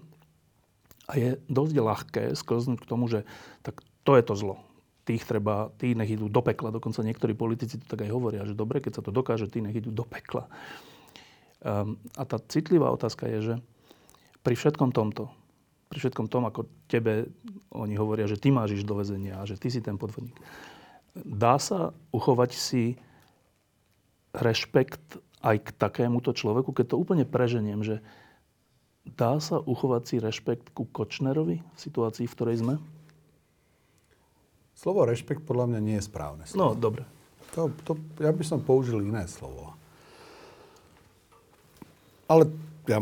A 1.05 1.21
je 1.21 1.37
dosť 1.53 1.75
ľahké 1.77 2.23
sklznúť 2.33 2.81
k 2.81 2.89
tomu, 2.89 3.13
že 3.13 3.29
tak 3.61 3.85
to 4.09 4.17
je 4.17 4.25
to 4.25 4.35
zlo 4.39 4.57
tých 5.05 5.23
treba, 5.29 5.69
tí 5.77 5.93
nech 5.93 6.09
idú 6.09 6.33
do 6.33 6.41
pekla. 6.41 6.73
Dokonca 6.73 7.05
niektorí 7.05 7.37
politici 7.37 7.77
to 7.77 7.85
tak 7.85 8.09
aj 8.09 8.11
hovoria, 8.11 8.49
že 8.49 8.57
dobre, 8.57 8.81
keď 8.81 9.01
sa 9.01 9.03
to 9.05 9.13
dokáže, 9.13 9.53
tí 9.53 9.61
nech 9.61 9.77
idú 9.77 9.93
do 9.93 10.09
pekla. 10.09 10.49
Um, 11.65 12.01
a 12.17 12.25
tá 12.25 12.41
citlivá 12.41 12.89
otázka 12.93 13.29
je, 13.29 13.39
že 13.41 13.55
pri 14.45 14.57
všetkom 14.57 14.93
tomto, 14.93 15.29
pri 15.93 15.99
všetkom 16.01 16.29
tom, 16.29 16.49
ako 16.49 16.69
tebe 16.89 17.29
oni 17.73 17.97
hovoria, 17.97 18.29
že 18.29 18.41
ty 18.41 18.53
máš 18.53 18.81
ísť 18.81 18.87
do 18.89 18.97
väzenia 19.01 19.41
a 19.41 19.49
že 19.49 19.57
ty 19.61 19.69
si 19.73 19.81
ten 19.85 19.97
podvodník, 19.97 20.37
dá 21.17 21.57
sa 21.61 21.97
uchovať 22.13 22.51
si 22.53 22.97
rešpekt 24.35 25.21
aj 25.45 25.57
k 25.61 25.69
takémuto 25.77 26.33
človeku, 26.33 26.73
keď 26.73 26.97
to 26.97 27.01
úplne 27.01 27.25
preženiem, 27.29 27.85
že 27.85 28.01
dá 29.05 29.37
sa 29.39 29.61
uchovať 29.61 30.03
si 30.05 30.17
rešpekt 30.17 30.73
ku 30.73 30.89
Kočnerovi 30.89 31.61
v 31.61 31.79
situácii, 31.79 32.25
v 32.25 32.35
ktorej 32.35 32.57
sme? 32.65 32.75
Slovo 34.75 35.07
rešpekt 35.07 35.47
podľa 35.47 35.71
mňa 35.75 35.81
nie 35.81 35.97
je 35.99 36.05
správne 36.07 36.45
slovo. 36.45 36.61
No, 36.61 36.69
dobre. 36.75 37.07
To, 37.55 37.71
to, 37.87 37.95
ja 38.19 38.35
by 38.35 38.43
som 38.43 38.59
použil 38.59 38.99
iné 39.01 39.25
slovo. 39.31 39.73
Ale 42.27 42.51
ja 42.91 42.99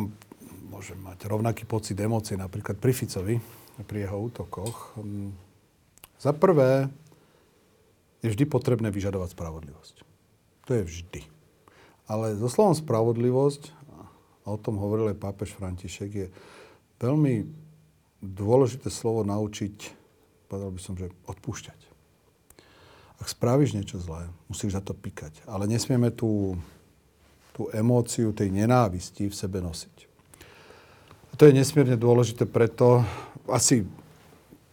môžem 0.68 1.00
mať 1.00 1.24
rovnaký 1.24 1.64
pocit 1.64 1.96
emócie 1.96 2.36
napríklad 2.36 2.76
pri 2.76 2.92
Ficovi, 2.92 3.36
pri 3.88 4.04
jeho 4.04 4.18
útokoch. 4.18 4.98
Za 6.20 6.36
prvé 6.36 6.92
je 8.20 8.28
vždy 8.30 8.44
potrebné 8.46 8.92
vyžadovať 8.92 9.32
spravodlivosť. 9.32 9.96
To 10.68 10.70
je 10.76 10.82
vždy. 10.84 11.22
Ale 12.06 12.36
so 12.36 12.50
slovom 12.50 12.76
spravodlivosť, 12.76 13.72
a 14.42 14.46
o 14.52 14.58
tom 14.58 14.76
hovoril 14.76 15.14
aj 15.14 15.22
pápež 15.22 15.54
František, 15.54 16.10
je 16.10 16.26
veľmi 17.00 17.46
dôležité 18.22 18.90
slovo 18.90 19.26
naučiť 19.26 20.01
povedal 20.52 20.68
by 20.68 20.80
som, 20.84 20.94
že 21.00 21.08
odpúšťať. 21.24 21.80
Ak 23.16 23.32
spravíš 23.32 23.72
niečo 23.72 23.96
zlé, 23.96 24.28
musíš 24.52 24.76
za 24.76 24.84
to 24.84 24.92
pikať. 24.92 25.40
Ale 25.48 25.64
nesmieme 25.64 26.12
tú, 26.12 26.60
tú 27.56 27.72
emóciu 27.72 28.36
tej 28.36 28.52
nenávisti 28.52 29.32
v 29.32 29.34
sebe 29.34 29.64
nosiť. 29.64 29.96
A 31.32 31.40
to 31.40 31.48
je 31.48 31.56
nesmierne 31.56 31.96
dôležité 31.96 32.44
preto, 32.44 33.00
asi 33.48 33.88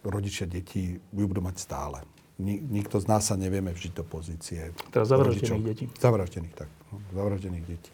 rodičia 0.04 0.44
detí 0.44 1.00
ju 1.00 1.26
budú 1.32 1.40
mať 1.40 1.56
stále. 1.64 2.04
Nikto 2.44 3.00
z 3.00 3.06
nás 3.08 3.32
sa 3.32 3.40
nevieme 3.40 3.72
vžiť 3.72 3.96
do 3.96 4.04
pozície. 4.04 4.76
Teraz 4.92 5.12
zavraždených 5.12 5.64
detí. 5.64 5.86
Zavraždených, 5.96 6.56
tak. 6.56 6.70
No, 6.92 7.00
zavraždených 7.16 7.66
detí. 7.68 7.92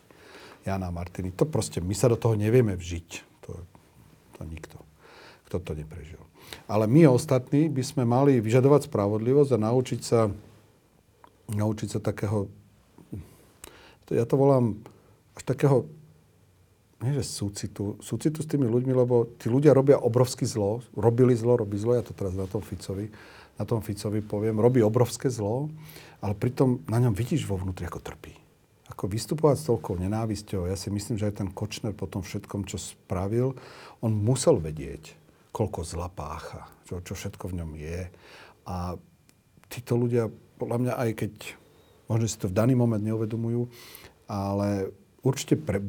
Jana 0.66 0.90
Martiny. 0.90 1.30
To 1.38 1.46
proste, 1.46 1.78
my 1.82 1.94
sa 1.94 2.10
do 2.10 2.18
toho 2.18 2.34
nevieme 2.34 2.74
vžiť. 2.74 3.10
To, 3.46 3.62
to 4.38 4.42
nikto, 4.50 4.78
kto 5.50 5.62
to 5.62 5.72
neprežil. 5.78 6.22
Ale 6.66 6.90
my 6.90 7.10
ostatní 7.10 7.70
by 7.70 7.84
sme 7.86 8.04
mali 8.04 8.42
vyžadovať 8.42 8.90
spravodlivosť 8.90 9.52
a 9.54 9.64
naučiť 9.70 10.02
sa, 10.02 10.30
naučiť 11.54 11.88
sa 11.94 12.00
takého, 12.02 12.50
ja 14.10 14.26
to 14.26 14.36
volám 14.38 14.82
až 15.38 15.44
takého, 15.46 15.86
nie 17.04 17.22
že 17.22 17.28
súcitu, 17.28 18.00
súcitu 18.02 18.42
s 18.42 18.50
tými 18.50 18.66
ľuďmi, 18.66 18.94
lebo 18.96 19.30
tí 19.38 19.52
ľudia 19.52 19.76
robia 19.76 20.00
obrovské 20.00 20.48
zlo, 20.48 20.82
robili 20.98 21.38
zlo, 21.38 21.60
robí 21.60 21.78
zlo, 21.78 21.94
ja 21.94 22.04
to 22.06 22.16
teraz 22.18 22.34
na 22.34 22.50
tom 22.50 22.66
Ficovi, 22.66 23.12
na 23.60 23.64
tom 23.68 23.84
Ficovi 23.84 24.24
poviem, 24.26 24.58
robí 24.58 24.82
obrovské 24.82 25.30
zlo, 25.30 25.70
ale 26.24 26.34
pritom 26.34 26.82
na 26.90 26.98
ňom 26.98 27.14
vidíš 27.14 27.46
vo 27.46 27.60
vnútri, 27.60 27.86
ako 27.86 28.00
trpí. 28.02 28.34
Ako 28.90 29.12
vystupovať 29.12 29.56
s 29.60 29.68
toľkou 29.68 29.98
nenávisťou, 30.02 30.70
ja 30.70 30.78
si 30.78 30.90
myslím, 30.90 31.20
že 31.20 31.28
aj 31.30 31.44
ten 31.44 31.50
Kočner 31.52 31.92
po 31.92 32.08
tom 32.08 32.24
všetkom, 32.24 32.64
čo 32.70 32.80
spravil, 32.80 33.58
on 34.00 34.12
musel 34.14 34.58
vedieť, 34.62 35.25
koľko 35.56 35.88
zla 35.88 36.12
pácha, 36.12 36.68
čo, 36.84 37.00
čo 37.00 37.16
všetko 37.16 37.48
v 37.48 37.58
ňom 37.64 37.72
je. 37.80 38.12
A 38.68 39.00
títo 39.72 39.96
ľudia, 39.96 40.28
podľa 40.60 40.78
mňa, 40.84 40.94
aj 41.00 41.10
keď 41.16 41.34
možno 42.12 42.26
si 42.28 42.36
to 42.36 42.52
v 42.52 42.58
daný 42.60 42.76
moment 42.76 43.00
neuvedomujú, 43.00 43.72
ale 44.28 44.92
určite, 45.24 45.56
pre, 45.56 45.80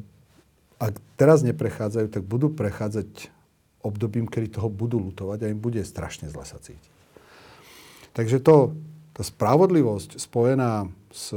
ak 0.79 0.95
teraz 1.19 1.43
neprechádzajú, 1.43 2.07
tak 2.15 2.23
budú 2.23 2.55
prechádzať 2.55 3.35
obdobím, 3.83 4.31
kedy 4.31 4.55
toho 4.55 4.71
budú 4.71 5.03
lutovať 5.03 5.43
a 5.43 5.51
im 5.51 5.59
bude 5.59 5.83
strašne 5.83 6.31
zle 6.31 6.47
sa 6.47 6.63
cítiť. 6.63 6.95
Takže 8.15 8.39
to, 8.39 8.79
tá 9.13 9.23
spravodlivosť 9.27 10.17
spojená 10.23 10.89
s 11.11 11.35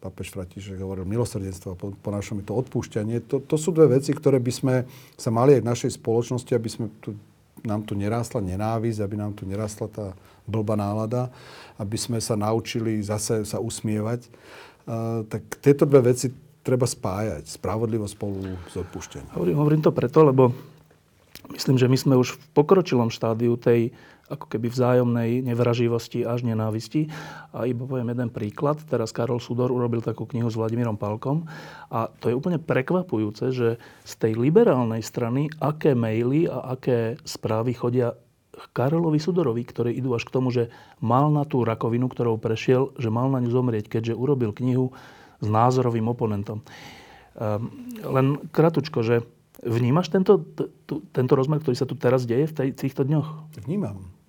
papež 0.00 0.32
František 0.32 0.80
hovoril 0.80 1.04
milosrdenstvo 1.04 1.76
a 1.76 1.78
po, 1.78 1.92
po 1.92 2.10
našom 2.10 2.40
je 2.40 2.48
to 2.48 2.56
odpúšťanie. 2.56 3.20
To, 3.28 3.44
to 3.44 3.56
sú 3.60 3.70
dve 3.76 4.00
veci, 4.00 4.16
ktoré 4.16 4.40
by 4.40 4.52
sme 4.52 4.74
sa 5.14 5.28
mali 5.28 5.60
aj 5.60 5.62
v 5.62 5.70
našej 5.70 5.90
spoločnosti, 6.00 6.52
aby 6.56 6.68
sme 6.72 6.86
tu, 7.04 7.12
nám 7.60 7.84
tu 7.84 7.92
nerástla 7.92 8.40
nenávisť, 8.40 8.98
aby 9.04 9.14
nám 9.20 9.36
tu 9.36 9.44
nerástla 9.44 9.86
tá 9.92 10.06
blbá 10.48 10.74
nálada, 10.74 11.28
aby 11.76 12.00
sme 12.00 12.16
sa 12.16 12.34
naučili 12.34 13.04
zase 13.04 13.44
sa 13.44 13.60
usmievať. 13.60 14.24
Uh, 14.88 15.22
tak 15.28 15.44
tieto 15.60 15.84
dve 15.84 16.16
veci 16.16 16.32
treba 16.64 16.88
spájať. 16.88 17.44
Spravodlivosť 17.60 18.12
spolu 18.16 18.56
s 18.68 18.74
odpúšťaním. 18.80 19.36
Hovorím, 19.36 19.56
hovorím 19.60 19.82
to 19.84 19.92
preto, 19.92 20.24
lebo 20.24 20.56
myslím, 21.52 21.76
že 21.76 21.88
my 21.88 21.96
sme 22.00 22.14
už 22.16 22.36
v 22.36 22.44
pokročilom 22.56 23.12
štádiu 23.12 23.60
tej 23.60 23.92
ako 24.30 24.46
keby 24.46 24.70
vzájomnej 24.70 25.42
nevraživosti 25.42 26.22
až 26.22 26.46
nenávisti. 26.46 27.10
A 27.50 27.66
iba 27.66 27.82
poviem 27.82 28.14
jeden 28.14 28.30
príklad. 28.30 28.78
Teraz 28.86 29.10
Karol 29.10 29.42
Sudor 29.42 29.74
urobil 29.74 30.00
takú 30.00 30.24
knihu 30.30 30.46
s 30.46 30.54
Vladimírom 30.54 30.94
Palkom 30.94 31.50
a 31.90 32.06
to 32.22 32.30
je 32.30 32.38
úplne 32.38 32.62
prekvapujúce, 32.62 33.50
že 33.50 33.82
z 34.06 34.12
tej 34.16 34.38
liberálnej 34.38 35.02
strany 35.02 35.50
aké 35.58 35.98
maily 35.98 36.46
a 36.46 36.78
aké 36.78 37.18
správy 37.26 37.74
chodia 37.74 38.14
Karolovi 38.70 39.18
Sudorovi, 39.18 39.64
ktoré 39.64 39.90
idú 39.90 40.12
až 40.12 40.28
k 40.28 40.34
tomu, 40.36 40.52
že 40.52 40.68
mal 41.00 41.32
na 41.32 41.48
tú 41.48 41.64
rakovinu, 41.64 42.06
ktorou 42.06 42.36
prešiel, 42.36 42.92
že 43.00 43.08
mal 43.08 43.32
na 43.32 43.40
ňu 43.40 43.50
zomrieť, 43.50 43.88
keďže 43.88 44.14
urobil 44.14 44.52
knihu 44.52 44.92
s 45.40 45.48
názorovým 45.48 46.04
oponentom. 46.12 46.60
Um, 47.40 47.72
len 48.04 48.36
kratučko, 48.52 49.00
že 49.00 49.24
vnímaš 49.64 50.12
tento, 50.12 50.44
t- 50.44 50.68
t- 50.84 51.02
tento 51.14 51.32
rozmer, 51.32 51.64
ktorý 51.64 51.76
sa 51.76 51.88
tu 51.88 51.96
teraz 51.96 52.28
deje 52.28 52.52
v 52.52 52.54
tej, 52.56 52.68
týchto 52.76 53.08
dňoch? 53.08 53.56
Vnímam. 53.64 54.19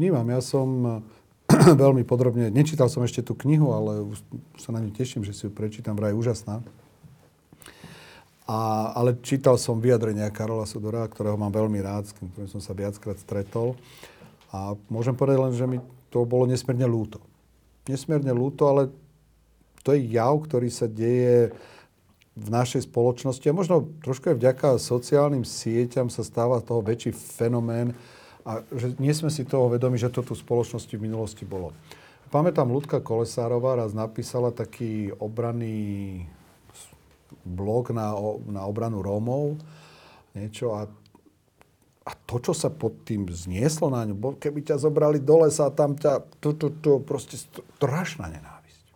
Vnímam, 0.00 0.24
ja 0.32 0.40
som 0.40 1.04
veľmi 1.84 2.08
podrobne, 2.08 2.48
nečítal 2.48 2.88
som 2.88 3.04
ešte 3.04 3.20
tú 3.20 3.36
knihu, 3.36 3.68
ale 3.76 4.00
už 4.00 4.24
sa 4.56 4.72
na 4.72 4.80
ňu 4.80 4.96
teším, 4.96 5.28
že 5.28 5.36
si 5.36 5.44
ju 5.44 5.52
prečítam, 5.52 5.92
vraj 5.92 6.16
úžasná. 6.16 6.64
A, 8.48 8.90
ale 8.96 9.20
čítal 9.20 9.60
som 9.60 9.76
vyjadrenia 9.76 10.32
Karola 10.32 10.64
Sudora, 10.64 11.04
ktorého 11.04 11.36
mám 11.36 11.52
veľmi 11.52 11.84
rád, 11.84 12.08
s 12.08 12.16
ktorým 12.16 12.48
som 12.48 12.64
sa 12.64 12.72
viackrát 12.72 13.20
stretol. 13.20 13.76
A 14.48 14.72
môžem 14.88 15.12
povedať 15.12 15.36
len, 15.36 15.52
že 15.52 15.68
mi 15.68 15.84
to 16.08 16.24
bolo 16.24 16.48
nesmierne 16.48 16.88
ľúto. 16.88 17.20
Nesmierne 17.84 18.32
ľúto, 18.32 18.72
ale 18.72 18.88
to 19.84 19.92
je 19.92 20.16
jav, 20.16 20.32
ktorý 20.48 20.72
sa 20.72 20.88
deje 20.88 21.52
v 22.40 22.48
našej 22.48 22.88
spoločnosti 22.88 23.44
a 23.44 23.52
možno 23.52 23.84
trošku 24.00 24.32
aj 24.32 24.40
vďaka 24.40 24.80
sociálnym 24.80 25.44
sieťam 25.44 26.08
sa 26.08 26.24
stáva 26.24 26.64
toho 26.64 26.80
väčší 26.80 27.12
fenomén 27.12 27.92
a 28.44 28.64
že 28.72 28.96
nie 28.96 29.12
sme 29.12 29.28
si 29.28 29.44
toho 29.44 29.68
vedomi, 29.68 30.00
že 30.00 30.12
to 30.12 30.24
tu 30.24 30.32
v 30.32 30.42
spoločnosti 30.42 30.94
v 30.96 31.04
minulosti 31.04 31.44
bolo. 31.44 31.76
Pamätám, 32.30 32.70
Ľudka 32.70 33.02
Kolesárová 33.02 33.74
raz 33.74 33.90
napísala 33.90 34.54
taký 34.54 35.10
obranný 35.18 36.22
blok 37.42 37.90
na, 37.90 38.14
na 38.46 38.62
obranu 38.70 39.02
Rómov, 39.02 39.58
niečo 40.38 40.78
a, 40.78 40.86
a 42.06 42.12
to, 42.14 42.38
čo 42.38 42.54
sa 42.54 42.70
pod 42.70 43.02
tým 43.02 43.26
znieslo 43.26 43.90
na 43.90 44.06
ňu, 44.06 44.38
keby 44.38 44.62
ťa 44.62 44.78
zobrali 44.78 45.18
do 45.18 45.42
lesa 45.42 45.66
a 45.66 45.74
tam 45.74 45.98
ťa, 45.98 46.22
tu, 46.38 46.54
tu, 46.54 46.70
tu, 46.78 47.02
proste 47.02 47.34
strašná 47.34 48.30
nenávisť. 48.30 48.86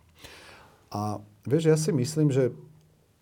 A 0.95 1.19
vieš, 1.43 1.63
ja 1.67 1.75
si 1.75 1.91
myslím, 1.91 2.31
že 2.31 2.55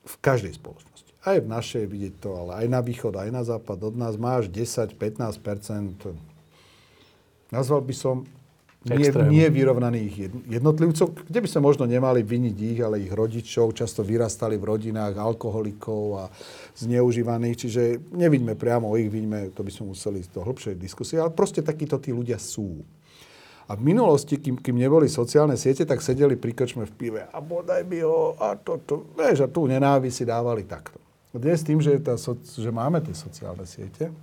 v 0.03 0.15
každej 0.21 0.62
spoločnosti, 0.62 0.92
aj 1.23 1.38
v 1.39 1.47
našej 1.47 1.83
vidieť 1.88 2.13
to, 2.19 2.36
ale 2.36 2.51
aj 2.63 2.67
na 2.67 2.79
východ, 2.83 3.15
aj 3.15 3.29
na 3.31 3.43
západ 3.47 3.79
od 3.91 3.95
nás 3.95 4.19
máš 4.19 4.51
10-15%, 4.51 6.12
nazval 7.51 7.81
by 7.81 7.95
som 7.95 8.27
nie, 8.83 9.07
nie 9.31 9.47
vyrovnaných 9.47 10.43
jednotlivcov, 10.51 11.15
kde 11.23 11.39
by 11.39 11.47
sme 11.47 11.62
možno 11.63 11.88
nemali 11.88 12.19
viniť 12.19 12.57
ich, 12.59 12.79
ale 12.83 12.99
ich 12.99 13.15
rodičov. 13.15 13.71
Často 13.71 14.03
vyrastali 14.03 14.59
v 14.59 14.75
rodinách 14.75 15.15
alkoholikov 15.15 16.03
a 16.19 16.23
zneužívaných, 16.75 17.55
čiže 17.55 17.81
nevidíme 18.12 18.59
priamo 18.59 18.91
ich, 18.99 19.07
vidíme, 19.07 19.55
to 19.55 19.63
by 19.63 19.71
sme 19.71 19.95
museli 19.95 20.19
ísť 20.19 20.36
do 20.36 20.43
hĺbšej 20.43 20.75
diskusie, 20.75 21.15
ale 21.15 21.31
proste 21.31 21.63
takíto 21.63 21.95
tí 21.95 22.12
ľudia 22.12 22.36
sú. 22.36 22.83
A 23.71 23.79
v 23.79 23.88
minulosti, 23.88 24.36
kým, 24.36 24.59
kým 24.59 24.75
neboli 24.75 25.07
sociálne 25.07 25.55
siete, 25.55 25.88
tak 25.88 26.03
sedeli 26.03 26.36
pri 26.36 26.51
krčme 26.51 26.83
v 26.83 26.93
pive 26.99 27.21
a 27.23 27.39
bodaj 27.39 27.88
by 27.88 28.03
ho 28.03 28.36
a 28.36 28.59
toto, 28.59 29.15
vieš, 29.15 29.39
a 29.39 29.47
tú 29.47 29.63
nenávisť 29.63 30.12
si 30.12 30.23
dávali 30.27 30.67
takto. 30.67 30.99
Dnes 31.34 31.65
tým, 31.65 31.82
že, 31.82 31.98
tá, 31.98 32.13
že 32.13 32.69
máme 32.69 33.02
tie 33.02 33.17
sociálne 33.17 33.65
siete, 33.65 34.13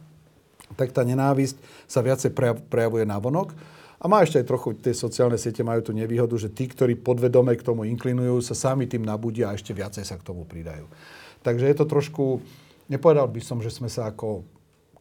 tak 0.79 0.95
tá 0.95 1.03
nenávisť 1.03 1.59
sa 1.91 2.07
viacej 2.07 2.31
prejavuje 2.71 3.03
na 3.03 3.19
vonok 3.19 3.51
a 3.99 4.07
má 4.07 4.23
ešte 4.23 4.39
aj 4.39 4.47
trochu, 4.47 4.79
tie 4.79 4.95
sociálne 4.95 5.35
siete 5.35 5.67
majú 5.67 5.83
tú 5.83 5.91
nevýhodu, 5.91 6.39
že 6.39 6.47
tí, 6.47 6.71
ktorí 6.71 6.95
podvedome 7.03 7.59
k 7.59 7.67
tomu 7.67 7.83
inklinujú, 7.91 8.39
sa 8.39 8.55
sami 8.55 8.87
tým 8.87 9.03
nabudia 9.03 9.51
a 9.51 9.59
ešte 9.59 9.75
viacej 9.75 10.07
sa 10.07 10.15
k 10.15 10.23
tomu 10.23 10.47
pridajú. 10.47 10.87
Takže 11.43 11.67
je 11.67 11.77
to 11.77 11.91
trošku, 11.91 12.47
nepovedal 12.87 13.27
by 13.27 13.43
som, 13.43 13.59
že 13.59 13.75
sme 13.75 13.91
sa 13.91 14.07
ako 14.07 14.47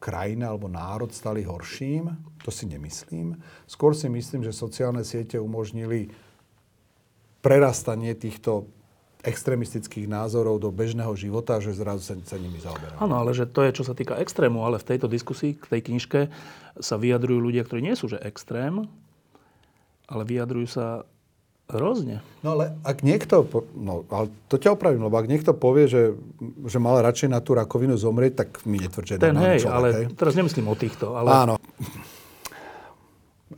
krajina 0.02 0.50
alebo 0.50 0.66
národ 0.66 1.14
stali 1.14 1.46
horším, 1.46 2.10
to 2.42 2.50
si 2.50 2.66
nemyslím. 2.66 3.38
Skôr 3.70 3.94
si 3.94 4.10
myslím, 4.10 4.42
že 4.42 4.50
sociálne 4.50 5.06
siete 5.06 5.38
umožnili 5.38 6.10
prerastanie 7.46 8.18
týchto 8.18 8.66
extrémistických 9.20 10.08
názorov 10.08 10.64
do 10.64 10.72
bežného 10.72 11.12
života, 11.20 11.60
že 11.60 11.76
zrazu 11.76 12.00
sa, 12.08 12.16
sa 12.24 12.40
nimi 12.40 12.56
zaoberáme. 12.64 13.04
Áno, 13.04 13.20
ale 13.20 13.36
že 13.36 13.44
to 13.44 13.68
je, 13.68 13.76
čo 13.76 13.84
sa 13.84 13.92
týka 13.92 14.16
extrému, 14.16 14.64
ale 14.64 14.80
v 14.80 14.88
tejto 14.96 15.12
diskusii, 15.12 15.60
k 15.60 15.66
tej 15.68 15.82
knižke, 15.92 16.32
sa 16.80 16.96
vyjadrujú 16.96 17.40
ľudia, 17.44 17.68
ktorí 17.68 17.84
nie 17.84 18.00
sú 18.00 18.08
že 18.08 18.16
extrém, 18.24 18.88
ale 20.08 20.24
vyjadrujú 20.24 20.68
sa 20.72 21.04
rôzne. 21.70 22.24
No 22.42 22.58
ale 22.58 22.80
ak 22.82 23.06
niekto, 23.06 23.46
no 23.78 24.08
ale 24.10 24.34
to 24.50 24.58
ťa 24.58 24.74
opravím, 24.74 25.06
lebo 25.06 25.20
ak 25.20 25.30
niekto 25.30 25.52
povie, 25.54 25.86
že, 25.86 26.18
že 26.66 26.80
mal 26.82 26.98
radšej 27.04 27.30
na 27.30 27.44
tú 27.44 27.54
rakovinu 27.54 27.94
zomrieť, 28.00 28.34
tak 28.48 28.50
mi 28.66 28.82
netvrdže, 28.82 29.22
Ten 29.22 29.38
hej, 29.38 29.68
človek, 29.68 29.76
ale 29.76 29.88
hej. 29.94 30.06
teraz 30.18 30.34
nemyslím 30.34 30.66
o 30.66 30.76
týchto. 30.80 31.14
Ale... 31.14 31.30
Áno. 31.30 31.56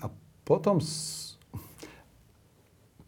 A 0.04 0.06
potom 0.44 0.84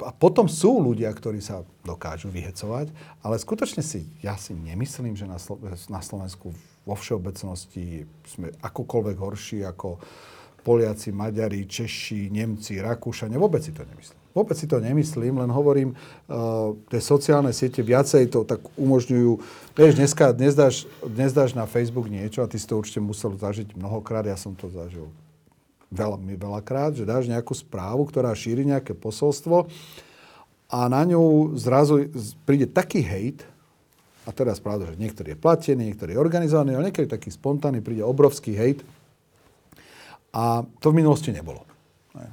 a 0.01 0.09
potom 0.09 0.49
sú 0.49 0.81
ľudia, 0.81 1.13
ktorí 1.13 1.43
sa 1.43 1.61
dokážu 1.85 2.33
vyhecovať, 2.33 2.89
ale 3.21 3.35
skutočne 3.37 3.85
si, 3.85 4.09
ja 4.25 4.33
si 4.39 4.57
nemyslím, 4.57 5.13
že 5.13 5.29
na, 5.29 5.37
Slo- 5.37 5.61
na 5.91 6.01
Slovensku 6.01 6.55
vo 6.83 6.95
všeobecnosti 6.97 8.07
sme 8.25 8.51
akokoľvek 8.59 9.17
horší 9.19 9.59
ako 9.63 10.01
Poliaci, 10.63 11.11
Maďari, 11.11 11.67
Češi, 11.67 12.31
Nemci, 12.31 12.79
Rakúšania. 12.79 13.35
Vôbec 13.35 13.59
si 13.59 13.75
to 13.75 13.83
nemyslím. 13.83 14.19
Vôbec 14.33 14.57
si 14.57 14.65
to 14.65 14.81
nemyslím, 14.81 15.45
len 15.45 15.51
hovorím, 15.53 15.93
uh, 15.93 16.73
tie 16.89 16.97
sociálne 16.97 17.53
siete 17.53 17.85
viacej 17.85 18.33
to 18.33 18.41
tak 18.41 18.65
umožňujú. 18.79 19.31
Vieš, 19.77 19.93
dneska, 19.93 20.33
dnes 20.33 20.57
dáš, 20.57 20.89
dnes 21.05 21.29
dáš 21.35 21.53
na 21.53 21.69
Facebook 21.69 22.09
niečo 22.09 22.41
a 22.41 22.49
ty 22.49 22.57
si 22.57 22.65
to 22.65 22.81
určite 22.81 22.97
musel 22.97 23.37
zažiť 23.37 23.77
mnohokrát, 23.77 24.25
ja 24.25 24.33
som 24.33 24.57
to 24.57 24.73
zažil 24.73 25.05
veľmi 25.93 26.33
veľakrát, 26.33 26.97
že 26.97 27.05
dáš 27.05 27.29
nejakú 27.29 27.53
správu, 27.53 28.09
ktorá 28.09 28.33
šíri 28.33 28.65
nejaké 28.65 28.97
posolstvo 28.97 29.69
a 30.73 30.79
na 30.89 31.05
ňu 31.05 31.53
zrazu 31.53 32.09
príde 32.49 32.65
taký 32.65 33.05
hejt, 33.05 33.45
a 34.23 34.31
teraz 34.31 34.57
pravda, 34.63 34.87
že 34.87 34.95
niektorý 34.95 35.35
je 35.35 35.39
platený, 35.39 35.91
niektorý 35.91 36.15
je 36.15 36.19
organizovaný, 36.23 36.79
ale 36.79 36.89
niektorý 36.89 37.11
taký 37.11 37.27
spontánny, 37.27 37.83
príde 37.83 38.07
obrovský 38.07 38.55
hejt. 38.55 38.79
A 40.31 40.63
to 40.79 40.95
v 40.95 41.03
minulosti 41.03 41.29
nebolo. 41.35 41.67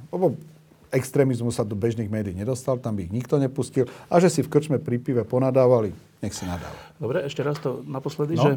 Lebo 0.09 0.39
extrémizmus 0.91 1.59
sa 1.59 1.67
do 1.67 1.75
bežných 1.75 2.07
médií 2.07 2.31
nedostal, 2.31 2.79
tam 2.79 2.95
by 2.95 3.07
ich 3.07 3.13
nikto 3.13 3.35
nepustil. 3.39 3.91
A 4.07 4.23
že 4.23 4.31
si 4.31 4.39
v 4.39 4.51
krčme 4.51 4.79
pri 4.79 5.03
pive 5.03 5.23
ponadávali, 5.27 5.91
nech 6.23 6.31
si 6.31 6.47
nadávali. 6.47 6.79
Dobre, 6.99 7.17
ešte 7.27 7.43
raz 7.43 7.59
to 7.59 7.83
naposledy, 7.83 8.39
no. 8.39 8.43
že... 8.43 8.51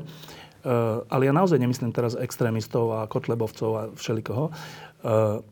Uh, 0.64 1.04
ale 1.12 1.28
ja 1.28 1.36
naozaj 1.36 1.60
nemyslím 1.60 1.92
teraz 1.92 2.16
extrémistov 2.16 2.88
a 2.96 3.04
kotlebovcov 3.04 3.70
a 3.76 3.82
všelikoho. 3.92 4.48
Uh, 5.04 5.44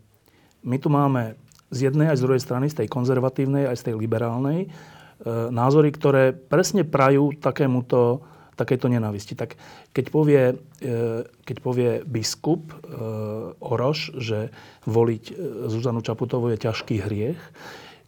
my 0.64 0.76
tu 0.80 0.88
máme 0.88 1.36
z 1.72 1.88
jednej 1.88 2.12
aj 2.12 2.20
z 2.20 2.24
druhej 2.24 2.42
strany, 2.42 2.66
z 2.68 2.84
tej 2.84 2.88
konzervatívnej 2.92 3.64
aj 3.66 3.76
z 3.80 3.84
tej 3.90 3.94
liberálnej, 3.96 4.68
e, 4.68 4.68
názory, 5.48 5.88
ktoré 5.88 6.36
presne 6.36 6.84
prajú 6.84 7.32
takémuto, 7.40 8.20
takéto 8.54 8.92
nenávisti. 8.92 9.32
Tak 9.32 9.56
keď 9.96 10.06
povie, 10.12 10.42
keď 11.48 11.56
povie 11.64 11.90
biskup 12.04 12.76
Oroš, 13.64 14.12
že 14.20 14.52
voliť 14.84 15.24
Zuzanu 15.72 16.04
Čaputovú 16.04 16.52
je 16.52 16.60
ťažký 16.60 17.00
hriech, 17.08 17.40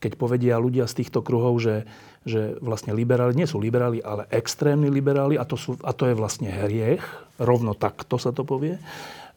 keď 0.04 0.12
povedia 0.20 0.60
ľudia 0.60 0.84
z 0.84 1.00
týchto 1.00 1.24
kruhov, 1.24 1.56
že, 1.64 1.88
že 2.24 2.56
vlastne 2.64 2.96
liberáli, 2.96 3.36
nie 3.36 3.48
sú 3.48 3.60
liberáli, 3.60 4.00
ale 4.00 4.24
extrémni 4.32 4.88
liberáli 4.88 5.36
a 5.36 5.44
to, 5.44 5.60
sú, 5.60 5.76
a 5.84 5.92
to 5.92 6.08
je 6.08 6.16
vlastne 6.16 6.48
hriech, 6.48 7.04
rovno 7.36 7.76
takto 7.76 8.16
sa 8.16 8.32
to 8.32 8.48
povie. 8.48 8.80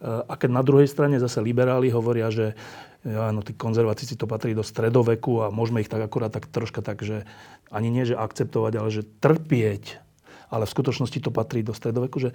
A 0.03 0.33
keď 0.39 0.49
na 0.55 0.63
druhej 0.63 0.87
strane 0.87 1.19
zase 1.19 1.43
liberáli 1.43 1.91
hovoria, 1.91 2.31
že 2.31 2.55
áno, 3.03 3.43
tí 3.43 3.53
konzervatíci 3.57 4.15
to 4.15 4.29
patrí 4.29 4.55
do 4.55 4.63
stredoveku 4.63 5.43
a 5.43 5.53
môžeme 5.53 5.83
ich 5.83 5.91
tak 5.91 6.03
akurát 6.05 6.31
tak 6.31 6.47
troška 6.47 6.79
tak, 6.79 7.03
že 7.03 7.27
ani 7.73 7.91
nie, 7.91 8.07
že 8.07 8.15
akceptovať, 8.15 8.73
ale 8.79 8.89
že 8.93 9.03
trpieť. 9.19 9.99
Ale 10.47 10.63
v 10.63 10.73
skutočnosti 10.79 11.19
to 11.19 11.31
patrí 11.33 11.59
do 11.59 11.75
stredoveku, 11.75 12.23
že 12.23 12.31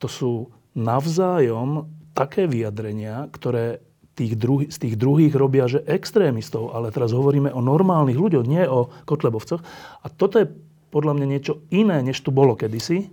to 0.00 0.08
sú 0.08 0.32
navzájom 0.72 1.90
také 2.16 2.48
vyjadrenia, 2.48 3.28
ktoré 3.34 3.84
tých 4.20 4.36
druh- 4.36 4.68
z 4.68 4.76
tých 4.76 4.94
druhých 5.00 5.32
robia, 5.32 5.64
že 5.64 5.80
extrémistov, 5.88 6.76
ale 6.76 6.92
teraz 6.92 7.16
hovoríme 7.16 7.48
o 7.48 7.64
normálnych 7.64 8.20
ľuďoch, 8.20 8.44
nie 8.44 8.64
o 8.68 8.92
kotlebovcoch. 9.08 9.64
A 10.04 10.06
toto 10.12 10.36
je 10.36 10.46
podľa 10.92 11.16
mňa 11.16 11.26
niečo 11.26 11.64
iné, 11.72 12.04
než 12.04 12.20
tu 12.20 12.28
bolo 12.28 12.52
kedysi. 12.52 13.06
E, 13.06 13.08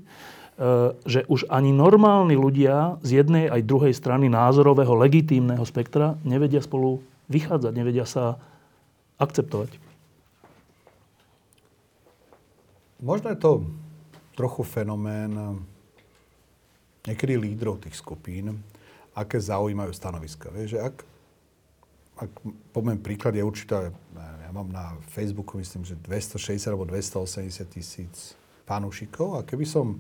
že 1.06 1.24
už 1.30 1.48
ani 1.48 1.70
normálni 1.72 2.34
ľudia 2.34 2.98
z 3.06 3.24
jednej 3.24 3.48
aj 3.48 3.62
druhej 3.64 3.94
strany 3.94 4.28
názorového 4.28 4.98
legitímneho 4.98 5.64
spektra 5.64 6.18
nevedia 6.26 6.60
spolu 6.60 7.00
vychádzať, 7.30 7.72
nevedia 7.78 8.04
sa 8.10 8.42
akceptovať. 9.22 9.78
Možno 12.98 13.30
je 13.30 13.38
to 13.38 13.52
trochu 14.34 14.66
fenomén 14.66 15.62
niekedy 17.06 17.38
lídrov 17.38 17.78
tých 17.86 17.94
skupín, 17.94 18.58
aké 19.18 19.42
zaujímajú 19.42 19.90
stanoviska. 19.98 20.54
Vieš, 20.54 20.78
že 20.78 20.80
ak, 20.86 20.96
ak 22.22 22.32
poviem 22.70 23.02
príklad, 23.02 23.34
je 23.34 23.42
určite, 23.42 23.90
ja 24.14 24.52
mám 24.54 24.70
na 24.70 24.94
Facebooku 25.10 25.58
myslím, 25.58 25.82
že 25.82 25.98
260 26.06 26.70
alebo 26.70 26.86
280 26.86 27.66
tisíc 27.74 28.38
fanúšikov 28.70 29.42
a 29.42 29.42
keby 29.42 29.66
som 29.66 29.98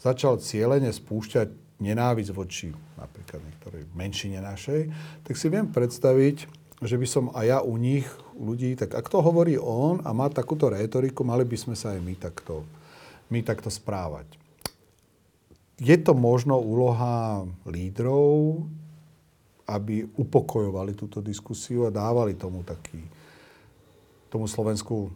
začal 0.00 0.40
cieľene 0.40 0.88
spúšťať 0.88 1.52
nenávisť 1.76 2.32
voči 2.32 2.72
napríklad 2.96 3.44
niektorej 3.44 3.84
menšine 3.92 4.40
našej, 4.40 4.88
tak 5.28 5.36
si 5.36 5.46
viem 5.52 5.68
predstaviť, 5.68 6.48
že 6.80 6.96
by 6.96 7.06
som 7.08 7.24
aj 7.36 7.44
ja 7.44 7.58
u 7.60 7.76
nich, 7.76 8.08
ľudí, 8.36 8.76
tak 8.76 8.92
ak 8.96 9.08
to 9.08 9.20
hovorí 9.24 9.56
on 9.60 10.04
a 10.04 10.12
má 10.12 10.28
takúto 10.28 10.68
rétoriku, 10.68 11.24
mali 11.24 11.44
by 11.44 11.56
sme 11.56 11.76
sa 11.76 11.96
aj 11.96 12.00
my 12.04 12.14
takto, 12.16 12.64
my 13.32 13.40
takto 13.40 13.72
správať. 13.72 14.28
Je 15.76 15.96
to 16.00 16.16
možno 16.16 16.56
úloha 16.56 17.44
lídrov 17.68 18.64
aby 19.66 20.06
upokojovali 20.14 20.94
túto 20.94 21.18
diskusiu 21.18 21.90
a 21.90 21.94
dávali 21.94 22.38
tomu 22.38 22.62
taký, 22.62 23.02
tomu 24.30 24.46
Slovensku, 24.46 25.10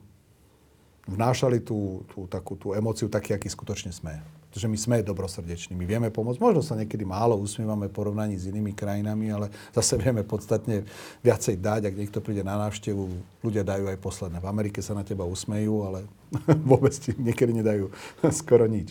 vnášali 1.07 1.63
tú, 1.63 2.03
tú, 2.11 2.27
takú, 2.27 2.59
tú 2.59 2.75
emociu 2.75 3.07
taký, 3.07 3.35
aký 3.35 3.47
skutočne 3.47 3.95
sme. 3.95 4.19
Pretože 4.51 4.67
my 4.67 4.79
sme 4.79 5.07
dobrosrdeční, 5.07 5.79
my 5.79 5.87
vieme 5.87 6.11
pomôcť. 6.11 6.43
Možno 6.43 6.67
sa 6.67 6.75
niekedy 6.75 7.07
málo 7.07 7.39
usmievame 7.39 7.87
v 7.87 7.95
porovnaní 7.95 8.35
s 8.35 8.51
inými 8.51 8.75
krajinami, 8.75 9.31
ale 9.31 9.47
zase 9.71 9.95
vieme 9.95 10.27
podstatne 10.27 10.83
viacej 11.23 11.63
dať. 11.63 11.87
Ak 11.87 11.95
niekto 11.95 12.19
príde 12.19 12.43
na 12.43 12.59
návštevu, 12.59 13.07
ľudia 13.47 13.63
dajú 13.63 13.87
aj 13.87 14.03
posledné. 14.03 14.43
V 14.43 14.51
Amerike 14.51 14.83
sa 14.83 14.99
na 14.99 15.07
teba 15.07 15.23
usmejú, 15.23 15.87
ale 15.87 16.03
vôbec 16.71 16.91
ti 16.91 17.15
niekedy 17.15 17.63
nedajú 17.63 17.95
skoro 18.43 18.67
nič. 18.67 18.91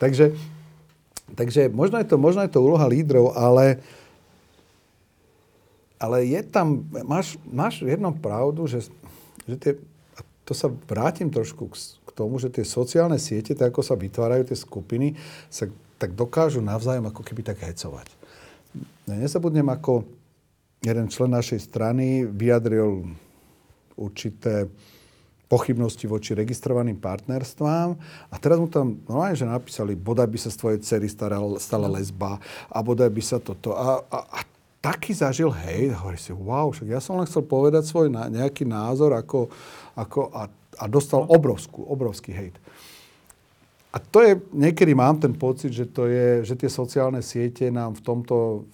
Takže, 0.00 0.32
takže 1.34 1.72
možno, 1.72 1.98
je 1.98 2.06
to, 2.06 2.16
možno 2.20 2.44
je 2.46 2.52
to 2.52 2.62
úloha 2.62 2.86
lídrov, 2.86 3.34
ale, 3.34 3.82
ale 5.98 6.22
je 6.28 6.40
tam, 6.46 6.86
máš, 7.02 7.34
máš 7.48 7.82
jednom 7.82 8.14
pravdu, 8.14 8.68
že, 8.70 8.86
že 9.48 9.56
tie, 9.58 9.72
to 10.46 10.54
sa 10.54 10.70
vrátim 10.70 11.26
trošku 11.26 11.66
k 12.06 12.10
tomu, 12.14 12.38
že 12.38 12.52
tie 12.52 12.62
sociálne 12.62 13.18
siete, 13.18 13.58
tak 13.58 13.74
ako 13.74 13.82
sa 13.82 13.98
vytvárajú 13.98 14.46
tie 14.46 14.58
skupiny, 14.58 15.18
sa 15.50 15.66
tak 15.98 16.14
dokážu 16.14 16.62
navzájom 16.62 17.10
ako 17.10 17.24
keby 17.24 17.42
tak 17.42 17.64
hecovať. 17.64 18.06
Nezabudnem, 19.08 19.66
ako 19.66 20.04
jeden 20.84 21.08
člen 21.08 21.32
našej 21.32 21.60
strany 21.66 22.28
vyjadril 22.28 23.10
určité 23.96 24.68
pochybnosti 25.46 26.10
voči 26.10 26.34
registrovaným 26.34 26.98
partnerstvám 26.98 27.94
a 28.30 28.34
teraz 28.42 28.58
mu 28.58 28.66
tam 28.66 28.98
normálne, 29.06 29.38
že 29.38 29.46
napísali, 29.46 29.94
bodaj 29.94 30.26
by 30.26 30.38
sa 30.42 30.50
z 30.50 30.58
tvojej 30.58 30.80
cery 30.82 31.06
stala, 31.06 31.38
stala 31.62 31.86
lesba 31.86 32.42
a 32.66 32.78
bodaj 32.82 33.10
by 33.10 33.22
sa 33.22 33.38
toto. 33.38 33.74
A, 33.74 34.02
a, 34.10 34.18
a 34.26 34.38
taký 34.82 35.14
zažil 35.14 35.54
hej, 35.66 35.94
a 35.94 36.02
hovorí 36.02 36.18
si, 36.18 36.34
wow, 36.34 36.74
však 36.74 36.88
ja 36.90 36.98
som 36.98 37.18
len 37.18 37.30
chcel 37.30 37.46
povedať 37.46 37.86
svoj 37.86 38.10
na, 38.10 38.26
nejaký 38.26 38.66
názor 38.66 39.14
ako, 39.14 39.50
ako, 39.94 40.34
a 40.34 40.50
a 40.78 40.84
dostal 40.86 41.24
obrovskú, 41.24 41.82
obrovský 41.88 42.32
hejt. 42.32 42.56
A 43.92 43.96
to 43.96 44.20
je, 44.20 44.36
niekedy 44.52 44.92
mám 44.92 45.16
ten 45.16 45.32
pocit, 45.32 45.72
že, 45.72 45.88
to 45.88 46.04
je, 46.04 46.44
že 46.44 46.52
tie 46.52 46.68
sociálne 46.68 47.24
siete 47.24 47.72
nám 47.72 47.96
v 47.96 48.04
tomto, 48.04 48.68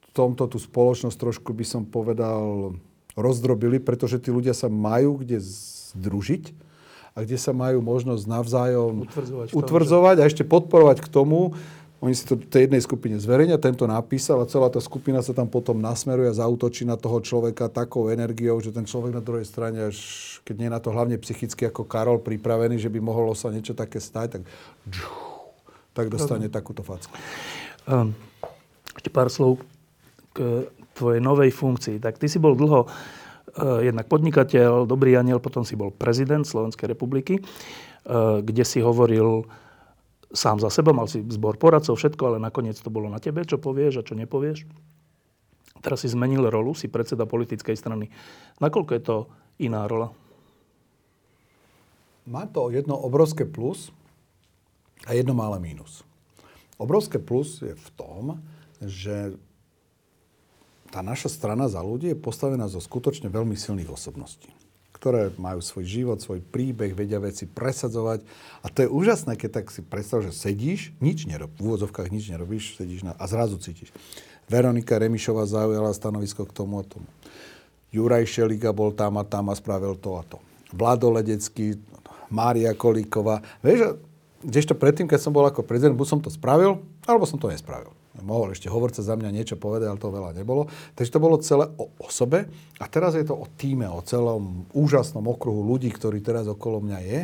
v 0.00 0.10
tomto 0.16 0.48
tú 0.48 0.56
spoločnosť 0.56 1.16
trošku 1.20 1.52
by 1.52 1.64
som 1.68 1.84
povedal 1.84 2.72
rozdrobili, 3.14 3.78
pretože 3.78 4.18
tí 4.18 4.30
ľudia 4.30 4.52
sa 4.54 4.66
majú 4.66 5.22
kde 5.22 5.38
združiť 5.94 6.54
a 7.14 7.22
kde 7.22 7.38
sa 7.38 7.54
majú 7.54 7.78
možnosť 7.78 8.24
navzájom 8.26 9.06
utvrdzovať, 9.06 9.46
utvrdzovať 9.54 10.16
a 10.18 10.26
ešte 10.26 10.42
podporovať 10.42 10.98
k 11.06 11.08
tomu, 11.08 11.54
oni 12.04 12.12
si 12.12 12.28
to 12.28 12.36
tej 12.36 12.68
jednej 12.68 12.84
skupine 12.84 13.16
zverejnia, 13.16 13.56
tento 13.56 13.88
napísal 13.88 14.44
a 14.44 14.50
celá 14.50 14.68
tá 14.68 14.76
skupina 14.76 15.24
sa 15.24 15.32
tam 15.32 15.48
potom 15.48 15.80
nasmeruje 15.80 16.28
a 16.28 16.36
zautočí 16.36 16.84
na 16.84 17.00
toho 17.00 17.16
človeka 17.24 17.72
takou 17.72 18.12
energiou, 18.12 18.60
že 18.60 18.76
ten 18.76 18.84
človek 18.84 19.16
na 19.16 19.24
druhej 19.24 19.48
strane, 19.48 19.88
až 19.88 19.96
keď 20.44 20.54
nie 20.60 20.68
je 20.68 20.74
na 20.76 20.80
to 20.84 20.92
hlavne 20.92 21.16
psychicky 21.16 21.64
ako 21.64 21.88
Karol 21.88 22.20
pripravený, 22.20 22.76
že 22.76 22.92
by 22.92 23.00
mohlo 23.00 23.32
sa 23.32 23.48
niečo 23.48 23.72
také 23.72 24.04
stať, 24.04 24.36
tak, 24.36 24.42
tak 25.96 26.06
dostane 26.12 26.52
takúto 26.52 26.84
facku. 26.84 27.14
Um, 27.88 28.12
ešte 28.92 29.08
pár 29.08 29.32
slov 29.32 29.64
k 30.36 30.68
tvojej 30.94 31.20
novej 31.20 31.50
funkcii. 31.50 31.98
Tak 31.98 32.22
ty 32.22 32.30
si 32.30 32.38
bol 32.38 32.54
dlho 32.54 32.86
uh, 32.86 33.82
jednak 33.82 34.06
podnikateľ, 34.06 34.86
dobrý 34.86 35.18
aniel, 35.18 35.42
potom 35.42 35.66
si 35.66 35.74
bol 35.74 35.90
prezident 35.90 36.46
Slovenskej 36.46 36.94
republiky, 36.94 37.42
uh, 37.42 38.40
kde 38.40 38.62
si 38.62 38.78
hovoril 38.78 39.44
sám 40.34 40.58
za 40.58 40.70
seba, 40.70 40.90
mal 40.90 41.06
si 41.06 41.22
zbor 41.30 41.58
poradcov, 41.58 41.94
všetko, 41.94 42.22
ale 42.34 42.38
nakoniec 42.42 42.74
to 42.78 42.90
bolo 42.90 43.06
na 43.06 43.22
tebe, 43.22 43.46
čo 43.46 43.62
povieš 43.62 44.02
a 44.02 44.06
čo 44.06 44.18
nepovieš. 44.18 44.66
Teraz 45.78 46.02
si 46.02 46.08
zmenil 46.10 46.48
rolu, 46.48 46.74
si 46.74 46.90
predseda 46.90 47.28
politickej 47.28 47.76
strany. 47.76 48.10
Nakoľko 48.58 48.90
je 48.96 49.02
to 49.04 49.16
iná 49.62 49.86
rola? 49.86 50.10
Má 52.24 52.48
to 52.48 52.72
jedno 52.72 52.96
obrovské 52.96 53.44
plus 53.44 53.92
a 55.04 55.12
jedno 55.12 55.36
malé 55.36 55.60
mínus. 55.60 56.02
Obrovské 56.80 57.20
plus 57.20 57.60
je 57.60 57.76
v 57.76 57.88
tom, 57.94 58.40
že 58.80 59.36
tá 60.94 61.02
naša 61.02 61.26
strana 61.26 61.66
za 61.66 61.82
ľudí 61.82 62.14
je 62.14 62.18
postavená 62.18 62.70
zo 62.70 62.78
skutočne 62.78 63.26
veľmi 63.26 63.58
silných 63.58 63.90
osobností 63.90 64.46
ktoré 65.04 65.36
majú 65.36 65.60
svoj 65.60 65.84
život, 65.84 66.16
svoj 66.24 66.40
príbeh, 66.40 66.96
vedia 66.96 67.20
veci 67.20 67.44
presadzovať. 67.44 68.24
A 68.64 68.72
to 68.72 68.88
je 68.88 68.88
úžasné, 68.88 69.36
keď 69.36 69.60
tak 69.60 69.68
si 69.68 69.84
predstav, 69.84 70.24
že 70.24 70.32
sedíš, 70.32 70.96
nič 70.96 71.28
nerobíš, 71.28 71.60
v 71.60 71.64
úvodzovkách 71.68 72.08
nič 72.08 72.32
nerobíš, 72.32 72.80
sedíš 72.80 73.04
na, 73.04 73.12
a 73.12 73.28
zrazu 73.28 73.60
cítiš. 73.60 73.92
Veronika 74.48 74.96
Remišová 74.96 75.44
zaujala 75.44 75.92
stanovisko 75.92 76.48
k 76.48 76.56
tomu 76.56 76.80
a 76.80 76.88
tomu. 76.88 77.04
Juraj 77.92 78.24
Šeliga 78.24 78.72
bol 78.72 78.96
tam 78.96 79.20
a 79.20 79.28
tam 79.28 79.52
a 79.52 79.54
spravil 79.60 79.92
to 80.00 80.16
a 80.16 80.24
to. 80.24 80.40
Vlado 80.72 81.12
Ledecký, 81.12 81.76
Mária 82.32 82.72
Kolíková. 82.72 83.44
Vieš, 83.60 84.00
kdežto 84.40 84.72
predtým, 84.72 85.04
keď 85.04 85.20
som 85.20 85.36
bol 85.36 85.44
ako 85.44 85.68
prezident, 85.68 85.92
buď 85.92 86.16
som 86.16 86.20
to 86.24 86.32
spravil, 86.32 86.80
alebo 87.04 87.28
som 87.28 87.36
to 87.36 87.52
nespravil 87.52 87.92
mohol 88.22 88.54
ešte 88.54 88.70
hovorca 88.70 89.02
za 89.02 89.18
mňa 89.18 89.30
niečo 89.34 89.56
povedať, 89.58 89.90
ale 89.90 89.98
to 89.98 90.14
veľa 90.14 90.30
nebolo. 90.38 90.70
Takže 90.94 91.10
to 91.10 91.18
bolo 91.18 91.42
celé 91.42 91.66
o 91.74 91.90
osobe 91.98 92.46
a 92.78 92.84
teraz 92.86 93.18
je 93.18 93.26
to 93.26 93.34
o 93.34 93.50
týme, 93.58 93.90
o 93.90 94.04
celom 94.06 94.70
úžasnom 94.70 95.26
okruhu 95.26 95.66
ľudí, 95.66 95.90
ktorí 95.90 96.22
teraz 96.22 96.46
okolo 96.46 96.78
mňa 96.84 96.98
je 97.02 97.20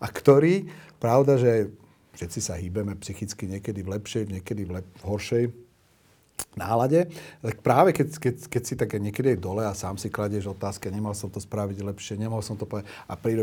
a 0.00 0.06
ktorí, 0.10 0.68
pravda, 1.00 1.40
že 1.40 1.72
všetci 2.20 2.40
sa 2.44 2.60
hýbeme 2.60 2.92
psychicky 3.00 3.48
niekedy 3.48 3.80
v 3.80 3.92
lepšej, 3.96 4.22
niekedy 4.28 4.62
v, 4.68 4.80
lep- 4.80 4.94
v 5.00 5.04
horšej 5.08 5.44
nálade, 6.54 7.10
tak 7.42 7.62
práve 7.62 7.90
keď, 7.90 8.08
keď, 8.18 8.34
keď 8.46 8.62
si 8.62 8.74
také 8.78 8.96
niekedy 9.02 9.34
dole 9.34 9.66
a 9.66 9.74
sám 9.74 9.98
si 9.98 10.10
kladieš 10.10 10.54
otázky, 10.54 10.90
nemal 10.90 11.14
som 11.14 11.30
to 11.30 11.42
spraviť 11.42 11.82
lepšie, 11.82 12.14
nemal 12.14 12.42
som 12.42 12.54
to 12.54 12.66
povedať 12.66 12.90
a 13.10 13.14
prídu 13.18 13.42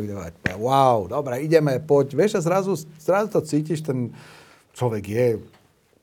wow, 0.59 1.07
dobre, 1.07 1.43
ideme, 1.43 1.79
poď, 1.83 2.15
vieš, 2.15 2.39
a 2.39 2.41
zrazu, 2.43 2.79
zrazu 2.99 3.27
to 3.31 3.41
cítiš, 3.43 3.83
ten 3.83 4.15
človek 4.75 5.03
je 5.07 5.27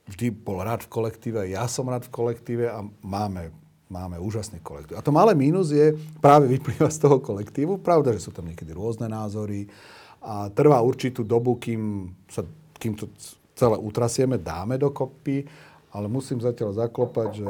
vždy 0.09 0.33
bol 0.33 0.65
rád 0.65 0.81
v 0.85 0.91
kolektíve, 0.91 1.45
ja 1.53 1.69
som 1.69 1.85
rád 1.85 2.09
v 2.09 2.13
kolektíve 2.13 2.65
a 2.65 2.81
máme, 3.05 3.53
máme 3.87 4.17
úžasný 4.17 4.59
kolektív. 4.65 4.97
A 4.97 5.05
to 5.05 5.13
malé 5.13 5.37
mínus 5.37 5.69
je, 5.69 5.93
práve 6.17 6.49
vyplýva 6.49 6.89
z 6.89 6.99
toho 7.05 7.21
kolektívu. 7.21 7.77
Pravda, 7.79 8.11
že 8.17 8.25
sú 8.25 8.31
tam 8.33 8.49
niekedy 8.49 8.73
rôzne 8.73 9.05
názory 9.05 9.69
a 10.19 10.49
trvá 10.51 10.81
určitú 10.81 11.23
dobu, 11.23 11.55
kým, 11.55 12.11
sa, 12.27 12.43
kým 12.75 12.97
to 12.97 13.07
celé 13.55 13.77
utrasieme, 13.79 14.35
dáme 14.41 14.75
dokopy, 14.75 15.45
ale 15.93 16.05
musím 16.11 16.41
zatiaľ 16.41 16.75
zaklopať, 16.85 17.29
že 17.37 17.49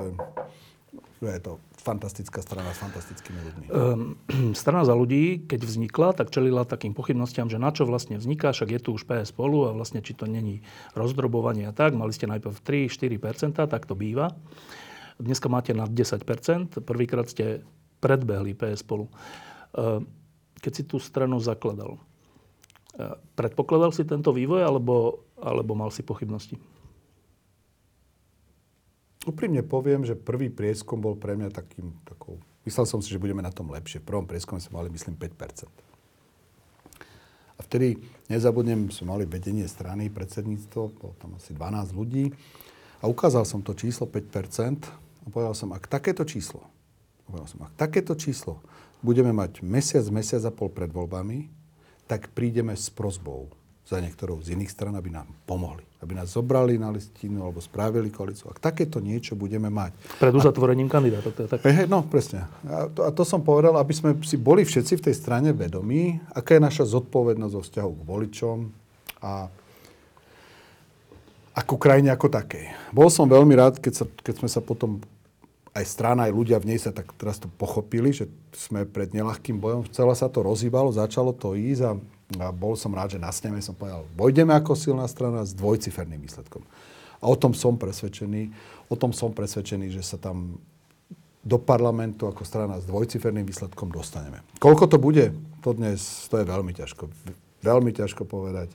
je 1.22 1.42
to 1.42 1.58
fantastická 1.80 2.44
strana 2.44 2.76
s 2.76 2.80
fantastickými 2.84 3.40
ľuďmi. 3.40 3.66
Um, 3.72 4.20
strana 4.60 4.84
za 4.84 4.94
ľudí, 4.94 5.48
keď 5.48 5.64
vznikla, 5.64 6.14
tak 6.14 6.30
čelila 6.30 6.68
takým 6.68 6.92
pochybnostiam, 6.92 7.48
že 7.48 7.58
na 7.58 7.72
čo 7.72 7.88
vlastne 7.88 8.20
vzniká, 8.20 8.52
však 8.52 8.70
je 8.76 8.80
tu 8.84 8.90
už 8.94 9.08
PS 9.08 9.32
spolu 9.32 9.72
a 9.72 9.74
vlastne 9.74 10.04
či 10.04 10.12
to 10.14 10.28
není 10.28 10.62
rozdrobovanie 10.94 11.72
a 11.72 11.74
tak. 11.74 11.96
Mali 11.96 12.12
ste 12.12 12.28
najprv 12.28 12.54
3-4%, 12.60 13.56
tak 13.56 13.88
to 13.88 13.96
býva. 13.96 14.36
Dneska 15.20 15.48
máte 15.52 15.72
na 15.76 15.88
10%, 15.88 16.84
prvýkrát 16.84 17.28
ste 17.28 17.64
predbehli 18.04 18.56
PS 18.56 18.84
spolu. 18.84 19.12
Um, 19.76 20.08
keď 20.60 20.72
si 20.76 20.84
tú 20.84 21.00
stranu 21.00 21.40
zakladal, 21.40 21.96
uh, 21.96 23.16
predpokladal 23.40 23.96
si 23.96 24.04
tento 24.04 24.36
vývoj 24.36 24.64
alebo, 24.64 25.24
alebo 25.40 25.76
mal 25.76 25.92
si 25.92 26.04
pochybnosti? 26.04 26.60
Úprimne 29.30 29.62
poviem, 29.62 30.02
že 30.02 30.18
prvý 30.18 30.50
prieskum 30.50 30.98
bol 30.98 31.14
pre 31.14 31.38
mňa 31.38 31.54
takým, 31.54 31.94
takou... 32.02 32.42
Myslel 32.66 32.90
som 32.90 32.98
si, 32.98 33.14
že 33.14 33.22
budeme 33.22 33.46
na 33.46 33.54
tom 33.54 33.70
lepšie. 33.70 34.02
V 34.02 34.10
prvom 34.10 34.26
prieskume 34.26 34.58
sme 34.58 34.82
mali, 34.82 34.90
myslím, 34.90 35.14
5 35.14 35.70
A 37.54 37.62
vtedy, 37.62 38.02
nezabudnem, 38.26 38.90
sme 38.90 39.14
mali 39.14 39.30
vedenie 39.30 39.70
strany, 39.70 40.10
predsedníctvo, 40.10 40.82
bolo 40.98 41.14
tam 41.22 41.38
asi 41.38 41.54
12 41.54 41.94
ľudí. 41.94 42.34
A 43.00 43.06
ukázal 43.06 43.46
som 43.46 43.62
to 43.62 43.78
číslo 43.78 44.10
5% 44.10 44.90
a 44.90 45.28
povedal 45.30 45.54
som, 45.54 45.70
ak 45.78 45.86
takéto 45.86 46.26
číslo, 46.26 46.66
povedal 47.30 47.46
som, 47.46 47.62
ak 47.70 47.78
takéto 47.78 48.18
číslo 48.18 48.58
budeme 49.06 49.30
mať 49.30 49.62
mesiac, 49.62 50.04
mesiac 50.10 50.42
a 50.42 50.52
pol 50.52 50.74
pred 50.74 50.90
voľbami, 50.90 51.54
tak 52.10 52.34
prídeme 52.34 52.74
s 52.74 52.90
prozbou 52.90 53.59
za 53.90 53.98
niektorou 53.98 54.38
z 54.46 54.54
iných 54.54 54.70
stran, 54.70 54.94
aby 54.94 55.10
nám 55.10 55.26
pomohli. 55.50 55.82
Aby 55.98 56.14
nás 56.14 56.30
zobrali 56.38 56.78
na 56.78 56.94
listinu 56.94 57.42
alebo 57.42 57.58
spravili 57.58 58.14
koalíciu. 58.14 58.54
Ak 58.54 58.62
takéto 58.62 59.02
niečo 59.02 59.34
budeme 59.34 59.74
mať. 59.74 59.98
Pred 60.22 60.34
uzatvorením 60.38 60.86
kandidátov. 60.86 61.34
To 61.34 61.42
je 61.42 61.50
tak... 61.50 61.66
No, 61.90 62.06
presne. 62.06 62.46
A 62.70 62.86
to, 62.86 63.02
a 63.02 63.10
to 63.10 63.26
som 63.26 63.42
povedal, 63.42 63.74
aby 63.82 63.90
sme 63.90 64.14
si 64.22 64.38
boli 64.38 64.62
všetci 64.62 65.02
v 65.02 65.06
tej 65.10 65.16
strane 65.18 65.50
vedomí, 65.58 66.22
aká 66.38 66.62
je 66.62 66.62
naša 66.62 66.86
zodpovednosť 66.86 67.54
vo 67.58 67.64
vzťahu 67.66 67.92
k 67.98 68.02
voličom 68.06 68.58
a 69.26 69.50
ako 71.58 71.76
krajine 71.82 72.14
ako 72.14 72.30
takej. 72.30 72.94
Bol 72.94 73.10
som 73.10 73.26
veľmi 73.26 73.58
rád, 73.58 73.82
keď, 73.82 73.94
sa, 73.94 74.06
keď 74.06 74.46
sme 74.46 74.50
sa 74.54 74.62
potom 74.62 75.02
aj 75.74 75.86
strana, 75.90 76.30
aj 76.30 76.38
ľudia 76.38 76.62
v 76.62 76.72
nej 76.72 76.80
sa 76.80 76.94
tak 76.94 77.10
teraz 77.18 77.42
to 77.42 77.50
pochopili, 77.58 78.14
že 78.14 78.30
sme 78.54 78.86
pred 78.86 79.10
nelahkým 79.18 79.58
bojom. 79.58 79.90
Celé 79.90 80.14
sa 80.14 80.30
to 80.30 80.46
rozhýbalo, 80.46 80.94
začalo 80.94 81.34
to 81.34 81.58
ísť 81.58 81.84
a 81.90 81.92
a 81.98 82.19
bol 82.38 82.78
som 82.78 82.94
rád, 82.94 83.18
že 83.18 83.20
na 83.22 83.34
sneme 83.34 83.58
som 83.58 83.74
povedal, 83.74 84.06
vojdeme 84.14 84.54
ako 84.54 84.78
silná 84.78 85.10
strana 85.10 85.42
s 85.42 85.58
dvojciferným 85.58 86.22
výsledkom. 86.22 86.62
A 87.20 87.26
o 87.26 87.36
tom 87.36 87.58
som 87.58 87.76
presvedčený, 87.76 88.54
o 88.88 88.96
tom 88.96 89.12
som 89.12 89.34
presvedčený, 89.34 89.92
že 89.92 90.06
sa 90.06 90.22
tam 90.22 90.62
do 91.40 91.58
parlamentu 91.58 92.28
ako 92.30 92.46
strana 92.46 92.78
s 92.78 92.86
dvojciferným 92.86 93.48
výsledkom 93.48 93.90
dostaneme. 93.90 94.44
Koľko 94.62 94.86
to 94.92 94.98
bude, 95.02 95.34
to 95.66 95.70
dnes 95.74 96.30
to 96.30 96.38
je 96.38 96.46
veľmi 96.46 96.72
ťažko. 96.76 97.10
Veľmi 97.66 97.92
ťažko 97.96 98.24
povedať. 98.28 98.70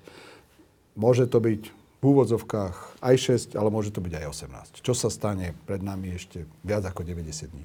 Môže 0.98 1.30
to 1.30 1.38
byť 1.38 1.62
v 1.72 2.02
úvodzovkách 2.02 3.00
aj 3.00 3.16
6, 3.54 3.56
ale 3.56 3.72
môže 3.72 3.94
to 3.94 4.04
byť 4.04 4.12
aj 4.20 4.26
18. 4.80 4.84
Čo 4.84 4.92
sa 4.92 5.08
stane 5.08 5.56
pred 5.64 5.80
nami 5.80 6.12
ešte 6.12 6.44
viac 6.60 6.84
ako 6.84 7.00
90 7.00 7.52
dní? 7.52 7.64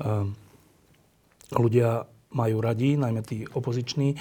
Um, 0.00 0.32
ľudia 1.52 2.08
majú 2.32 2.64
radi, 2.64 2.96
najmä 2.96 3.20
tí 3.26 3.44
opoziční 3.44 4.16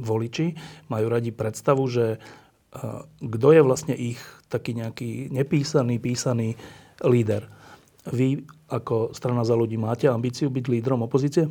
voliči, 0.00 0.56
majú 0.88 1.06
radi 1.12 1.30
predstavu, 1.32 1.84
že 1.88 2.16
uh, 2.16 3.04
kto 3.20 3.48
je 3.52 3.60
vlastne 3.60 3.94
ich 3.96 4.20
taký 4.48 4.76
nejaký 4.76 5.28
nepísaný, 5.32 6.00
písaný 6.00 6.56
líder. 7.04 7.48
Vy 8.06 8.46
ako 8.70 9.12
strana 9.14 9.42
za 9.42 9.58
ľudí 9.58 9.78
máte 9.78 10.06
ambíciu 10.06 10.50
byť 10.50 10.64
lídrom 10.70 11.02
opozície? 11.02 11.46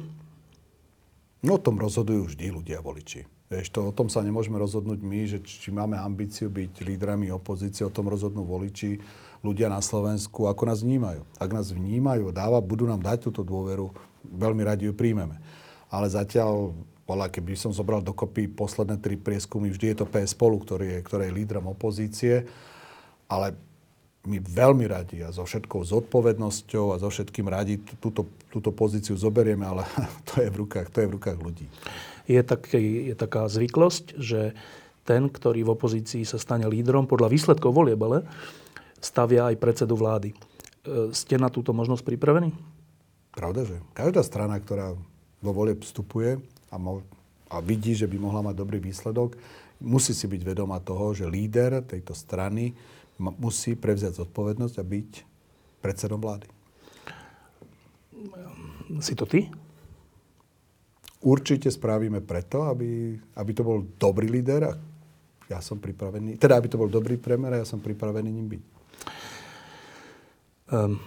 No 1.45 1.55
o 1.55 1.61
tom 1.61 1.77
rozhodujú 1.77 2.33
vždy 2.33 2.49
ľudia 2.49 2.81
voliči. 2.81 3.27
Vieš, 3.45 3.69
to, 3.69 3.85
o 3.85 3.93
tom 3.93 4.09
sa 4.09 4.25
nemôžeme 4.25 4.57
rozhodnúť 4.57 4.99
my, 5.05 5.19
že 5.29 5.37
či 5.45 5.69
máme 5.69 5.93
ambíciu 5.93 6.49
byť 6.49 6.81
lídrami 6.81 7.29
opozície, 7.29 7.85
o 7.85 7.93
tom 7.93 8.09
rozhodnú 8.09 8.41
voliči, 8.41 8.97
ľudia 9.45 9.69
na 9.69 9.77
Slovensku, 9.77 10.49
ako 10.49 10.65
nás 10.65 10.81
vnímajú. 10.81 11.21
Ak 11.37 11.53
nás 11.53 11.69
vnímajú, 11.69 12.33
dáva, 12.33 12.57
budú 12.57 12.89
nám 12.89 13.05
dať 13.05 13.29
túto 13.29 13.45
dôveru, 13.45 13.93
veľmi 14.25 14.65
radi 14.65 14.89
ju 14.89 14.93
príjmeme. 14.97 15.37
Ale 15.93 16.09
zatiaľ, 16.09 16.73
bola, 17.05 17.29
keby 17.29 17.53
som 17.53 17.69
zobral 17.69 18.01
dokopy 18.01 18.49
posledné 18.49 18.97
tri 18.97 19.13
prieskumy, 19.13 19.69
vždy 19.69 19.93
je 19.93 19.97
to 20.01 20.09
PS 20.09 20.33
Spolu, 20.33 20.57
ktorý 20.57 20.97
je, 20.97 20.99
ktorý 21.05 21.29
je 21.29 21.37
lídrom 21.37 21.69
opozície, 21.69 22.49
ale 23.29 23.53
my 24.25 24.41
veľmi 24.41 24.89
radi 24.89 25.21
a 25.21 25.29
so 25.29 25.45
všetkou 25.45 25.85
zodpovednosťou 25.85 26.97
a 26.97 26.99
so 26.99 27.13
všetkým 27.13 27.45
radi 27.45 27.77
túto, 28.01 28.25
túto 28.49 28.73
pozíciu 28.73 29.13
zoberieme, 29.13 29.69
ale 29.69 29.85
to 30.33 30.41
je 30.41 30.49
v 30.49 30.65
rukách, 30.65 30.89
to 30.89 31.05
je 31.05 31.07
v 31.07 31.15
rukách 31.15 31.37
ľudí. 31.37 31.69
Je, 32.25 32.41
taký, 32.41 33.13
je 33.13 33.15
taká 33.15 33.45
zvyklosť, 33.45 34.17
že 34.17 34.57
ten, 35.05 35.29
ktorý 35.29 35.61
v 35.61 35.73
opozícii 35.77 36.25
sa 36.25 36.41
stane 36.41 36.65
lídrom, 36.65 37.05
podľa 37.05 37.29
výsledkov 37.29 37.69
volieb, 37.69 38.01
ale 38.01 38.25
stavia 38.97 39.53
aj 39.53 39.61
predsedu 39.61 39.93
vlády. 39.93 40.33
E, 40.33 40.37
ste 41.13 41.37
na 41.37 41.53
túto 41.53 41.69
možnosť 41.77 42.01
pripravení? 42.01 42.49
Pravda, 43.29 43.69
že 43.69 43.77
každá 43.93 44.25
strana, 44.25 44.57
ktorá 44.57 44.97
vo 45.45 45.51
volieb 45.53 45.85
vstupuje 45.85 46.41
a, 46.75 46.77
mo- 46.77 47.07
a 47.47 47.63
vidí, 47.63 47.95
že 47.95 48.11
by 48.11 48.19
mohla 48.19 48.43
mať 48.51 48.55
dobrý 48.59 48.83
výsledok, 48.83 49.39
musí 49.79 50.11
si 50.11 50.27
byť 50.27 50.41
vedoma 50.43 50.83
toho, 50.83 51.15
že 51.15 51.23
líder 51.23 51.79
tejto 51.87 52.11
strany 52.11 52.75
musí 53.15 53.79
prevziať 53.79 54.19
zodpovednosť 54.19 54.75
a 54.75 54.83
byť 54.83 55.11
predsedom 55.79 56.19
vlády. 56.19 56.51
Si 58.99 59.15
to 59.15 59.23
ty? 59.23 59.47
Určite 61.25 61.71
spravíme 61.71 62.21
preto, 62.21 62.69
aby, 62.69 63.17
aby 63.17 63.51
to 63.55 63.63
bol 63.65 63.81
dobrý 63.97 64.29
líder 64.29 64.61
a 64.69 64.73
ja 65.49 65.57
som 65.61 65.81
pripravený, 65.81 66.37
teda 66.37 66.57
aby 66.57 66.67
to 66.69 66.77
bol 66.77 66.89
dobrý 66.89 67.17
premer 67.17 67.57
a 67.57 67.61
ja 67.61 67.67
som 67.67 67.81
pripravený 67.81 68.29
ním 68.29 68.47
byť. 68.57 68.63
Um, 70.65 70.97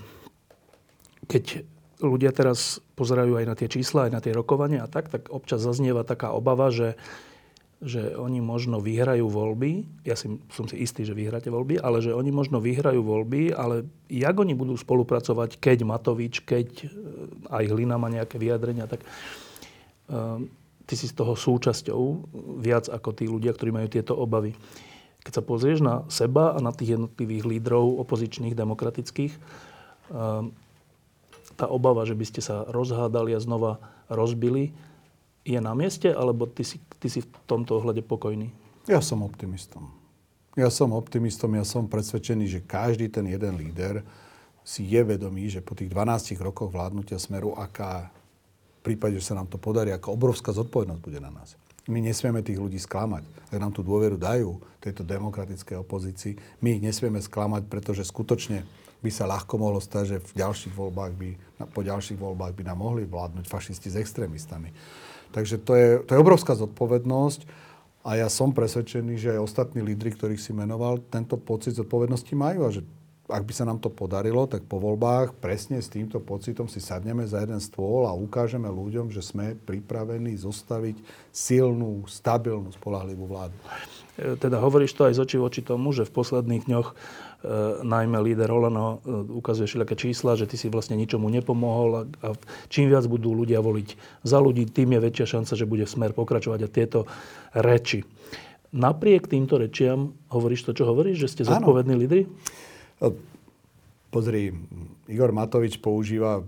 keď 1.27 1.67
ľudia 1.99 2.31
teraz 2.31 2.79
pozerajú 2.95 3.39
aj 3.39 3.47
na 3.47 3.55
tie 3.59 3.69
čísla, 3.71 4.07
aj 4.07 4.13
na 4.13 4.21
tie 4.23 4.33
rokovania 4.35 4.87
a 4.87 4.89
tak, 4.91 5.11
tak 5.11 5.31
občas 5.31 5.63
zaznieva 5.63 6.07
taká 6.07 6.31
obava, 6.35 6.71
že 6.71 6.99
že 7.79 8.19
oni 8.19 8.43
možno 8.43 8.83
vyhrajú 8.83 9.31
voľby, 9.31 9.87
ja 10.03 10.19
si, 10.19 10.27
som 10.51 10.67
si 10.67 10.83
istý, 10.83 11.07
že 11.07 11.15
vyhráte 11.15 11.47
voľby, 11.47 11.79
ale 11.79 12.03
že 12.03 12.11
oni 12.11 12.35
možno 12.35 12.59
vyhrajú 12.59 13.07
voľby, 13.07 13.55
ale 13.55 13.87
jak 14.11 14.35
oni 14.35 14.59
budú 14.59 14.75
spolupracovať, 14.75 15.63
keď 15.63 15.87
Matovič, 15.87 16.43
keď 16.43 16.69
e, 16.75 16.87
aj 17.47 17.65
Hlina 17.71 17.95
má 17.95 18.11
nejaké 18.11 18.35
vyjadrenia, 18.35 18.91
tak 18.91 19.07
uh, 19.07 20.43
ty 20.91 20.95
si 20.99 21.07
z 21.07 21.15
toho 21.15 21.39
súčasťou 21.39 22.03
viac 22.59 22.91
ako 22.91 23.15
tí 23.15 23.31
ľudia, 23.31 23.55
ktorí 23.55 23.71
majú 23.71 23.87
tieto 23.87 24.19
obavy. 24.19 24.59
Keď 25.23 25.39
sa 25.39 25.43
pozrieš 25.47 25.79
na 25.79 26.03
seba 26.11 26.57
a 26.57 26.59
na 26.59 26.75
tých 26.75 26.99
jednotlivých 26.99 27.47
lídrov 27.47 28.03
opozičných, 28.03 28.59
demokratických, 28.59 29.33
uh, 30.11 30.51
tá 31.59 31.67
obava, 31.67 32.07
že 32.07 32.15
by 32.15 32.23
ste 32.23 32.39
sa 32.39 32.63
rozhádali 32.71 33.35
a 33.35 33.43
znova 33.43 33.83
rozbili, 34.07 34.71
je 35.43 35.59
na 35.59 35.75
mieste, 35.75 36.07
alebo 36.07 36.47
ty 36.47 36.63
si, 36.63 36.79
ty 37.03 37.11
si 37.11 37.25
v 37.25 37.29
tomto 37.51 37.83
ohľade 37.83 38.07
pokojný? 38.07 38.55
Ja 38.87 39.03
som 39.03 39.27
optimistom. 39.27 39.91
Ja 40.55 40.71
som 40.71 40.95
optimistom, 40.95 41.59
ja 41.59 41.67
som 41.67 41.91
presvedčený, 41.91 42.45
že 42.47 42.61
každý 42.63 43.11
ten 43.11 43.27
jeden 43.27 43.59
líder 43.59 44.07
si 44.63 44.85
je 44.85 45.01
vedomý, 45.01 45.49
že 45.49 45.65
po 45.65 45.73
tých 45.73 45.89
12 45.91 46.39
rokoch 46.45 46.69
vládnutia 46.69 47.17
Smeru, 47.17 47.57
aká 47.57 48.13
v 48.79 48.95
prípade, 48.95 49.17
že 49.19 49.33
sa 49.33 49.39
nám 49.39 49.49
to 49.49 49.57
podarí, 49.57 49.91
aká 49.91 50.13
obrovská 50.13 50.53
zodpovednosť 50.53 51.01
bude 51.03 51.19
na 51.19 51.33
nás. 51.33 51.57
My 51.89 52.05
nesmieme 52.05 52.45
tých 52.45 52.61
ľudí 52.61 52.77
sklamať. 52.77 53.25
Ak 53.49 53.57
nám 53.57 53.73
tú 53.73 53.81
dôveru 53.81 54.21
dajú 54.21 54.61
tejto 54.77 55.09
demokratickej 55.09 55.81
opozícii, 55.81 56.37
my 56.61 56.77
ich 56.77 56.85
nesmieme 56.85 57.17
sklamať, 57.17 57.65
pretože 57.65 58.05
skutočne 58.05 58.69
by 58.99 59.11
sa 59.15 59.31
ľahko 59.31 59.55
mohlo 59.59 59.79
stať, 59.79 60.05
že 60.05 60.17
v 60.19 60.33
ďalších 60.43 60.75
voľbách 60.75 61.13
by, 61.15 61.31
po 61.71 61.83
ďalších 61.87 62.19
voľbách 62.19 62.53
by 62.59 62.63
nám 62.67 62.79
mohli 62.83 63.07
vládnuť 63.07 63.47
fašisti 63.47 63.95
s 63.95 64.01
extrémistami. 64.01 64.75
Takže 65.31 65.61
to 65.63 65.73
je, 65.77 65.89
to 66.03 66.11
je 66.17 66.23
obrovská 66.23 66.57
zodpovednosť 66.59 67.47
a 68.03 68.19
ja 68.19 68.29
som 68.33 68.51
presvedčený, 68.51 69.21
že 69.21 69.37
aj 69.37 69.45
ostatní 69.45 69.85
lídry, 69.85 70.17
ktorých 70.17 70.41
si 70.41 70.57
menoval, 70.57 70.99
tento 71.13 71.37
pocit 71.37 71.77
zodpovednosti 71.77 72.33
majú 72.35 72.67
a 72.67 72.75
že 72.75 72.83
ak 73.29 73.45
by 73.45 73.53
sa 73.53 73.69
nám 73.69 73.77
to 73.77 73.93
podarilo, 73.93 74.49
tak 74.49 74.65
po 74.65 74.81
voľbách 74.81 75.37
presne 75.37 75.85
s 75.85 75.93
týmto 75.93 76.17
pocitom 76.17 76.65
si 76.65 76.81
sadneme 76.81 77.29
za 77.29 77.45
jeden 77.45 77.61
stôl 77.61 78.09
a 78.09 78.17
ukážeme 78.17 78.65
ľuďom, 78.73 79.13
že 79.13 79.21
sme 79.21 79.53
pripravení 79.53 80.33
zostaviť 80.41 80.97
silnú, 81.29 82.09
stabilnú, 82.09 82.73
spolahlivú 82.73 83.29
vládu. 83.29 83.53
E, 84.19 84.37
teda 84.37 84.59
hovoríš 84.59 84.93
to 84.99 85.07
aj 85.07 85.15
z 85.15 85.23
očí 85.23 85.37
voči 85.39 85.63
tomu, 85.63 85.95
že 85.95 86.03
v 86.05 86.13
posledných 86.13 86.67
dňoch 86.67 86.89
E, 87.39 87.87
najmä 87.87 88.19
líder 88.19 88.51
Olano 88.51 88.99
e, 89.07 89.15
ukazuje 89.31 89.71
všelijaké 89.71 89.95
čísla, 89.95 90.35
že 90.35 90.51
ty 90.51 90.59
si 90.59 90.67
vlastne 90.67 90.99
ničomu 90.99 91.31
nepomohol 91.31 91.91
a, 91.95 92.03
a 92.27 92.29
čím 92.67 92.91
viac 92.91 93.07
budú 93.07 93.31
ľudia 93.31 93.63
voliť 93.63 93.95
za 94.27 94.43
ľudí, 94.43 94.67
tým 94.67 94.99
je 94.99 95.01
väčšia 95.07 95.39
šanca, 95.39 95.53
že 95.55 95.71
bude 95.71 95.87
smer 95.87 96.19
pokračovať 96.19 96.67
a 96.67 96.69
tieto 96.69 97.07
reči. 97.55 98.03
Napriek 98.75 99.31
týmto 99.31 99.55
rečiam 99.55 100.19
hovoríš 100.35 100.67
to, 100.67 100.75
čo 100.75 100.91
hovoríš, 100.91 101.23
že 101.23 101.31
ste 101.31 101.43
zodpovední 101.47 101.95
lídry? 101.95 102.27
Pozri, 104.11 104.51
Igor 105.07 105.31
Matovič 105.31 105.79
používa 105.79 106.43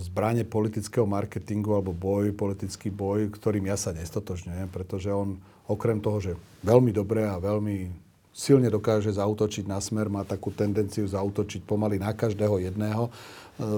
zbranie 0.00 0.48
politického 0.48 1.04
marketingu 1.04 1.76
alebo 1.76 1.92
boj, 1.92 2.32
politický 2.32 2.88
boj, 2.88 3.28
ktorým 3.28 3.68
ja 3.68 3.76
sa 3.76 3.92
nestotožňujem, 3.92 4.72
pretože 4.72 5.12
on 5.12 5.36
okrem 5.68 6.00
toho, 6.00 6.18
že 6.20 6.32
veľmi 6.64 6.92
dobré 6.92 7.24
a 7.24 7.40
veľmi 7.40 8.04
silne 8.34 8.66
dokáže 8.66 9.14
zautočiť 9.14 9.64
na 9.70 9.78
smer, 9.78 10.10
má 10.10 10.26
takú 10.26 10.50
tendenciu 10.50 11.06
zautočiť 11.06 11.62
pomaly 11.62 12.02
na 12.02 12.10
každého 12.10 12.58
jedného 12.66 13.06
e, 13.06 13.10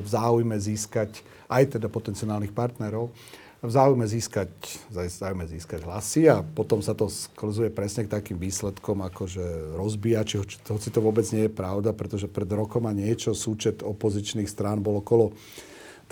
v 0.01 0.07
záujme 0.09 0.57
získať 0.57 1.21
aj 1.47 1.77
teda 1.77 1.93
potenciálnych 1.93 2.57
partnerov, 2.57 3.13
v 3.61 3.71
záujme 3.73 4.05
získať, 4.05 4.49
záujme 4.93 5.45
získať 5.49 5.81
hlasy 5.85 6.29
a 6.29 6.45
potom 6.45 6.81
sa 6.81 6.93
to 6.93 7.09
sklzuje 7.09 7.73
presne 7.73 8.05
k 8.05 8.13
takým 8.13 8.37
výsledkom, 8.37 9.01
ako 9.01 9.29
že 9.29 9.45
rozbíjači, 9.77 10.41
hoci 10.69 10.89
to 10.93 11.01
vôbec 11.01 11.25
nie 11.33 11.49
je 11.49 11.53
pravda, 11.53 11.97
pretože 11.97 12.29
pred 12.29 12.49
rokom 12.53 12.85
a 12.85 12.93
niečo 12.93 13.33
súčet 13.33 13.81
opozičných 13.81 14.49
strán 14.49 14.85
bol 14.85 15.01
okolo 15.01 15.33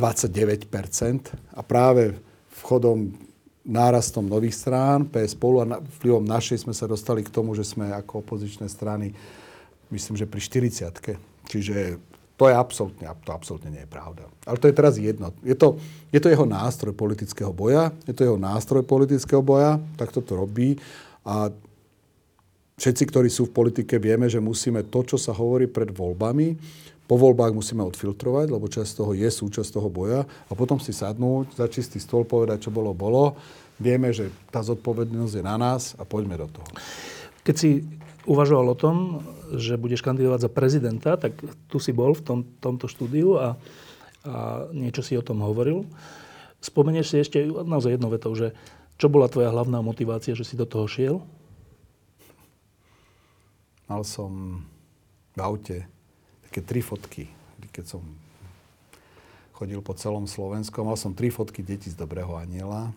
29% 0.01 0.67
a 1.55 1.61
práve 1.63 2.17
vchodom 2.65 3.13
nárastom 3.65 4.29
nových 4.29 4.61
strán, 4.61 5.09
PS 5.09 5.33
spolu 5.33 5.65
a 5.65 5.81
vplyvom 5.81 6.25
našej 6.25 6.69
sme 6.69 6.77
sa 6.77 6.85
dostali 6.85 7.25
k 7.25 7.33
tomu, 7.33 7.57
že 7.57 7.65
sme 7.65 7.89
ako 7.97 8.21
opozičné 8.21 8.69
strany, 8.69 9.17
myslím, 9.89 10.21
že 10.21 10.29
pri 10.29 10.41
40 10.41 11.17
Čiže 11.45 12.01
to 12.35 12.51
je 12.51 12.55
absolútne, 12.55 13.07
to 13.25 13.31
absolútne 13.31 13.71
nie 13.71 13.83
je 13.87 13.91
pravda. 13.91 14.27
Ale 14.45 14.59
to 14.59 14.67
je 14.67 14.75
teraz 14.75 14.99
jedno. 14.99 15.31
Je 15.41 15.55
to, 15.55 15.79
je 16.11 16.19
to 16.19 16.29
jeho 16.29 16.45
nástroj 16.45 16.93
politického 16.93 17.55
boja, 17.55 17.95
je 18.05 18.13
to 18.13 18.27
jeho 18.27 18.39
nástroj 18.41 18.83
politického 18.83 19.41
boja, 19.41 19.79
tak 19.95 20.11
to 20.11 20.21
robí. 20.35 20.75
A 21.23 21.49
všetci, 22.75 23.03
ktorí 23.07 23.31
sú 23.31 23.47
v 23.49 23.55
politike, 23.55 24.03
vieme, 24.03 24.27
že 24.27 24.43
musíme 24.43 24.83
to, 24.83 25.07
čo 25.07 25.17
sa 25.17 25.31
hovorí 25.31 25.71
pred 25.71 25.95
voľbami, 25.95 26.59
po 27.05 27.21
voľbách 27.21 27.53
musíme 27.53 27.85
odfiltrovať, 27.85 28.47
lebo 28.49 28.67
časť 28.71 29.05
toho 29.05 29.13
je 29.13 29.29
súčasť 29.29 29.77
toho 29.77 29.89
boja 29.93 30.25
a 30.25 30.53
potom 30.57 30.81
si 30.81 30.97
sadnúť, 30.97 31.57
za 31.57 31.69
čistý 31.69 32.01
stôl 32.01 32.25
povedať, 32.25 32.69
čo 32.69 32.71
bolo, 32.73 32.97
bolo. 32.97 33.37
Vieme, 33.77 34.15
že 34.15 34.33
tá 34.49 34.65
zodpovednosť 34.65 35.35
je 35.37 35.45
na 35.45 35.57
nás 35.61 35.99
a 36.01 36.07
poďme 36.07 36.41
do 36.41 36.49
toho. 36.49 36.69
Keď 37.45 37.55
si 37.55 37.85
uvažoval 38.25 38.73
o 38.73 38.79
tom, 38.79 38.97
že 39.53 39.77
budeš 39.77 40.01
kandidovať 40.01 40.49
za 40.49 40.51
prezidenta, 40.51 41.11
tak 41.21 41.37
tu 41.69 41.77
si 41.77 41.93
bol 41.93 42.17
v 42.17 42.23
tom, 42.25 42.41
tomto 42.59 42.89
štúdiu 42.89 43.37
a, 43.37 43.61
a 44.25 44.65
niečo 44.73 45.05
si 45.05 45.19
o 45.19 45.27
tom 45.27 45.45
hovoril. 45.45 45.85
Spomenieš 46.65 47.13
si 47.13 47.17
ešte 47.21 47.45
naozaj 47.45 48.01
jednou 48.01 48.09
vetou, 48.09 48.33
že 48.33 48.57
čo 48.97 49.13
bola 49.13 49.29
tvoja 49.29 49.53
hlavná 49.53 49.85
motivácia, 49.85 50.33
že 50.33 50.47
si 50.47 50.57
do 50.57 50.65
toho 50.65 50.89
šiel? 50.89 51.21
mal 53.89 54.03
som 54.05 54.65
v 55.37 55.41
aute 55.41 55.77
také 56.55 56.71
tri 56.71 56.87
fotky, 56.87 57.27
keď 57.75 57.99
som 57.99 58.03
chodil 59.59 59.83
po 59.83 59.91
celom 59.99 60.31
Slovensku. 60.31 60.87
Mal 60.87 60.95
som 60.95 61.11
tri 61.11 61.27
fotky 61.27 61.67
detí 61.67 61.91
z 61.91 61.99
Dobrého 61.99 62.31
aniela. 62.39 62.95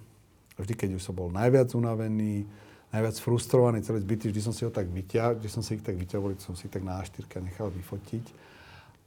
Vždy, 0.62 0.78
keď 0.78 0.90
už 1.02 1.10
som 1.10 1.18
bol 1.18 1.34
najviac 1.34 1.74
unavený, 1.74 2.46
najviac 2.94 3.18
frustrovaný 3.18 3.82
celý 3.82 4.06
zbytý, 4.06 4.30
vždy 4.30 4.42
som 4.46 4.54
si 4.54 4.62
ho 4.62 4.70
tak 4.70 4.86
vyťahol, 4.94 5.42
vždy 5.42 5.50
som 5.50 5.66
si 5.66 5.74
ich 5.74 5.82
tak 5.82 5.98
vyťahol, 5.98 6.38
som 6.38 6.54
si 6.54 6.70
ich 6.70 6.74
tak 6.74 6.86
na 6.86 7.02
A4 7.02 7.26
nechal 7.42 7.74
vyfotiť. 7.74 8.26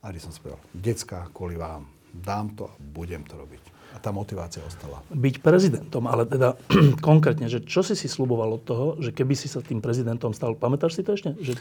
A 0.03 0.11
vždy 0.11 0.18
som 0.18 0.34
si 0.34 0.42
povedal, 0.42 0.59
decka, 0.74 1.30
kvôli 1.30 1.55
vám, 1.55 1.86
dám 2.11 2.51
to 2.59 2.66
a 2.66 2.74
budem 2.74 3.22
to 3.22 3.38
robiť. 3.38 3.62
A 3.94 4.03
tá 4.03 4.11
motivácia 4.11 4.66
ostala. 4.66 4.98
Byť 5.14 5.46
prezidentom, 5.46 6.11
ale 6.11 6.26
teda 6.26 6.59
konkrétne, 7.07 7.46
že 7.46 7.62
čo 7.62 7.86
si 7.86 7.94
si 7.94 8.11
sluboval 8.11 8.59
od 8.59 8.62
toho, 8.66 8.86
že 8.98 9.14
keby 9.14 9.38
si 9.38 9.46
sa 9.46 9.62
tým 9.62 9.78
prezidentom 9.78 10.34
stal, 10.34 10.59
pamätáš 10.59 10.98
si 10.98 11.07
to 11.07 11.14
ešte? 11.14 11.38
Že... 11.38 11.55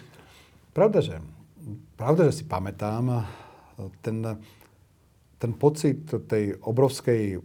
Pravda, 0.73 1.05
že, 1.05 1.21
pravda, 1.97 2.29
že 2.29 2.41
si 2.41 2.45
pamätám. 2.45 3.25
Ten, 4.03 4.17
ten 5.39 5.51
pocit 5.55 6.03
tej 6.27 6.59
obrovskej 6.63 7.39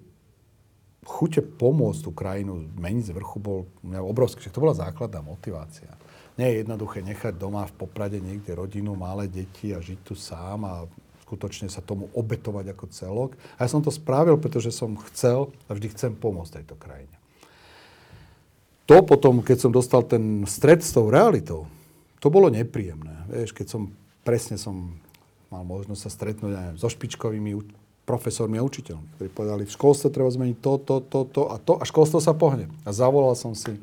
chute 1.04 1.44
pomôcť 1.44 2.00
tú 2.00 2.10
krajinu 2.16 2.64
zmeniť 2.80 3.04
z 3.10 3.14
vrchu 3.14 3.38
bol 3.38 3.68
obrovský. 3.84 4.48
Že 4.48 4.54
to 4.56 4.64
bola 4.64 4.74
základná 4.74 5.20
motivácia. 5.20 5.92
Nie 6.34 6.50
je 6.50 6.66
jednoduché 6.66 6.98
nechať 7.04 7.38
doma 7.38 7.62
v 7.70 7.76
Poprade 7.78 8.18
niekde 8.18 8.58
rodinu, 8.58 8.98
malé 8.98 9.30
deti 9.30 9.70
a 9.70 9.78
žiť 9.78 10.00
tu 10.02 10.18
sám 10.18 10.66
a 10.66 10.74
skutočne 11.22 11.70
sa 11.70 11.80
tomu 11.80 12.10
obetovať 12.12 12.74
ako 12.74 12.84
celok. 12.90 13.30
A 13.56 13.64
ja 13.64 13.68
som 13.70 13.80
to 13.80 13.94
spravil, 13.94 14.36
pretože 14.36 14.74
som 14.74 14.98
chcel 15.08 15.54
a 15.70 15.76
vždy 15.76 15.94
chcem 15.94 16.12
pomôcť 16.12 16.60
tejto 16.60 16.74
krajine. 16.74 17.14
To 18.84 19.00
potom, 19.00 19.40
keď 19.40 19.64
som 19.64 19.72
dostal 19.72 20.04
ten 20.04 20.44
stred 20.44 20.84
s 20.84 20.92
tou 20.92 21.08
realitou, 21.08 21.64
to 22.20 22.28
bolo 22.28 22.52
nepríjemné. 22.52 23.24
Vieš, 23.32 23.56
keď 23.56 23.66
som, 23.72 23.82
presne 24.24 24.56
som 24.56 24.96
mal 25.52 25.62
možnosť 25.62 26.00
sa 26.00 26.10
stretnúť 26.10 26.52
aj 26.56 26.68
so 26.80 26.88
špičkovými 26.90 27.52
profesormi 28.04 28.60
a 28.60 28.66
učiteľmi, 28.66 29.16
ktorí 29.16 29.28
povedali, 29.32 29.62
v 29.64 29.76
školstve 29.76 30.12
treba 30.12 30.28
zmeniť 30.28 30.56
to, 30.60 30.72
to, 30.80 30.96
to, 31.08 31.20
to 31.24 31.42
a 31.48 31.56
to 31.56 31.72
a 31.80 31.84
školstvo 31.88 32.20
sa 32.20 32.36
pohne. 32.36 32.68
A 32.84 32.90
zavolal 32.92 33.32
som 33.32 33.56
si 33.56 33.80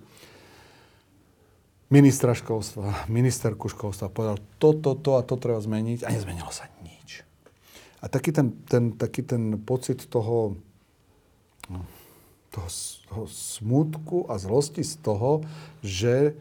ministra 1.89 2.37
školstva, 2.37 3.09
ministerku 3.09 3.67
školstva 3.67 4.13
povedal, 4.13 4.37
to, 4.61 4.77
to, 4.77 4.93
to 4.95 5.11
a 5.17 5.21
to 5.25 5.35
treba 5.35 5.59
zmeniť 5.59 6.05
a 6.05 6.13
nezmenilo 6.13 6.53
sa 6.53 6.69
nič. 6.85 7.25
A 8.01 8.09
taký 8.09 8.29
ten, 8.33 8.53
ten, 8.69 8.93
taký 8.93 9.25
ten 9.25 9.57
pocit 9.57 10.05
toho, 10.05 10.55
no, 11.67 11.81
toho, 12.53 12.69
toho 13.09 13.25
smutku 13.25 14.29
a 14.29 14.37
zlosti 14.37 14.85
z 14.85 15.01
toho, 15.01 15.41
že 15.81 16.37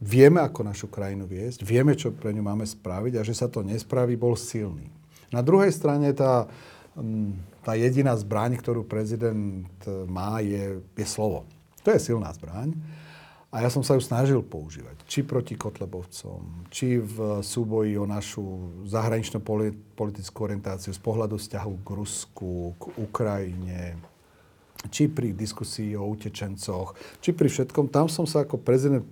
vieme, 0.00 0.40
ako 0.40 0.64
našu 0.64 0.88
krajinu 0.88 1.28
viesť, 1.28 1.60
vieme, 1.62 1.92
čo 1.92 2.10
pre 2.10 2.32
ňu 2.32 2.40
máme 2.40 2.64
spraviť 2.64 3.20
a 3.20 3.22
že 3.22 3.36
sa 3.36 3.46
to 3.46 3.60
nespraví, 3.60 4.16
bol 4.16 4.34
silný. 4.34 4.88
Na 5.30 5.44
druhej 5.44 5.70
strane 5.70 6.10
tá, 6.16 6.48
mm, 6.96 7.62
tá 7.62 7.76
jediná 7.76 8.16
zbraň, 8.16 8.58
ktorú 8.58 8.82
prezident 8.88 9.68
e, 9.84 10.08
má, 10.08 10.40
je, 10.40 10.80
je 10.96 11.06
slovo. 11.06 11.46
To 11.84 11.92
je 11.92 12.00
silná 12.00 12.32
zbraň. 12.34 12.74
A 13.50 13.66
ja 13.66 13.70
som 13.70 13.82
sa 13.82 13.98
ju 13.98 14.02
snažil 14.02 14.46
používať. 14.46 15.02
Či 15.10 15.26
proti 15.26 15.58
Kotlebovcom, 15.58 16.70
či 16.70 17.02
v 17.02 17.42
súboji 17.42 17.98
o 17.98 18.06
našu 18.06 18.46
zahraničnú 18.86 19.42
politickú 19.98 20.46
orientáciu 20.46 20.94
z 20.94 21.02
pohľadu 21.02 21.34
vzťahu 21.34 21.74
k 21.82 21.88
Rusku, 21.90 22.78
k 22.78 22.82
Ukrajine, 22.94 23.98
či 24.88 25.10
pri 25.10 25.34
diskusii 25.34 25.98
o 25.98 26.06
utečencoch, 26.06 26.94
či 27.18 27.34
pri 27.34 27.50
všetkom. 27.50 27.90
Tam 27.90 28.06
som 28.06 28.22
sa 28.22 28.46
ako 28.46 28.62
prezident 28.62 29.02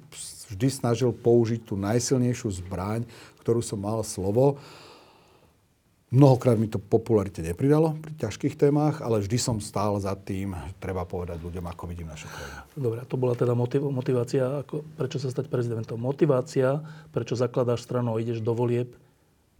vždy 0.48 0.68
snažil 0.72 1.12
použiť 1.12 1.68
tú 1.68 1.76
najsilnejšiu 1.76 2.48
zbraň, 2.64 3.04
ktorú 3.44 3.60
som 3.60 3.80
mal 3.80 4.00
slovo. 4.04 4.56
Mnohokrát 6.08 6.56
mi 6.56 6.64
to 6.72 6.80
popularite 6.80 7.44
nepridalo 7.44 7.92
pri 8.00 8.16
ťažkých 8.16 8.56
témach, 8.56 9.04
ale 9.04 9.20
vždy 9.20 9.36
som 9.36 9.60
stál 9.60 10.00
za 10.00 10.16
tým, 10.16 10.56
treba 10.80 11.04
povedať 11.04 11.36
ľuďom, 11.36 11.68
ako 11.68 11.84
vidím 11.84 12.08
našu 12.08 12.32
krajinu. 12.32 12.64
Dobre, 12.80 13.00
to 13.04 13.20
bola 13.20 13.36
teda 13.36 13.52
motiv- 13.52 13.92
motivácia, 13.92 14.64
ako, 14.64 14.88
prečo 14.96 15.20
sa 15.20 15.28
stať 15.28 15.52
prezidentom. 15.52 16.00
Motivácia, 16.00 16.80
prečo 17.12 17.36
zakladáš 17.36 17.84
stranu 17.84 18.16
a 18.16 18.24
ideš 18.24 18.40
do 18.40 18.56
volieb, 18.56 18.96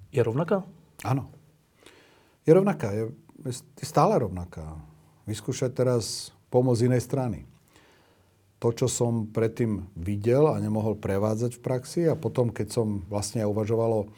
je 0.09 0.25
rovnaká? 0.25 0.65
Áno. 1.05 1.29
Je 2.49 2.57
rovnaká. 2.57 2.97
Je, 2.97 3.13
je 3.53 3.85
stále 3.85 4.17
rovnaká. 4.17 4.65
Vyskúšať 5.29 5.77
teraz 5.77 6.33
pomoc 6.49 6.81
inej 6.81 7.05
strany. 7.05 7.45
To, 8.59 8.75
čo 8.75 8.91
som 8.91 9.31
predtým 9.31 9.87
videl 9.95 10.51
a 10.51 10.59
nemohol 10.59 10.99
prevádzať 10.99 11.59
v 11.59 11.63
praxi 11.63 12.01
a 12.11 12.19
potom, 12.19 12.51
keď 12.51 12.75
som 12.75 13.07
vlastne 13.07 13.47
uvažovalo 13.47 14.11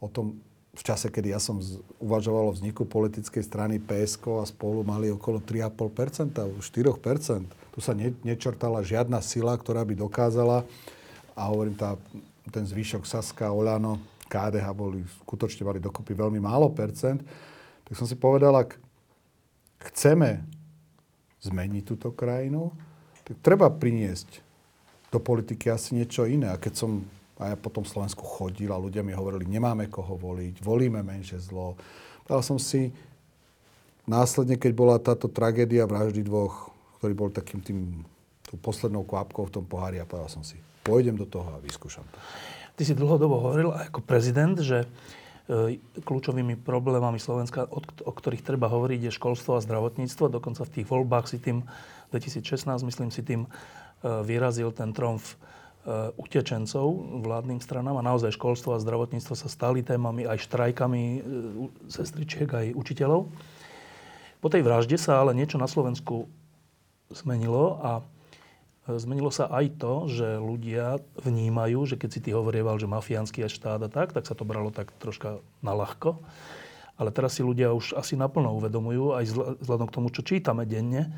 o 0.00 0.08
tom, 0.12 0.36
v 0.70 0.82
čase, 0.86 1.10
kedy 1.10 1.34
ja 1.34 1.40
som 1.42 1.58
uvažoval 1.98 2.52
o 2.52 2.56
vzniku 2.56 2.86
politickej 2.86 3.42
strany 3.42 3.82
PSK 3.82 4.24
a 4.38 4.46
spolu 4.46 4.86
mali 4.86 5.10
okolo 5.10 5.42
3,5%, 5.42 6.60
4%. 6.62 7.72
Tu 7.74 7.78
sa 7.82 7.92
ne, 7.96 8.14
nečrtala 8.22 8.84
žiadna 8.84 9.18
sila, 9.18 9.56
ktorá 9.58 9.82
by 9.82 9.98
dokázala, 9.98 10.62
a 11.34 11.42
hovorím, 11.48 11.74
tá, 11.74 11.96
ten 12.52 12.68
zvyšok 12.68 13.08
Saska, 13.08 13.48
Olano, 13.50 13.96
KDH 14.30 14.66
boli, 14.76 15.02
skutočne 15.26 15.66
mali 15.66 15.82
dokopy 15.82 16.14
veľmi 16.14 16.38
málo 16.38 16.70
percent, 16.70 17.18
tak 17.82 17.94
som 17.98 18.06
si 18.06 18.14
povedal, 18.14 18.54
ak 18.54 18.78
chceme 19.90 20.44
zmeniť 21.42 21.82
túto 21.82 22.14
krajinu, 22.14 22.70
treba 23.38 23.70
priniesť 23.70 24.42
do 25.10 25.18
politiky 25.22 25.70
asi 25.70 25.94
niečo 25.94 26.26
iné. 26.26 26.50
A 26.50 26.58
keď 26.58 26.74
som 26.86 26.90
a 27.40 27.44
ja 27.48 27.56
po 27.56 27.72
tom 27.72 27.88
Slovensku 27.88 28.20
chodil 28.20 28.68
a 28.68 28.76
ľudia 28.76 29.00
mi 29.00 29.16
hovorili, 29.16 29.48
nemáme 29.48 29.88
koho 29.88 30.12
voliť, 30.20 30.60
volíme 30.60 31.00
menšie 31.00 31.40
zlo. 31.40 31.72
Povedal 32.28 32.44
som 32.44 32.60
si, 32.60 32.92
následne, 34.04 34.60
keď 34.60 34.72
bola 34.76 35.00
táto 35.00 35.24
tragédia 35.24 35.88
vraždy 35.88 36.20
dvoch, 36.20 36.68
ktorý 37.00 37.12
bol 37.16 37.32
takým 37.32 37.64
tým, 37.64 38.04
tú 38.44 38.60
poslednou 38.60 39.08
kvapkou 39.08 39.48
v 39.48 39.54
tom 39.56 39.64
pohári 39.64 39.96
a 39.96 40.04
povedal 40.04 40.28
som 40.28 40.44
si, 40.44 40.60
pôjdem 40.84 41.16
do 41.16 41.24
toho 41.24 41.48
a 41.48 41.64
vyskúšam 41.64 42.04
to. 42.12 42.20
Ty 42.76 42.82
si 42.84 42.92
dlhodobo 42.92 43.40
hovoril 43.40 43.72
ako 43.72 44.04
prezident, 44.04 44.60
že 44.60 44.84
e, 44.84 45.80
kľúčovými 46.04 46.60
problémami 46.60 47.16
Slovenska, 47.16 47.64
o 47.72 48.12
ktorých 48.12 48.44
treba 48.44 48.68
hovoriť, 48.68 49.08
je 49.08 49.16
školstvo 49.16 49.56
a 49.56 49.64
zdravotníctvo. 49.64 50.28
Dokonca 50.28 50.68
v 50.68 50.72
tých 50.76 50.86
voľbách 50.92 51.24
si 51.24 51.40
tým, 51.40 51.64
2016, 52.10 52.82
myslím 52.86 53.10
si, 53.14 53.22
tým 53.22 53.46
e, 53.46 53.48
vyrazil 54.26 54.74
ten 54.74 54.90
tromf 54.90 55.38
Eh, 55.80 56.12
utečencov 56.20 56.92
vládnym 57.24 57.56
stranám 57.56 57.96
a 57.96 58.04
naozaj 58.04 58.36
školstvo 58.36 58.76
a 58.76 58.82
zdravotníctvo 58.84 59.32
sa 59.32 59.48
stali 59.48 59.80
témami 59.80 60.28
aj 60.28 60.44
štrajkami 60.44 61.02
eh, 61.16 61.20
sestričiek 61.88 62.52
aj 62.52 62.76
učiteľov. 62.76 63.32
Po 64.44 64.48
tej 64.52 64.60
vražde 64.60 65.00
sa 65.00 65.24
ale 65.24 65.32
niečo 65.32 65.56
na 65.56 65.64
Slovensku 65.64 66.28
zmenilo 67.08 67.80
a 67.80 68.04
zmenilo 68.92 69.32
sa 69.32 69.48
aj 69.48 69.80
to, 69.80 70.04
že 70.12 70.36
ľudia 70.36 71.00
vnímajú, 71.24 71.88
že 71.88 71.96
keď 71.96 72.10
si 72.12 72.20
ty 72.28 72.36
hovorieval, 72.36 72.76
že 72.76 72.84
mafiánsky 72.84 73.48
je 73.48 73.56
štát 73.56 73.80
a 73.80 73.88
tak, 73.88 74.12
tak 74.12 74.28
sa 74.28 74.36
to 74.36 74.44
bralo 74.44 74.68
tak 74.68 74.92
troška 75.00 75.40
na 75.64 75.72
ľahko. 75.72 76.20
Ale 77.00 77.08
teraz 77.08 77.40
si 77.40 77.42
ľudia 77.42 77.72
už 77.72 77.96
asi 77.96 78.20
naplno 78.20 78.52
uvedomujú, 78.60 79.16
aj 79.16 79.24
vzhľadom 79.64 79.88
k 79.88 79.94
tomu, 79.96 80.12
čo 80.12 80.20
čítame 80.20 80.68
denne, 80.68 81.08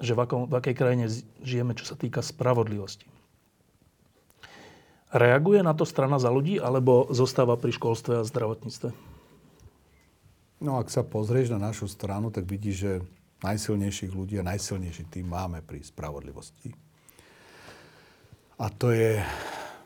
že 0.00 0.16
v, 0.16 0.20
akom, 0.24 0.48
v 0.48 0.54
akej 0.56 0.74
krajine 0.74 1.06
žijeme, 1.44 1.76
čo 1.76 1.84
sa 1.84 1.94
týka 1.94 2.24
spravodlivosti. 2.24 3.06
Reaguje 5.10 5.60
na 5.60 5.74
to 5.74 5.84
strana 5.84 6.22
za 6.22 6.30
ľudí, 6.30 6.56
alebo 6.56 7.10
zostáva 7.10 7.58
pri 7.58 7.74
školstve 7.74 8.22
a 8.22 8.26
zdravotníctve? 8.26 8.90
No 10.60 10.76
ak 10.76 10.92
sa 10.92 11.00
pozrieš 11.00 11.50
na 11.50 11.58
našu 11.58 11.88
stranu, 11.88 12.28
tak 12.28 12.44
vidíš, 12.46 12.76
že 12.76 12.92
najsilnejších 13.40 14.12
ľudí 14.12 14.36
a 14.38 14.46
najsilnejší 14.46 15.08
tým 15.08 15.26
máme 15.32 15.64
pri 15.64 15.80
spravodlivosti. 15.80 16.70
A 18.60 18.68
to 18.68 18.92
je 18.92 19.16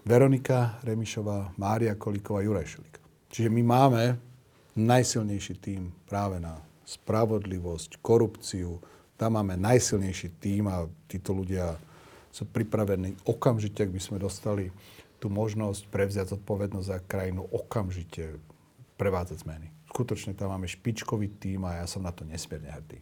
Veronika 0.03 0.83
Remišová, 0.83 1.55
Mária 1.57 1.95
Kolíková, 1.95 2.43
Juraj 2.43 2.67
Šulík. 2.67 2.97
Čiže 3.31 3.49
my 3.49 3.63
máme 3.63 4.03
najsilnejší 4.75 5.55
tým 5.63 5.95
práve 6.11 6.43
na 6.43 6.59
spravodlivosť, 6.85 8.03
korupciu. 8.03 8.83
Tam 9.15 9.39
máme 9.39 9.55
najsilnejší 9.55 10.43
tým 10.43 10.67
a 10.67 10.91
títo 11.07 11.31
ľudia 11.31 11.79
sú 12.35 12.51
pripravení 12.51 13.15
okamžite, 13.31 13.87
ak 13.87 13.95
by 13.95 14.01
sme 14.03 14.19
dostali 14.19 14.75
tú 15.23 15.31
možnosť 15.31 15.87
prevziať 15.89 16.35
zodpovednosť 16.35 16.87
za 16.91 16.99
krajinu 17.07 17.47
okamžite 17.47 18.37
prevádzať 18.99 19.47
zmeny. 19.47 19.71
Skutočne 19.89 20.35
tam 20.35 20.51
máme 20.51 20.67
špičkový 20.67 21.31
tým 21.39 21.63
a 21.63 21.79
ja 21.79 21.87
som 21.87 22.03
na 22.03 22.11
to 22.11 22.27
nesmierne 22.27 22.67
hrdý. 22.67 22.99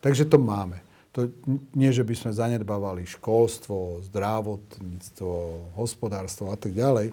Takže 0.00 0.24
to 0.24 0.40
máme. 0.40 0.80
To 1.12 1.28
nie, 1.76 1.92
že 1.92 2.04
by 2.04 2.12
sme 2.16 2.32
zanedbávali 2.32 3.04
školstvo, 3.04 4.04
zdravotníctvo, 4.08 5.32
hospodárstvo 5.76 6.52
a 6.52 6.56
tak 6.56 6.76
ďalej, 6.76 7.12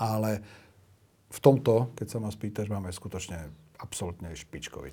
ale 0.00 0.40
v 1.30 1.38
tomto, 1.38 1.92
keď 1.96 2.06
sa 2.08 2.18
ma 2.20 2.32
spýtaš, 2.32 2.72
máme 2.72 2.88
skutočne 2.92 3.36
absolútne 3.80 4.32
špičkový. 4.32 4.92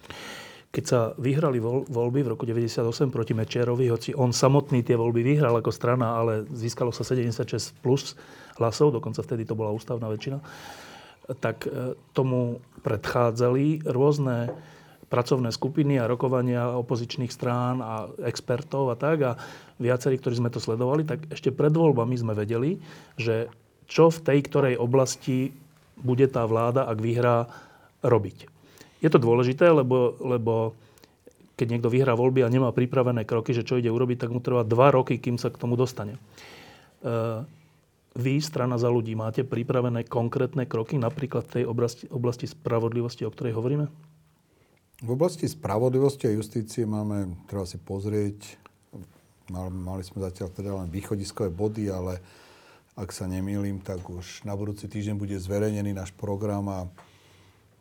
Keď 0.67 0.83
sa 0.83 0.99
vyhrali 1.15 1.57
voľby 1.63 2.27
v 2.27 2.31
roku 2.35 2.43
98 2.43 3.09
proti 3.09 3.33
Mečerovi, 3.33 3.87
hoci 3.87 4.11
on 4.13 4.35
samotný 4.35 4.83
tie 4.83 4.99
voľby 4.99 5.23
vyhral 5.23 5.55
ako 5.57 5.71
strana, 5.71 6.19
ale 6.19 6.43
získalo 6.51 6.91
sa 6.91 7.07
76 7.07 7.71
plus 7.79 8.19
hlasov, 8.59 8.91
dokonca 8.91 9.23
vtedy 9.23 9.47
to 9.47 9.55
bola 9.55 9.71
ústavná 9.71 10.11
väčšina, 10.11 10.37
tak 11.39 11.65
e, 11.65 11.95
tomu 12.11 12.59
predchádzali 12.83 13.87
rôzne 13.87 14.51
pracovné 15.07 15.55
skupiny 15.55 16.03
a 16.03 16.09
rokovania 16.09 16.75
opozičných 16.75 17.31
strán 17.31 17.79
a 17.79 18.11
expertov 18.27 18.91
a 18.91 18.95
tak. 18.99 19.17
A 19.23 19.31
viacerí, 19.79 20.19
ktorí 20.19 20.35
sme 20.35 20.51
to 20.51 20.59
sledovali, 20.59 21.07
tak 21.07 21.31
ešte 21.31 21.55
pred 21.55 21.71
voľbami 21.71 22.15
sme 22.19 22.35
vedeli, 22.35 22.79
že 23.15 23.47
čo 23.87 24.11
v 24.11 24.19
tej 24.19 24.39
ktorej 24.51 24.75
oblasti 24.75 25.55
bude 25.95 26.27
tá 26.27 26.43
vláda, 26.43 26.91
ak 26.91 26.99
vyhrá, 26.99 27.47
robiť. 28.03 28.56
Je 28.97 29.09
to 29.13 29.21
dôležité, 29.21 29.69
lebo, 29.69 30.17
lebo 30.21 30.73
keď 31.57 31.67
niekto 31.73 31.89
vyhrá 31.89 32.13
voľby 32.13 32.45
a 32.45 32.53
nemá 32.53 32.69
pripravené 32.69 33.25
kroky, 33.25 33.53
že 33.53 33.65
čo 33.65 33.81
ide 33.81 33.89
urobiť, 33.89 34.25
tak 34.25 34.33
mu 34.33 34.41
trvá 34.41 34.61
dva 34.61 34.93
roky, 34.93 35.17
kým 35.17 35.41
sa 35.41 35.49
k 35.49 35.57
tomu 35.57 35.73
dostane. 35.73 36.17
E, 36.17 36.19
vy, 38.17 38.41
strana 38.41 38.77
za 38.77 38.89
ľudí, 38.89 39.17
máte 39.17 39.41
pripravené 39.41 40.05
konkrétne 40.05 40.69
kroky, 40.69 41.01
napríklad 41.01 41.49
v 41.49 41.53
tej 41.61 41.63
oblasti, 41.65 42.05
oblasti 42.09 42.45
spravodlivosti, 42.45 43.25
o 43.25 43.33
ktorej 43.33 43.57
hovoríme? 43.57 43.85
V 44.97 45.09
oblasti 45.13 45.45
spravodlivosti 45.45 46.25
a 46.29 46.33
justície 46.33 46.85
máme, 46.85 47.45
treba 47.45 47.69
si 47.69 47.77
pozrieť, 47.77 48.57
mali 49.53 50.01
sme 50.01 50.25
zatiaľ 50.25 50.49
teda 50.49 50.71
len 50.73 50.89
východiskové 50.89 51.53
body, 51.53 51.85
ale 51.93 52.17
ak 52.97 53.13
sa 53.13 53.29
nemýlim, 53.29 53.77
tak 53.77 54.01
už 54.09 54.41
na 54.41 54.57
budúci 54.57 54.89
týždeň 54.89 55.15
bude 55.21 55.37
zverejnený 55.37 55.93
náš 55.93 56.09
program 56.17 56.65
a 56.65 56.79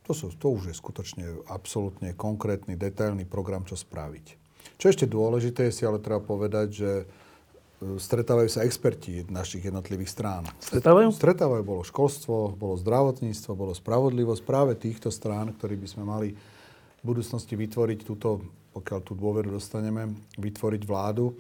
to, 0.07 0.15
sú, 0.15 0.31
to 0.39 0.55
už 0.55 0.71
je 0.71 0.75
skutočne 0.79 1.43
absolútne 1.51 2.15
konkrétny, 2.15 2.79
detailný 2.79 3.27
program, 3.27 3.67
čo 3.67 3.75
spraviť. 3.75 4.39
Čo 4.79 4.87
ešte 4.95 5.11
dôležité 5.11 5.75
si 5.75 5.83
ale 5.83 5.99
treba 5.99 6.23
povedať, 6.23 6.69
že 6.71 6.91
e, 7.03 7.05
stretávajú 7.99 8.47
sa 8.47 8.63
experti 8.63 9.27
našich 9.27 9.67
jednotlivých 9.67 10.11
strán. 10.15 10.43
Stretávajú? 10.63 11.11
Stretávajú. 11.11 11.63
Bolo 11.67 11.83
školstvo, 11.83 12.55
bolo 12.55 12.79
zdravotníctvo, 12.79 13.51
bolo 13.59 13.75
spravodlivosť 13.75 14.43
práve 14.47 14.79
týchto 14.79 15.11
strán, 15.11 15.51
ktorí 15.51 15.75
by 15.75 15.89
sme 15.91 16.05
mali 16.07 16.29
v 16.37 17.03
budúcnosti 17.03 17.59
vytvoriť 17.59 17.99
túto, 18.07 18.47
pokiaľ 18.79 19.01
tú 19.03 19.19
dôveru 19.19 19.59
dostaneme, 19.59 20.15
vytvoriť 20.39 20.83
vládu, 20.87 21.35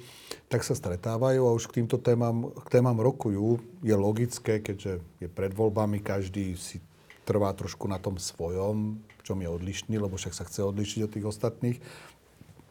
tak 0.50 0.66
sa 0.66 0.74
stretávajú 0.74 1.44
a 1.46 1.54
už 1.54 1.70
k 1.70 1.82
týmto 1.82 2.02
témam, 2.02 2.50
k 2.66 2.68
témam 2.72 2.98
rokujú. 2.98 3.62
Je 3.84 3.94
logické, 3.94 4.58
keďže 4.58 4.98
je 5.22 5.28
pred 5.30 5.52
voľbami, 5.52 6.00
každý 6.00 6.56
si 6.58 6.82
trvá 7.26 7.50
trošku 7.50 7.90
na 7.90 7.98
tom 7.98 8.14
svojom, 8.16 9.02
čom 9.26 9.42
je 9.42 9.50
odlišný, 9.50 9.98
lebo 9.98 10.14
však 10.14 10.32
sa 10.32 10.46
chce 10.46 10.62
odlišiť 10.62 11.00
od 11.02 11.10
tých 11.10 11.26
ostatných. 11.26 11.78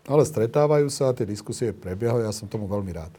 Ale 0.07 0.23
stretávajú 0.23 0.87
sa, 0.87 1.11
tie 1.11 1.27
diskusie 1.27 1.75
prebiehajú, 1.75 2.23
ja 2.23 2.31
som 2.31 2.47
tomu 2.47 2.71
veľmi 2.71 2.95
rád. 2.95 3.11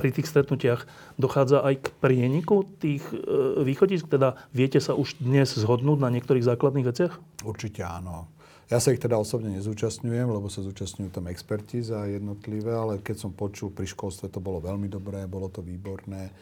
Pri 0.00 0.08
tých 0.14 0.30
stretnutiach 0.30 0.88
dochádza 1.20 1.60
aj 1.60 1.74
k 1.84 1.86
prieniku 2.00 2.64
tých 2.80 3.04
e, 3.12 3.20
východisk? 3.60 4.08
Teda 4.08 4.40
viete 4.56 4.80
sa 4.80 4.96
už 4.96 5.20
dnes 5.20 5.52
zhodnúť 5.52 6.00
na 6.00 6.08
niektorých 6.08 6.48
základných 6.48 6.88
veciach? 6.88 7.12
Určite 7.44 7.84
áno. 7.84 8.28
Ja 8.72 8.80
sa 8.80 8.96
ich 8.96 9.00
teda 9.00 9.20
osobne 9.20 9.52
nezúčastňujem, 9.60 10.24
lebo 10.24 10.48
sa 10.48 10.64
zúčastňujú 10.64 11.12
tam 11.12 11.28
experti 11.28 11.84
za 11.84 12.08
jednotlivé, 12.08 12.72
ale 12.72 13.04
keď 13.04 13.28
som 13.28 13.36
počul 13.36 13.68
pri 13.68 13.84
školstve, 13.84 14.32
to 14.32 14.40
bolo 14.40 14.64
veľmi 14.64 14.88
dobré, 14.88 15.28
bolo 15.28 15.52
to 15.52 15.60
výborné. 15.60 16.32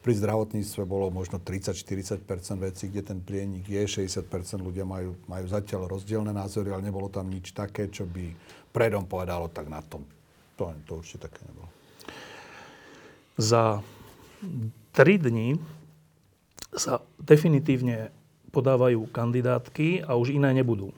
Pri 0.00 0.16
zdravotníctve 0.16 0.88
bolo 0.88 1.12
možno 1.12 1.36
30-40% 1.36 2.24
vecí, 2.56 2.88
kde 2.88 3.04
ten 3.04 3.20
prienik 3.20 3.68
je, 3.68 4.08
60 4.08 4.24
ľudia 4.56 4.88
majú, 4.88 5.12
majú 5.28 5.44
zatiaľ 5.44 5.92
rozdielne 5.92 6.32
názory, 6.32 6.72
ale 6.72 6.88
nebolo 6.88 7.12
tam 7.12 7.28
nič 7.28 7.52
také, 7.52 7.92
čo 7.92 8.08
by 8.08 8.32
predom 8.72 9.04
povedalo 9.04 9.52
tak 9.52 9.68
na 9.68 9.84
tom. 9.84 10.08
To, 10.56 10.72
to 10.88 11.04
určite 11.04 11.28
také 11.28 11.44
nebolo. 11.44 11.68
Za 13.36 13.84
tri 14.96 15.20
dní 15.20 15.60
sa 16.72 17.04
definitívne 17.20 18.08
podávajú 18.56 19.04
kandidátky 19.12 20.08
a 20.08 20.16
už 20.16 20.32
iné 20.32 20.56
nebudú. 20.56 20.96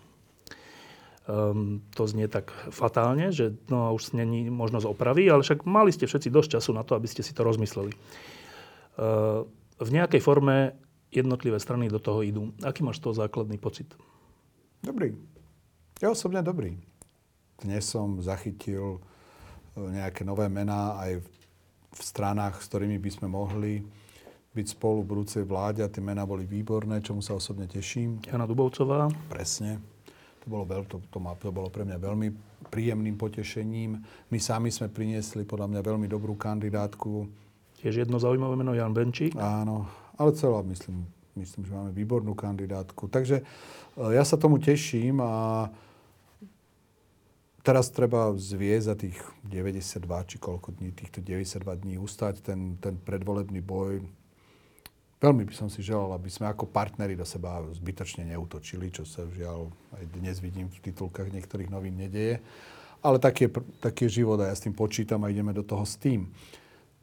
Um, 1.26 1.82
to 1.94 2.06
znie 2.06 2.30
tak 2.30 2.54
fatálne, 2.70 3.34
že 3.34 3.54
no, 3.66 3.90
už 3.94 4.14
není 4.14 4.46
možnosť 4.46 4.86
opravy, 4.86 5.26
ale 5.26 5.42
však 5.42 5.66
mali 5.66 5.90
ste 5.90 6.06
všetci 6.06 6.30
dosť 6.30 6.48
času 6.58 6.70
na 6.70 6.86
to, 6.86 6.94
aby 6.94 7.10
ste 7.10 7.26
si 7.26 7.34
to 7.34 7.42
rozmysleli 7.42 7.90
v 9.82 9.88
nejakej 9.90 10.20
forme 10.20 10.76
jednotlivé 11.12 11.60
strany 11.60 11.92
do 11.92 12.00
toho 12.00 12.24
idú. 12.24 12.52
Aký 12.64 12.80
máš 12.80 12.98
to 12.98 13.12
základný 13.12 13.60
pocit? 13.60 13.92
Dobrý. 14.80 15.12
Ja 16.00 16.10
osobne 16.10 16.42
dobrý. 16.42 16.74
Dnes 17.62 17.86
som 17.86 18.18
zachytil 18.18 18.98
e, 18.98 19.00
nejaké 19.78 20.26
nové 20.26 20.50
mená 20.50 20.98
aj 20.98 21.22
v 21.92 22.00
stranách, 22.02 22.58
s 22.58 22.66
ktorými 22.66 22.98
by 22.98 23.10
sme 23.12 23.28
mohli 23.30 23.86
byť 24.52 24.66
spolu 24.74 25.04
v 25.04 25.10
budúcej 25.14 25.44
vláde 25.46 25.80
a 25.84 25.92
tie 25.92 26.02
mená 26.02 26.26
boli 26.26 26.42
výborné, 26.42 26.98
čomu 27.00 27.22
sa 27.22 27.38
osobne 27.38 27.70
teším. 27.70 28.18
Jana 28.26 28.50
Dubovcová. 28.50 29.08
Presne. 29.30 29.78
To 30.42 30.46
bolo, 30.50 30.66
veľ, 30.66 30.82
to, 30.90 30.98
to, 31.06 31.22
má, 31.22 31.38
to 31.38 31.54
bolo 31.54 31.70
pre 31.70 31.86
mňa 31.86 32.02
veľmi 32.02 32.28
príjemným 32.66 33.14
potešením. 33.14 34.02
My 34.26 34.38
sami 34.42 34.74
sme 34.74 34.90
priniesli 34.90 35.46
podľa 35.46 35.70
mňa 35.70 35.80
veľmi 35.86 36.10
dobrú 36.10 36.34
kandidátku 36.34 37.30
Tiež 37.82 38.06
jedno 38.06 38.22
zaujímavé 38.22 38.54
meno, 38.54 38.78
Jan 38.78 38.94
Benčík. 38.94 39.34
Áno, 39.34 39.90
ale 40.14 40.30
celá 40.38 40.62
myslím, 40.70 41.02
myslím, 41.34 41.66
že 41.66 41.74
máme 41.74 41.90
výbornú 41.90 42.30
kandidátku. 42.38 43.10
Takže 43.10 43.42
e, 43.42 43.44
ja 44.14 44.22
sa 44.22 44.38
tomu 44.38 44.62
teším 44.62 45.18
a 45.18 45.66
teraz 47.66 47.90
treba 47.90 48.30
zviesť 48.38 48.86
za 48.86 48.94
tých 48.94 49.18
92 49.42 49.98
či 50.30 50.36
koľko 50.38 50.78
dní, 50.78 50.94
týchto 50.94 51.18
92 51.26 51.82
dní 51.82 51.98
ustať 51.98 52.34
ten, 52.46 52.78
ten 52.78 52.94
predvolebný 53.02 53.58
boj. 53.58 53.98
Veľmi 55.18 55.42
by 55.42 55.54
som 55.54 55.66
si 55.66 55.82
želal, 55.82 56.14
aby 56.14 56.30
sme 56.30 56.54
ako 56.54 56.70
partneri 56.70 57.18
do 57.18 57.26
seba 57.26 57.66
zbytočne 57.66 58.30
neutočili, 58.30 58.94
čo 58.94 59.02
sa 59.02 59.26
žiaľ 59.26 59.74
aj 59.98 60.06
dnes 60.06 60.38
vidím 60.38 60.70
v 60.70 60.82
titulkách 60.86 61.34
niektorých 61.34 61.66
novín 61.66 61.98
nedeje. 61.98 62.38
Ale 63.02 63.18
taký 63.18 63.50
je, 63.50 63.58
taký 63.82 64.06
je 64.06 64.22
život 64.22 64.38
a 64.38 64.50
ja 64.50 64.54
s 64.54 64.62
tým 64.62 64.74
počítam 64.74 65.26
a 65.26 65.30
ideme 65.34 65.50
do 65.50 65.66
toho 65.66 65.82
s 65.82 65.98
tým 65.98 66.30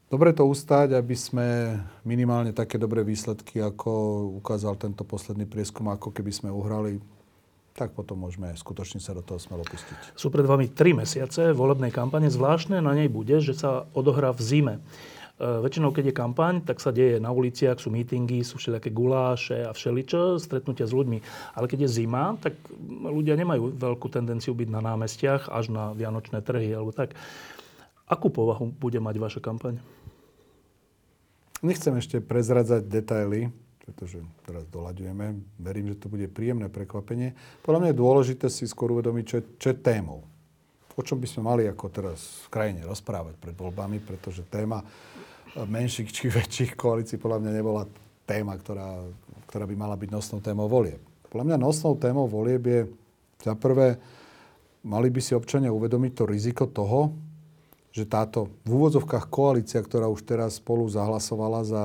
dobre 0.09 0.33
to 0.33 0.43
ustať, 0.43 0.97
aby 0.97 1.15
sme 1.15 1.77
minimálne 2.03 2.51
také 2.51 2.81
dobré 2.81 3.05
výsledky, 3.05 3.61
ako 3.61 3.89
ukázal 4.41 4.75
tento 4.75 5.05
posledný 5.05 5.45
prieskum, 5.45 5.87
ako 5.93 6.09
keby 6.09 6.33
sme 6.33 6.49
uhrali, 6.49 6.97
tak 7.77 7.95
potom 7.95 8.19
môžeme 8.19 8.51
skutočne 8.51 8.99
sa 8.99 9.15
do 9.15 9.23
toho 9.23 9.39
smelo 9.39 9.63
pustiť. 9.63 10.17
Sú 10.17 10.27
pred 10.27 10.43
vami 10.43 10.67
tri 10.67 10.91
mesiace 10.91 11.55
volebnej 11.55 11.95
kampane. 11.95 12.27
Zvláštne 12.27 12.83
na 12.83 12.91
nej 12.91 13.07
bude, 13.07 13.39
že 13.39 13.55
sa 13.55 13.87
odohrá 13.95 14.35
v 14.35 14.41
zime. 14.43 14.75
E, 15.39 15.63
väčšinou, 15.63 15.95
keď 15.95 16.11
je 16.11 16.19
kampaň, 16.19 16.59
tak 16.59 16.83
sa 16.83 16.91
deje 16.91 17.23
na 17.23 17.31
uliciach, 17.31 17.79
sú 17.79 17.87
mítingy, 17.87 18.43
sú 18.43 18.59
všelijaké 18.59 18.91
guláše 18.91 19.63
a 19.63 19.71
všeličo, 19.71 20.35
stretnutia 20.43 20.83
s 20.83 20.91
ľuďmi. 20.91 21.23
Ale 21.55 21.71
keď 21.71 21.87
je 21.87 22.03
zima, 22.03 22.35
tak 22.43 22.59
ľudia 23.07 23.39
nemajú 23.39 23.79
veľkú 23.79 24.11
tendenciu 24.11 24.51
byť 24.51 24.67
na 24.67 24.83
námestiach 24.83 25.47
až 25.47 25.71
na 25.71 25.95
vianočné 25.95 26.43
trhy 26.43 26.75
alebo 26.75 26.91
tak. 26.91 27.15
Akú 28.09 28.27
povahu 28.27 28.73
bude 28.75 28.99
mať 28.99 29.15
vaša 29.21 29.39
kampaň? 29.39 29.79
Nechcem 31.59 31.91
ešte 31.99 32.23
prezradzať 32.23 32.87
detaily, 32.87 33.51
pretože 33.83 34.21
teraz 34.47 34.63
doľaďujeme. 34.71 35.25
Verím, 35.59 35.91
že 35.91 35.99
to 35.99 36.07
bude 36.07 36.29
príjemné 36.31 36.71
prekvapenie. 36.71 37.35
Podľa 37.65 37.79
mňa 37.83 37.89
je 37.91 38.01
dôležité 38.01 38.45
si 38.47 38.63
skôr 38.69 38.93
uvedomiť, 38.95 39.23
čo 39.25 39.37
čo 39.59 39.67
je 39.73 39.77
témou. 39.81 40.23
O 40.95 41.01
čom 41.01 41.19
by 41.19 41.27
sme 41.27 41.47
mali 41.47 41.63
ako 41.67 41.85
teraz 41.91 42.43
v 42.45 42.47
krajine 42.51 42.83
rozprávať 42.83 43.39
pred 43.39 43.55
voľbami, 43.55 44.03
pretože 44.03 44.43
téma 44.47 44.83
menších 45.55 46.11
či 46.11 46.27
väčších 46.29 46.71
koalícií 46.75 47.17
podľa 47.17 47.39
mňa 47.43 47.51
nebola 47.55 47.83
téma, 48.27 48.53
ktorá, 48.59 49.03
ktorá 49.49 49.65
by 49.65 49.75
mala 49.79 49.95
byť 49.97 50.09
nosnou 50.11 50.39
témou 50.43 50.69
volieb. 50.69 51.01
Podľa 51.31 51.45
mňa 51.49 51.57
nosnou 51.57 51.97
témou 51.97 52.29
volieb 52.29 52.61
je 52.67 52.79
za 53.41 53.55
prvé, 53.57 53.97
mali 54.85 55.09
by 55.09 55.21
si 55.23 55.33
občania 55.33 55.73
uvedomiť 55.73 56.11
to 56.13 56.23
riziko 56.29 56.69
toho, 56.69 57.15
že 57.89 58.05
táto 58.05 58.53
v 58.65 58.71
úvodzovkách 58.77 59.25
koalícia, 59.29 59.81
ktorá 59.81 60.05
už 60.09 60.25
teraz 60.25 60.61
spolu 60.61 60.85
zahlasovala 60.85 61.65
za 61.65 61.83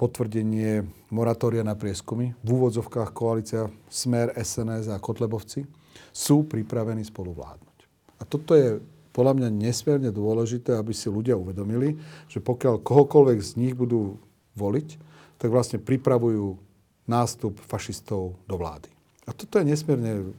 potvrdenie 0.00 0.88
moratória 1.12 1.62
na 1.62 1.76
prieskumy, 1.76 2.34
v 2.42 2.48
úvodzovkách 2.48 3.12
koalícia 3.12 3.68
Smer, 3.86 4.32
SNS 4.34 4.90
a 4.90 4.98
Kotlebovci, 4.98 5.68
sú 6.10 6.48
pripravení 6.48 7.04
spolu 7.04 7.36
vládnuť. 7.36 7.78
A 8.18 8.22
toto 8.24 8.56
je 8.56 8.80
podľa 9.12 9.36
mňa 9.36 9.48
nesmierne 9.52 10.08
dôležité, 10.08 10.72
aby 10.72 10.96
si 10.96 11.12
ľudia 11.12 11.36
uvedomili, 11.36 12.00
že 12.32 12.40
pokiaľ 12.40 12.80
kohokoľvek 12.80 13.38
z 13.44 13.52
nich 13.60 13.74
budú 13.76 14.16
voliť, 14.56 14.88
tak 15.36 15.52
vlastne 15.52 15.76
pripravujú 15.76 16.56
nástup 17.04 17.60
fašistov 17.60 18.40
do 18.48 18.54
vlády. 18.56 18.88
A 19.28 19.36
toto 19.36 19.60
je 19.60 19.68
nesmierne 19.68 20.32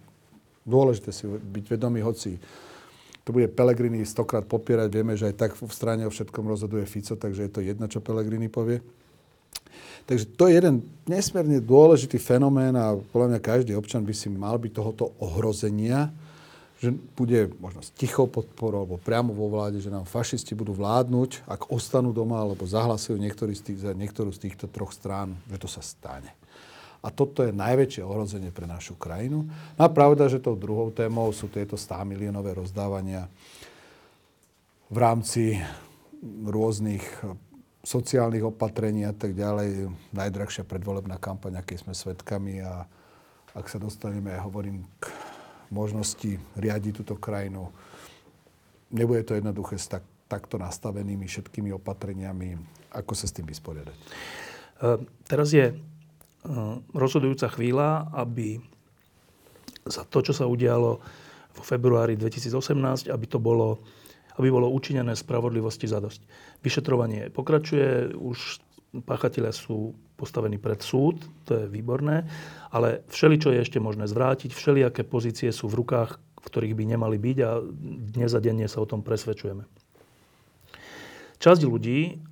dôležité 0.65 1.13
si 1.13 1.29
byť 1.29 1.65
vedomý, 1.77 2.01
hoci 2.01 2.39
to 3.23 3.31
bude 3.31 3.47
Pelegrini 3.55 4.03
stokrát 4.03 4.43
popierať. 4.43 4.91
Vieme, 4.91 5.15
že 5.15 5.31
aj 5.31 5.35
tak 5.39 5.51
v 5.55 5.71
strane 5.71 6.03
o 6.03 6.11
všetkom 6.11 6.43
rozhoduje 6.43 6.83
Fico, 6.83 7.15
takže 7.15 7.47
je 7.47 7.51
to 7.51 7.61
jedno, 7.63 7.87
čo 7.87 8.03
Pelegrini 8.03 8.51
povie. 8.51 8.83
Takže 10.03 10.35
to 10.35 10.51
je 10.51 10.59
jeden 10.59 10.83
nesmierne 11.07 11.63
dôležitý 11.63 12.19
fenomén 12.19 12.75
a 12.75 12.99
podľa 13.15 13.35
mňa 13.35 13.39
každý 13.39 13.71
občan 13.79 14.03
by 14.03 14.11
si 14.11 14.27
mal 14.27 14.59
byť 14.59 14.71
tohoto 14.75 15.15
ohrozenia, 15.23 16.11
že 16.83 16.91
bude 17.15 17.47
možno 17.63 17.79
s 17.79 17.95
tichou 17.95 18.27
podporou 18.27 18.83
alebo 18.83 18.99
priamo 18.99 19.31
vo 19.31 19.47
vláde, 19.47 19.79
že 19.79 19.87
nám 19.87 20.03
fašisti 20.03 20.51
budú 20.51 20.75
vládnuť, 20.75 21.47
ak 21.47 21.71
ostanú 21.71 22.11
doma 22.11 22.43
alebo 22.43 22.67
zahlasujú 22.67 23.15
niektorý 23.15 23.55
z 23.55 23.71
tých, 23.71 23.79
za 23.87 23.95
niektorú 23.95 24.35
z 24.35 24.51
týchto 24.51 24.67
troch 24.67 24.91
strán, 24.91 25.39
že 25.47 25.55
to 25.63 25.71
sa 25.71 25.79
stane. 25.79 26.27
A 27.03 27.11
toto 27.11 27.43
je 27.43 27.51
najväčšie 27.51 27.99
ohrozenie 27.99 28.55
pre 28.55 28.63
našu 28.63 28.95
krajinu. 28.95 29.43
No 29.75 29.81
a 29.83 29.91
pravda, 29.91 30.31
že 30.31 30.39
tou 30.39 30.55
druhou 30.55 30.87
témou 30.87 31.27
sú 31.35 31.51
tieto 31.51 31.75
100 31.75 32.07
miliónové 32.07 32.55
rozdávania 32.55 33.27
v 34.87 34.97
rámci 34.97 35.59
rôznych 36.47 37.03
sociálnych 37.83 38.47
opatrení 38.47 39.03
a 39.03 39.11
tak 39.11 39.35
ďalej. 39.35 39.91
Najdrahšia 40.15 40.63
predvolebná 40.63 41.19
kampaň, 41.19 41.59
aké 41.59 41.75
sme 41.75 41.91
svedkami 41.91 42.63
a 42.63 42.87
ak 43.51 43.67
sa 43.67 43.77
dostaneme, 43.77 44.31
ja 44.31 44.39
hovorím, 44.47 44.87
k 45.03 45.11
možnosti 45.67 46.39
riadiť 46.55 47.03
túto 47.03 47.19
krajinu, 47.19 47.67
nebude 48.95 49.27
to 49.27 49.35
jednoduché 49.35 49.75
s 49.75 49.91
tak, 49.91 50.07
takto 50.31 50.55
nastavenými 50.55 51.27
všetkými 51.27 51.75
opatreniami. 51.75 52.55
Ako 52.95 53.11
sa 53.11 53.27
s 53.27 53.35
tým 53.35 53.45
vysporiadať? 53.49 53.97
Uh, 54.79 55.03
teraz 55.27 55.51
je 55.51 55.75
rozhodujúca 56.91 57.47
chvíľa, 57.51 58.11
aby 58.13 58.59
za 59.87 60.07
to, 60.07 60.23
čo 60.23 60.31
sa 60.35 60.47
udialo 60.47 60.91
vo 61.53 61.63
februári 61.63 62.15
2018, 62.15 63.11
aby 63.11 63.25
to 63.27 63.39
bolo 63.39 63.83
aby 64.37 64.49
bolo 64.49 64.69
učinené 64.71 65.13
spravodlivosti 65.13 65.85
zadosť. 65.85 66.21
Vyšetrovanie 66.65 67.29
pokračuje, 67.29 68.17
už 68.17 68.61
páchatelia 69.05 69.53
sú 69.53 69.93
postavení 70.17 70.61
pred 70.61 70.81
súd, 70.81 71.21
to 71.45 71.65
je 71.65 71.65
výborné, 71.69 72.25
ale 72.69 73.01
všeli, 73.09 73.35
čo 73.41 73.49
je 73.53 73.61
ešte 73.61 73.81
možné 73.81 74.05
zvrátiť, 74.05 74.53
všelijaké 74.53 75.05
pozície 75.05 75.49
sú 75.49 75.69
v 75.69 75.85
rukách, 75.85 76.17
v 76.17 76.45
ktorých 76.45 76.77
by 76.77 76.83
nemali 76.97 77.17
byť 77.17 77.37
a 77.41 77.61
dnes 78.13 78.31
a 78.33 78.39
denne 78.41 78.65
sa 78.69 78.81
o 78.81 78.89
tom 78.89 79.01
presvedčujeme. 79.01 79.65
Časť 81.43 81.67
ľudí 81.67 82.23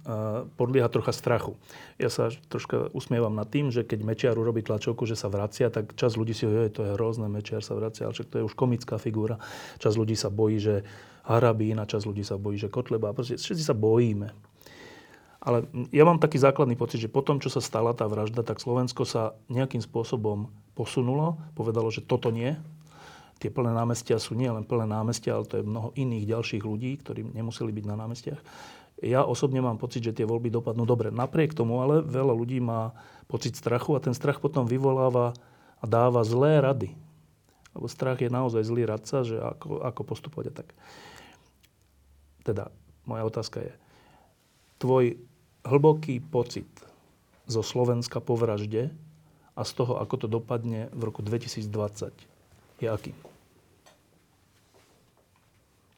podlieha 0.56 0.88
trocha 0.88 1.12
strachu. 1.12 1.60
Ja 2.00 2.08
sa 2.08 2.32
troška 2.48 2.96
usmievam 2.96 3.36
nad 3.36 3.44
tým, 3.52 3.68
že 3.68 3.84
keď 3.84 4.08
Mečiar 4.08 4.40
urobí 4.40 4.64
tlačovku, 4.64 5.04
že 5.04 5.20
sa 5.20 5.28
vracia, 5.28 5.68
tak 5.68 6.00
časť 6.00 6.16
ľudí 6.16 6.32
si 6.32 6.48
hovorí, 6.48 6.72
to 6.72 6.88
je 6.88 6.96
hrozné, 6.96 7.28
Mečiar 7.28 7.60
sa 7.60 7.76
vracia, 7.76 8.08
ale 8.08 8.16
však 8.16 8.32
to 8.32 8.40
je 8.40 8.48
už 8.48 8.56
komická 8.56 8.96
figúra. 8.96 9.36
Časť 9.84 10.00
ľudí 10.00 10.16
sa 10.16 10.32
bojí, 10.32 10.64
že 10.64 10.88
Harabín 11.28 11.84
a 11.84 11.86
časť 11.92 12.08
ľudí 12.08 12.24
sa 12.24 12.40
bojí, 12.40 12.56
že 12.56 12.72
Kotleba. 12.72 13.12
Proste 13.12 13.36
všetci 13.36 13.68
sa 13.68 13.76
bojíme. 13.76 14.32
Ale 15.44 15.68
ja 15.92 16.08
mám 16.08 16.24
taký 16.24 16.40
základný 16.40 16.80
pocit, 16.80 17.04
že 17.04 17.12
po 17.12 17.20
tom, 17.20 17.44
čo 17.44 17.52
sa 17.52 17.60
stala 17.60 17.92
tá 17.92 18.08
vražda, 18.08 18.48
tak 18.48 18.64
Slovensko 18.64 19.04
sa 19.04 19.36
nejakým 19.52 19.84
spôsobom 19.84 20.48
posunulo, 20.72 21.36
povedalo, 21.60 21.92
že 21.92 22.00
toto 22.00 22.32
nie, 22.32 22.56
tie 23.44 23.52
plné 23.52 23.76
námestia 23.76 24.22
sú 24.22 24.40
nie 24.40 24.48
len 24.48 24.64
plné 24.64 24.88
námestia, 24.88 25.36
ale 25.36 25.50
to 25.50 25.60
je 25.60 25.68
mnoho 25.68 25.92
iných 26.00 26.30
ďalších 26.30 26.64
ľudí, 26.64 26.96
ktorí 27.02 27.28
nemuseli 27.36 27.74
byť 27.76 27.86
na 27.90 27.96
námestiach. 28.00 28.42
Ja 29.02 29.26
osobne 29.26 29.66
mám 29.66 29.82
pocit, 29.82 30.06
že 30.06 30.14
tie 30.14 30.30
voľby 30.30 30.54
dopadnú 30.54 30.86
dobre. 30.86 31.10
Napriek 31.10 31.58
tomu 31.58 31.82
ale 31.82 32.06
veľa 32.06 32.38
ľudí 32.38 32.62
má 32.62 32.94
pocit 33.26 33.58
strachu 33.58 33.98
a 33.98 34.04
ten 34.04 34.14
strach 34.14 34.38
potom 34.38 34.70
vyvoláva 34.70 35.34
a 35.82 35.86
dáva 35.90 36.22
zlé 36.22 36.62
rady. 36.62 36.94
Lebo 37.74 37.90
strach 37.90 38.22
je 38.22 38.30
naozaj 38.30 38.62
zlý 38.62 38.86
radca, 38.86 39.26
že 39.26 39.42
ako, 39.42 39.82
ako 39.82 40.02
postupovať 40.06 40.46
a 40.52 40.54
tak. 40.54 40.70
Teda, 42.46 42.70
moja 43.10 43.26
otázka 43.26 43.66
je, 43.66 43.74
tvoj 44.78 45.18
hlboký 45.66 46.22
pocit 46.22 46.70
zo 47.50 47.66
Slovenska 47.66 48.22
po 48.22 48.38
vražde 48.38 48.94
a 49.58 49.62
z 49.66 49.72
toho, 49.82 49.98
ako 49.98 50.26
to 50.26 50.28
dopadne 50.30 50.94
v 50.94 51.02
roku 51.10 51.26
2020, 51.26 52.14
je 52.82 52.88
aký? 52.90 53.14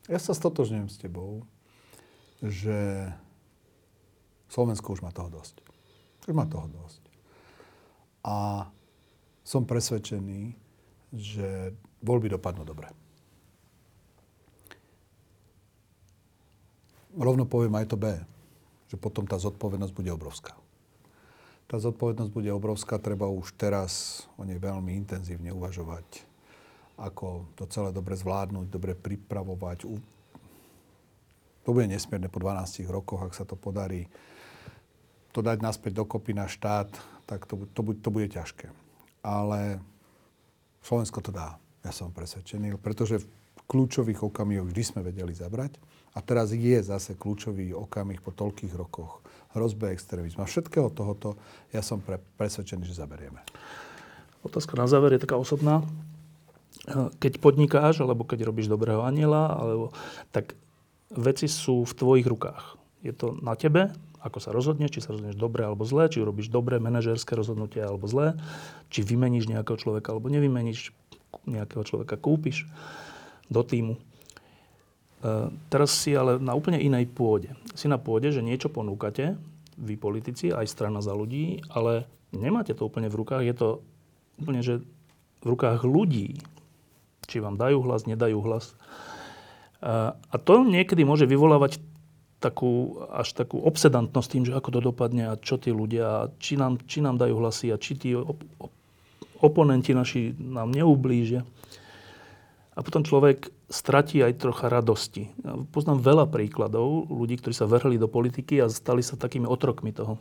Ja 0.07 0.19
sa 0.19 0.35
stotožňujem 0.35 0.87
s 0.87 0.99
tebou 0.99 1.47
že 2.43 3.07
Slovensko 4.51 4.93
už 4.93 5.01
má 5.01 5.15
toho 5.15 5.31
dosť. 5.31 5.63
Už 6.27 6.35
má 6.35 6.43
toho 6.43 6.67
dosť. 6.67 7.03
A 8.23 8.67
som 9.43 9.67
presvedčený, 9.67 10.55
že 11.15 11.75
voľby 12.03 12.31
dopadnú 12.31 12.67
dobre. 12.67 12.91
Rovno 17.13 17.45
poviem 17.45 17.77
aj 17.77 17.93
to 17.93 17.97
B, 17.99 18.09
že 18.89 18.97
potom 18.97 19.23
tá 19.29 19.37
zodpovednosť 19.37 19.93
bude 19.93 20.09
obrovská. 20.09 20.57
Tá 21.69 21.77
zodpovednosť 21.77 22.31
bude 22.33 22.49
obrovská, 22.49 22.97
treba 22.97 23.29
už 23.29 23.53
teraz 23.55 24.25
o 24.35 24.43
nej 24.43 24.57
veľmi 24.57 24.97
intenzívne 24.97 25.53
uvažovať, 25.53 26.25
ako 26.97 27.49
to 27.53 27.69
celé 27.69 27.93
dobre 27.93 28.17
zvládnuť, 28.17 28.65
dobre 28.69 28.97
pripravovať, 28.97 29.85
to 31.63 31.71
bude 31.71 31.87
nesmierne 31.87 32.27
po 32.27 32.39
12 32.43 32.83
rokoch, 32.91 33.23
ak 33.23 33.33
sa 33.33 33.47
to 33.47 33.55
podarí 33.55 34.07
to 35.33 35.41
dať 35.41 35.65
naspäť 35.65 36.05
dokopy 36.05 36.37
na 36.37 36.45
štát, 36.45 36.93
tak 37.25 37.49
to, 37.49 37.65
to, 37.73 37.81
to 37.97 38.09
bude 38.13 38.29
ťažké. 38.29 38.69
Ale 39.25 39.81
Slovensko 40.85 41.25
to 41.25 41.33
dá, 41.33 41.57
ja 41.81 41.89
som 41.89 42.13
presvedčený, 42.13 42.77
pretože 42.77 43.23
v 43.23 43.27
kľúčových 43.65 44.21
okamihoch 44.21 44.69
vždy 44.69 44.83
sme 44.83 45.01
vedeli 45.01 45.33
zabrať 45.33 45.81
a 46.13 46.21
teraz 46.21 46.53
je 46.53 46.77
zase 46.83 47.17
kľúčový 47.17 47.73
okamih 47.73 48.21
po 48.21 48.29
toľkých 48.29 48.73
rokoch 48.77 49.25
hrozbe 49.57 49.89
extrémizmu. 49.89 50.45
Všetkého 50.45 50.93
tohoto 50.93 51.39
ja 51.73 51.81
som 51.81 51.97
pre, 51.97 52.21
presvedčený, 52.37 52.85
že 52.85 52.99
zaberieme. 53.01 53.41
Otázka 54.43 54.75
na 54.75 54.85
záver 54.85 55.15
je 55.17 55.23
taká 55.23 55.39
osobná. 55.39 55.81
Keď 57.23 57.39
podnikáš, 57.39 58.03
alebo 58.03 58.27
keď 58.27 58.43
robíš 58.43 58.67
dobrého 58.67 59.07
aniela, 59.07 59.55
alebo, 59.55 59.95
tak 60.35 60.57
veci 61.11 61.51
sú 61.51 61.83
v 61.83 61.93
tvojich 61.97 62.27
rukách. 62.29 62.79
Je 63.03 63.11
to 63.11 63.35
na 63.43 63.59
tebe, 63.59 63.91
ako 64.23 64.39
sa 64.39 64.55
rozhodneš, 64.55 64.95
či 64.95 65.03
sa 65.03 65.11
rozhodneš 65.11 65.35
dobre 65.35 65.67
alebo 65.67 65.83
zle, 65.83 66.07
či 66.07 66.23
urobíš 66.23 66.47
dobré 66.47 66.79
manažerské 66.79 67.35
rozhodnutie 67.35 67.83
alebo 67.83 68.07
zlé, 68.07 68.39
či 68.87 69.03
vymeníš 69.03 69.51
nejakého 69.51 69.75
človeka 69.75 70.15
alebo 70.15 70.31
nevymeníš, 70.31 70.95
nejakého 71.43 71.83
človeka 71.83 72.15
kúpiš 72.15 72.63
do 73.51 73.59
týmu. 73.59 73.99
E, 73.99 74.01
teraz 75.67 75.91
si 75.91 76.15
ale 76.15 76.39
na 76.39 76.55
úplne 76.55 76.79
inej 76.79 77.11
pôde. 77.11 77.51
Si 77.75 77.91
na 77.91 77.99
pôde, 77.99 78.31
že 78.31 78.39
niečo 78.39 78.71
ponúkate, 78.71 79.35
vy 79.75 79.99
politici, 79.99 80.55
aj 80.55 80.71
strana 80.71 81.03
za 81.03 81.11
ľudí, 81.11 81.59
ale 81.75 82.07
nemáte 82.31 82.71
to 82.71 82.87
úplne 82.87 83.11
v 83.11 83.19
rukách, 83.19 83.43
je 83.43 83.55
to 83.59 83.69
úplne, 84.39 84.63
že 84.63 84.79
v 85.43 85.45
rukách 85.45 85.83
ľudí. 85.83 86.39
Či 87.27 87.43
vám 87.43 87.59
dajú 87.59 87.83
hlas, 87.83 88.07
nedajú 88.07 88.39
hlas. 88.39 88.71
A 89.83 90.35
to 90.39 90.63
niekedy 90.63 91.03
môže 91.03 91.27
vyvolávať 91.27 91.83
takú, 92.39 93.03
až 93.11 93.35
takú 93.35 93.59
obsedantnosť 93.59 94.29
tým, 94.31 94.43
že 94.47 94.55
ako 94.55 94.69
to 94.71 94.79
dopadne 94.91 95.35
a 95.35 95.39
čo 95.39 95.59
tí 95.59 95.75
ľudia, 95.75 96.31
či 96.39 96.55
nám, 96.55 96.79
či 96.87 97.03
nám 97.03 97.19
dajú 97.19 97.35
hlasy 97.39 97.71
a 97.71 97.79
či 97.79 97.99
tí 97.99 98.15
op, 98.15 98.39
op, 98.59 98.71
oponenti 99.43 99.91
naši 99.91 100.31
nám 100.39 100.71
neublížia. 100.71 101.43
A 102.73 102.79
potom 102.81 103.03
človek 103.03 103.51
stratí 103.69 104.23
aj 104.23 104.39
trocha 104.39 104.71
radosti. 104.71 105.29
Ja 105.43 105.59
poznám 105.71 106.01
veľa 106.01 106.25
príkladov 106.31 107.05
ľudí, 107.11 107.37
ktorí 107.37 107.53
sa 107.53 107.69
vrhli 107.69 107.99
do 107.99 108.07
politiky 108.07 108.63
a 108.63 108.71
stali 108.71 109.03
sa 109.05 109.19
takými 109.19 109.45
otrokmi 109.45 109.93
toho. 109.93 110.17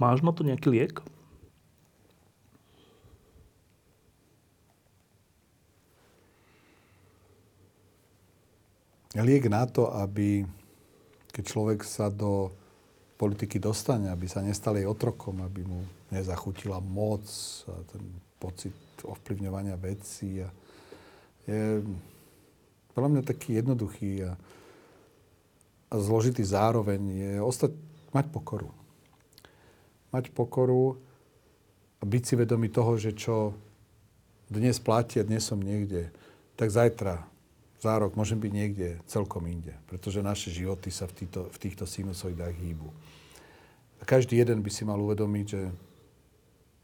Máš 0.00 0.24
na 0.24 0.32
to 0.32 0.46
nejaký 0.46 0.68
liek? 0.70 0.94
Liek 9.18 9.50
na 9.50 9.66
to, 9.66 9.90
aby 9.90 10.46
keď 11.30 11.44
človek 11.46 11.80
sa 11.82 12.10
do 12.10 12.50
politiky 13.18 13.58
dostane, 13.58 14.10
aby 14.10 14.30
sa 14.30 14.42
nestal 14.42 14.78
jej 14.78 14.86
otrokom, 14.86 15.42
aby 15.42 15.66
mu 15.66 15.82
nezachutila 16.10 16.78
moc 16.82 17.26
a 17.70 17.74
ten 17.90 18.02
pocit 18.40 18.74
ovplyvňovania 19.02 19.76
vecí. 19.76 20.42
A 20.42 20.48
je 21.46 21.84
podľa 22.94 23.08
mňa 23.18 23.22
taký 23.22 23.60
jednoduchý 23.60 24.26
a, 24.26 24.34
a 25.90 25.94
zložitý 26.00 26.42
zároveň 26.42 27.00
je 27.12 27.32
ostať, 27.38 27.72
mať 28.10 28.26
pokoru. 28.32 28.70
Mať 30.10 30.34
pokoru 30.34 30.98
a 32.00 32.02
byť 32.02 32.22
si 32.24 32.34
vedomý 32.34 32.72
toho, 32.72 32.98
že 32.98 33.14
čo 33.14 33.54
dnes 34.50 34.82
platí 34.82 35.22
a 35.22 35.28
dnes 35.28 35.46
som 35.46 35.62
niekde, 35.62 36.10
tak 36.58 36.74
zajtra 36.74 37.29
za 37.80 37.96
rok 37.96 38.12
môžem 38.12 38.36
byť 38.36 38.52
niekde 38.52 38.88
celkom 39.08 39.48
inde, 39.48 39.72
pretože 39.88 40.20
naše 40.20 40.52
životy 40.52 40.92
sa 40.92 41.08
v, 41.08 41.24
týto, 41.24 41.48
v 41.48 41.56
týchto 41.56 41.88
sinusoidách 41.88 42.52
hýbu. 42.52 42.92
A 44.00 44.02
každý 44.04 44.36
jeden 44.36 44.60
by 44.60 44.68
si 44.68 44.84
mal 44.84 45.00
uvedomiť, 45.00 45.46
že 45.48 45.62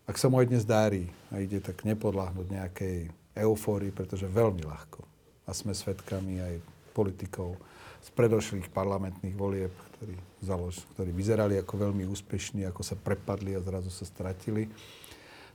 ak 0.08 0.16
sa 0.16 0.32
mu 0.32 0.40
aj 0.40 0.48
dnes 0.48 0.64
dári 0.64 1.12
a 1.28 1.44
ide, 1.44 1.60
tak 1.60 1.84
nepodláhnuť 1.84 2.46
nejakej 2.48 2.96
eufórii, 3.36 3.92
pretože 3.92 4.24
veľmi 4.24 4.64
ľahko. 4.64 5.04
A 5.44 5.52
sme 5.52 5.76
svetkami 5.76 6.40
aj 6.40 6.54
politikov, 6.96 7.60
z 8.06 8.08
predošlých 8.14 8.70
parlamentných 8.70 9.34
volieb, 9.34 9.74
ktorí, 9.98 10.14
založ, 10.38 10.78
ktorí 10.94 11.10
vyzerali 11.10 11.58
ako 11.58 11.90
veľmi 11.90 12.06
úspešní, 12.06 12.62
ako 12.70 12.86
sa 12.86 12.94
prepadli 12.94 13.58
a 13.58 13.60
zrazu 13.60 13.90
sa 13.90 14.06
stratili. 14.06 14.70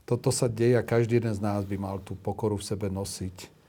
Toto 0.04 0.36
sa 0.36 0.52
deje 0.52 0.76
a 0.76 0.84
každý 0.84 1.24
jeden 1.24 1.32
z 1.32 1.39
nás 1.39 1.64
by 1.64 1.80
mal 1.80 2.04
tú 2.04 2.12
pokoru 2.20 2.60
v 2.60 2.68
sebe 2.68 2.92
nosiť. 2.92 3.61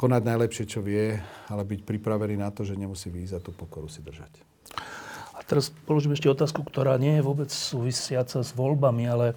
Konať 0.00 0.22
najlepšie, 0.24 0.64
čo 0.64 0.80
vie, 0.80 1.20
ale 1.52 1.62
byť 1.68 1.84
pripravený 1.84 2.40
na 2.40 2.48
to, 2.48 2.64
že 2.64 2.72
nemusí 2.72 3.12
výjsť 3.12 3.36
a 3.36 3.44
tú 3.44 3.52
pokoru 3.52 3.84
si 3.92 4.00
držať. 4.00 4.32
A 5.36 5.44
teraz 5.44 5.68
položím 5.84 6.16
ešte 6.16 6.32
otázku, 6.32 6.64
ktorá 6.64 6.96
nie 6.96 7.20
je 7.20 7.26
vôbec 7.26 7.52
súvisiaca 7.52 8.40
s 8.40 8.56
voľbami, 8.56 9.04
ale 9.04 9.36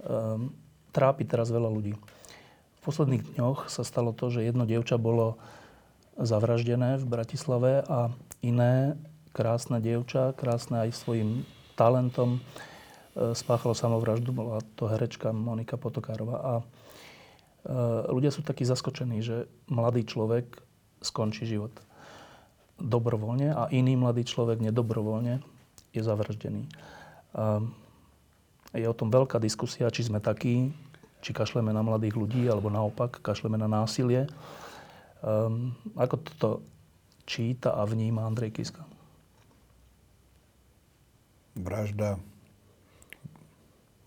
um, 0.00 0.48
trápi 0.88 1.28
teraz 1.28 1.52
veľa 1.52 1.68
ľudí. 1.68 1.92
V 1.96 2.80
posledných 2.80 3.36
dňoch 3.36 3.68
sa 3.68 3.84
stalo 3.84 4.16
to, 4.16 4.32
že 4.32 4.48
jedno 4.48 4.64
dievča 4.64 4.96
bolo 4.96 5.36
zavraždené 6.16 6.96
v 6.96 7.04
Bratislave 7.04 7.84
a 7.84 8.08
iné 8.40 8.96
krásne 9.34 9.82
dievča, 9.82 10.32
krásne 10.38 10.86
aj 10.86 10.94
svojim 10.94 11.42
talentom, 11.74 12.38
e, 12.38 13.34
spáchalo 13.34 13.74
samovraždu, 13.74 14.30
bola 14.30 14.62
to 14.78 14.86
herečka 14.86 15.34
Monika 15.34 15.74
Potokárová. 15.74 16.38
A 16.38 16.52
ľudia 18.10 18.28
sú 18.28 18.44
takí 18.44 18.68
zaskočení, 18.68 19.24
že 19.24 19.48
mladý 19.72 20.04
človek 20.04 20.44
skončí 21.00 21.48
život 21.48 21.72
dobrovoľne 22.76 23.54
a 23.54 23.70
iný 23.70 23.96
mladý 23.96 24.26
človek 24.26 24.60
nedobrovoľne 24.60 25.40
je 25.94 26.02
zavraždený. 26.02 26.66
A 27.34 27.62
je 28.74 28.86
o 28.90 28.98
tom 28.98 29.08
veľká 29.08 29.38
diskusia, 29.38 29.86
či 29.94 30.10
sme 30.10 30.18
takí, 30.18 30.74
či 31.22 31.30
kašleme 31.30 31.70
na 31.70 31.80
mladých 31.86 32.18
ľudí, 32.18 32.42
alebo 32.50 32.68
naopak 32.68 33.22
kašleme 33.22 33.54
na 33.54 33.70
násilie. 33.70 34.26
Um, 35.22 35.72
ako 35.94 36.14
toto 36.20 36.50
číta 37.24 37.78
a 37.78 37.86
vníma 37.86 38.26
Andrej 38.26 38.50
Kiska? 38.58 38.82
Vražda, 41.54 42.18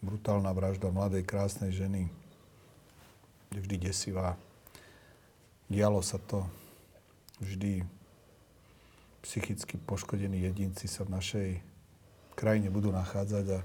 brutálna 0.03 0.51
vražda 0.51 0.91
mladej, 0.91 1.23
krásnej 1.23 1.71
ženy 1.71 2.11
je 3.53 3.59
vždy 3.63 3.89
desivá. 3.89 4.35
Dialo 5.67 5.99
sa 5.99 6.19
to 6.19 6.47
vždy 7.43 7.83
psychicky 9.21 9.75
poškodení 9.75 10.47
jedinci 10.47 10.87
sa 10.87 11.03
v 11.03 11.13
našej 11.19 11.49
krajine 12.37 12.71
budú 12.71 12.93
nachádzať 12.95 13.45
a 13.57 13.59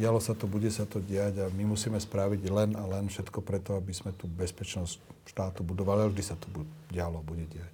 dialo 0.00 0.22
sa 0.22 0.32
to, 0.32 0.48
bude 0.48 0.70
sa 0.72 0.88
to 0.88 1.02
diať 1.02 1.44
a 1.44 1.52
my 1.52 1.68
musíme 1.68 2.00
spraviť 2.00 2.42
len 2.48 2.70
a 2.78 2.84
len 2.88 3.10
všetko 3.10 3.44
preto, 3.44 3.76
aby 3.76 3.92
sme 3.92 4.16
tú 4.16 4.24
bezpečnosť 4.30 4.96
štátu 5.28 5.60
budovali, 5.66 6.06
ale 6.06 6.12
vždy 6.14 6.24
sa 6.24 6.36
to 6.38 6.48
dialo, 6.88 7.20
bude 7.20 7.44
diať. 7.50 7.72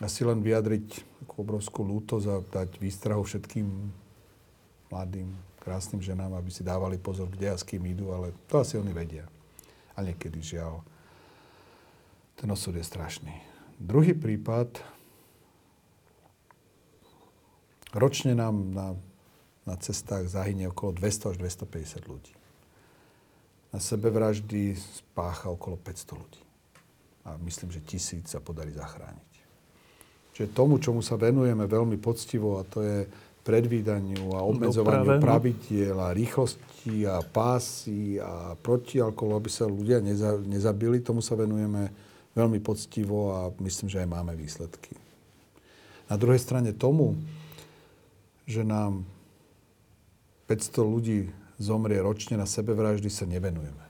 Asi 0.00 0.24
len 0.24 0.40
vyjadriť 0.40 1.04
obrovskú 1.36 1.84
lútosť 1.84 2.26
a 2.26 2.36
dať 2.42 2.80
výstrahu 2.80 3.22
všetkým 3.22 3.66
mladým, 4.90 5.30
krásnym 5.62 6.02
ženám, 6.02 6.34
aby 6.34 6.50
si 6.50 6.66
dávali 6.66 6.98
pozor, 6.98 7.30
kde 7.30 7.54
a 7.54 7.56
s 7.56 7.62
kým 7.62 7.86
idú, 7.86 8.10
ale 8.10 8.34
to 8.50 8.58
asi 8.58 8.74
oni 8.74 8.90
vedia. 8.90 9.30
A 9.94 10.02
niekedy 10.02 10.42
žiaľ. 10.42 10.82
Ten 12.34 12.50
osud 12.50 12.74
je 12.74 12.82
strašný. 12.82 13.30
Druhý 13.78 14.18
prípad, 14.18 14.82
ročne 17.94 18.34
nám 18.34 18.74
na, 18.74 18.88
na 19.62 19.74
cestách 19.78 20.26
zahynie 20.26 20.66
okolo 20.66 20.98
200 20.98 21.30
až 21.30 21.36
250 21.38 22.10
ľudí 22.10 22.34
na 23.72 23.80
sebevraždy 23.80 24.76
spácha 24.76 25.48
okolo 25.48 25.80
500 25.80 26.20
ľudí. 26.20 26.42
A 27.24 27.40
myslím, 27.40 27.72
že 27.72 27.80
tisíc 27.80 28.28
sa 28.28 28.38
podarí 28.38 28.76
zachrániť. 28.76 29.32
Čiže 30.36 30.52
tomu, 30.52 30.76
čomu 30.76 31.00
sa 31.00 31.16
venujeme 31.16 31.64
veľmi 31.64 31.96
poctivo, 31.96 32.60
a 32.60 32.68
to 32.68 32.84
je 32.84 33.08
predvídaniu 33.42 34.38
a 34.38 34.46
obmedzovaniu 34.46 35.18
Doprave, 35.18 35.22
pravidiel 35.22 35.98
a 35.98 36.14
rýchlosti 36.14 37.06
a 37.10 37.22
pásy 37.26 38.22
a 38.22 38.54
protialkoholu, 38.54 39.38
aby 39.38 39.50
sa 39.50 39.66
ľudia 39.66 39.98
neza, 39.98 40.38
nezabili, 40.46 41.02
tomu 41.02 41.18
sa 41.18 41.34
venujeme 41.34 41.90
veľmi 42.38 42.62
poctivo 42.62 43.34
a 43.34 43.40
myslím, 43.60 43.90
že 43.90 44.00
aj 44.02 44.08
máme 44.08 44.32
výsledky. 44.38 44.94
Na 46.06 46.14
druhej 46.14 46.38
strane 46.38 46.70
tomu, 46.70 47.18
že 48.46 48.62
nám 48.62 49.02
500 50.46 50.82
ľudí 50.82 51.18
zomrie 51.58 51.98
ročne 51.98 52.38
na 52.38 52.46
sebevraždy, 52.46 53.10
sa 53.10 53.26
nevenujeme. 53.26 53.84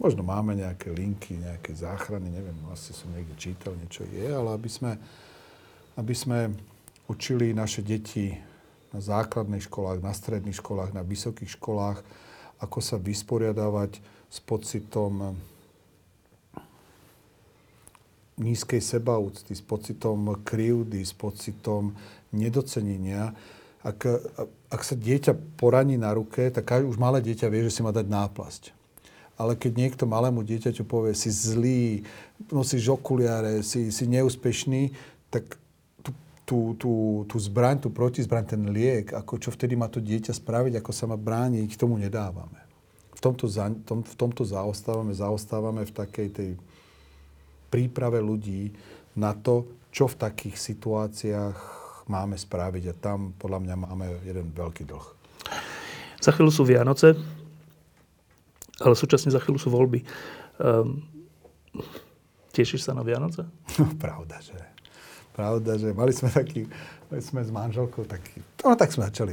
Možno 0.00 0.26
máme 0.26 0.58
nejaké 0.58 0.90
linky, 0.90 1.38
nejaké 1.38 1.78
záchrany, 1.78 2.26
neviem, 2.26 2.56
asi 2.74 2.90
som 2.90 3.08
niekde 3.14 3.38
čítal, 3.38 3.78
niečo 3.78 4.02
je, 4.10 4.26
ale 4.26 4.52
aby 4.52 4.66
sme, 4.66 4.98
aby 5.94 6.14
sme 6.16 6.38
učili 7.06 7.54
naše 7.54 7.86
deti 7.86 8.34
na 8.92 9.00
základných 9.00 9.64
školách, 9.64 10.04
na 10.04 10.12
stredných 10.12 10.60
školách, 10.60 10.92
na 10.92 11.02
vysokých 11.02 11.56
školách, 11.56 12.04
ako 12.60 12.78
sa 12.78 13.00
vysporiadavať 13.00 13.98
s 14.28 14.38
pocitom 14.44 15.34
nízkej 18.40 18.80
sebaúcty, 18.80 19.52
s 19.52 19.60
pocitom 19.64 20.40
krivdy, 20.40 21.04
s 21.04 21.12
pocitom 21.12 21.92
nedocenenia, 22.32 23.36
ak, 23.82 23.98
ak 24.70 24.82
sa 24.86 24.94
dieťa 24.94 25.58
poraní 25.58 25.98
na 25.98 26.14
ruke, 26.14 26.48
tak 26.54 26.86
už 26.86 26.96
malé 27.02 27.18
dieťa 27.18 27.50
vie, 27.50 27.66
že 27.66 27.74
si 27.74 27.80
má 27.82 27.90
dať 27.90 28.06
náplasť. 28.06 28.62
Ale 29.34 29.58
keď 29.58 29.72
niekto 29.74 30.04
malému 30.06 30.46
dieťaťu 30.46 30.86
povie, 30.86 31.18
si 31.18 31.34
zlý, 31.34 32.06
nosíš 32.52 32.94
okuliare, 32.94 33.66
si, 33.66 33.90
si 33.90 34.04
neúspešný, 34.06 34.94
tak 35.34 35.58
tú, 36.52 36.76
tú, 36.76 36.92
tú, 37.24 37.40
zbraň, 37.40 37.80
tú 37.80 37.88
protizbraň, 37.88 38.44
ten 38.44 38.68
liek, 38.68 39.16
ako 39.16 39.40
čo 39.40 39.48
vtedy 39.48 39.72
má 39.72 39.88
to 39.88 40.04
dieťa 40.04 40.36
spraviť, 40.36 40.84
ako 40.84 40.92
sa 40.92 41.08
má 41.08 41.16
brániť, 41.16 41.80
tomu 41.80 41.96
nedávame. 41.96 42.60
V 43.16 43.20
tomto, 43.24 43.48
za, 43.48 43.72
tom, 43.88 44.04
v 44.04 44.14
tomto 44.20 44.44
zaostávame, 44.44 45.16
zaostávame 45.16 45.88
v 45.88 45.96
takej 45.96 46.28
tej 46.28 46.50
príprave 47.72 48.20
ľudí 48.20 48.68
na 49.16 49.32
to, 49.32 49.64
čo 49.88 50.12
v 50.12 50.20
takých 50.20 50.60
situáciách 50.60 51.56
máme 52.12 52.36
spraviť 52.36 52.84
a 52.92 52.94
tam 53.00 53.32
podľa 53.40 53.58
mňa 53.64 53.76
máme 53.88 54.06
jeden 54.28 54.52
veľký 54.52 54.84
dlh. 54.84 55.06
Za 56.20 56.36
chvíľu 56.36 56.52
sú 56.52 56.68
Vianoce, 56.68 57.16
ale 58.76 58.92
súčasne 58.92 59.32
za 59.32 59.40
chvíľu 59.40 59.56
sú 59.56 59.72
voľby. 59.72 60.04
Um, 60.60 61.00
tešíš 62.52 62.84
sa 62.84 62.92
na 62.92 63.00
Vianoce? 63.00 63.48
No, 63.80 63.88
pravda, 64.04 64.36
že. 64.44 64.71
Pravda, 65.32 65.80
že 65.80 65.96
mali 65.96 66.12
sme 66.12 66.28
taký, 66.28 66.68
sme 67.08 67.40
s 67.40 67.48
manželkou 67.48 68.04
taký, 68.04 68.44
no 68.60 68.76
tak 68.76 68.92
sme 68.92 69.08
začali, 69.08 69.32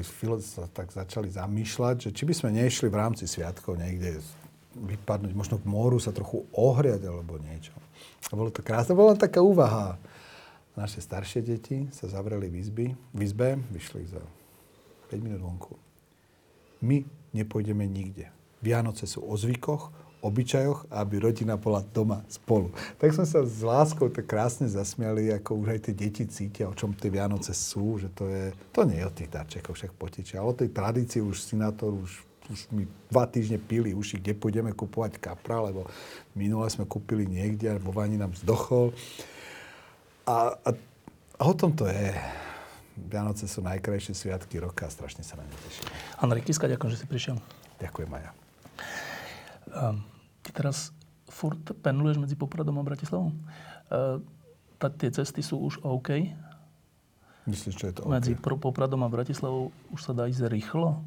tak 0.71 0.87
začali 0.95 1.27
zamýšľať, 1.27 2.07
že 2.07 2.09
či 2.15 2.23
by 2.23 2.33
sme 2.35 2.49
nešli 2.55 2.87
v 2.87 2.99
rámci 2.99 3.27
sviatkov 3.27 3.75
niekde 3.75 4.23
vypadnúť, 4.79 5.33
možno 5.35 5.59
k 5.59 5.67
moru 5.67 5.99
sa 5.99 6.15
trochu 6.15 6.47
ohriať 6.55 7.03
alebo 7.03 7.35
niečo. 7.41 7.75
A 8.31 8.33
bolo 8.37 8.47
to 8.53 8.63
krásne, 8.63 8.95
bola 8.95 9.17
taká 9.17 9.43
úvaha. 9.43 9.99
Naše 10.79 11.03
staršie 11.03 11.43
deti 11.43 11.91
sa 11.91 12.07
zavreli 12.07 12.47
v, 12.47 12.55
izby, 12.63 12.87
v 13.11 13.19
izbe, 13.19 13.59
vyšli 13.73 14.07
za 14.07 14.23
5 15.11 15.19
minút 15.19 15.43
vonku. 15.43 15.75
My 16.79 17.03
nepôjdeme 17.35 17.83
nikde. 17.83 18.31
Vianoce 18.63 19.03
sú 19.03 19.19
o 19.25 19.35
zvykoch, 19.35 19.91
obyčajoch 20.19 20.91
aby 20.91 21.15
rodina 21.19 21.55
bola 21.55 21.79
doma 21.81 22.23
spolu. 22.27 22.71
Tak 22.99 23.15
sme 23.15 23.25
sa 23.25 23.39
s 23.43 23.63
láskou 23.63 24.11
tak 24.11 24.27
krásne 24.27 24.67
zasmiali, 24.67 25.31
ako 25.31 25.63
už 25.63 25.67
aj 25.75 25.79
tie 25.89 25.93
deti 25.95 26.23
cítia, 26.27 26.67
o 26.67 26.75
čom 26.75 26.91
tie 26.91 27.07
Vianoce 27.07 27.55
sú, 27.55 27.99
že 27.99 28.11
to 28.11 28.27
je, 28.27 28.51
to 28.75 28.83
nie 28.83 28.99
je 28.99 29.07
o 29.07 29.15
tých 29.15 29.29
darčekoch 29.31 29.75
však 29.75 29.91
potiče, 29.95 30.35
ale 30.35 30.51
o 30.51 30.59
tej 30.59 30.69
tradícii 30.75 31.23
už 31.23 31.39
Sinátor 31.39 31.95
už, 31.95 32.25
už 32.51 32.59
mi 32.75 32.83
dva 33.07 33.29
týždne 33.29 33.61
pili 33.61 33.95
uši, 33.95 34.19
kde 34.19 34.35
pôjdeme 34.35 34.75
kupovať 34.75 35.21
kapra, 35.21 35.63
lebo 35.63 35.87
minule 36.35 36.67
sme 36.67 36.83
kúpili 36.83 37.23
niekde 37.23 37.71
a 37.71 37.79
vo 37.79 37.95
vani 37.95 38.19
nám 38.19 38.35
zdochol. 38.35 38.91
A, 40.27 40.59
a, 40.61 40.69
a 41.39 41.41
o 41.47 41.53
tom 41.55 41.71
to 41.73 41.87
je. 41.87 42.11
Vianoce 42.99 43.47
sú 43.47 43.63
najkrajšie 43.63 44.11
sviatky 44.11 44.59
roka 44.59 44.83
a 44.83 44.91
strašne 44.91 45.23
sa 45.23 45.39
na 45.39 45.47
ne 45.47 45.55
teším. 45.63 45.87
Andrej 46.19 46.43
Kiska, 46.43 46.67
ďakujem, 46.67 46.91
že 46.91 46.99
si 46.99 47.07
prišiel. 47.07 47.39
Ďakujem, 47.79 48.11
Maja. 48.11 48.38
Um, 49.69 50.01
ty 50.41 50.49
teraz 50.49 50.89
furt 51.29 51.61
penuluješ 51.85 52.17
medzi 52.17 52.35
Popradom 52.35 52.81
a 52.81 52.83
Bratislavou? 52.83 53.29
Uh, 53.89 54.17
tak 54.81 54.97
tie 54.97 55.13
cesty 55.13 55.45
sú 55.45 55.61
už 55.61 55.83
OK? 55.85 56.33
Myslíš, 57.45 57.75
čo 57.77 57.85
je 57.89 57.93
to 57.93 58.01
OK? 58.05 58.11
Medzi 58.13 58.33
Popradom 58.37 59.05
a 59.05 59.09
Bratislavou 59.09 59.69
už 59.93 59.99
sa 60.01 60.11
dá 60.17 60.25
ísť 60.25 60.49
rýchlo? 60.49 61.01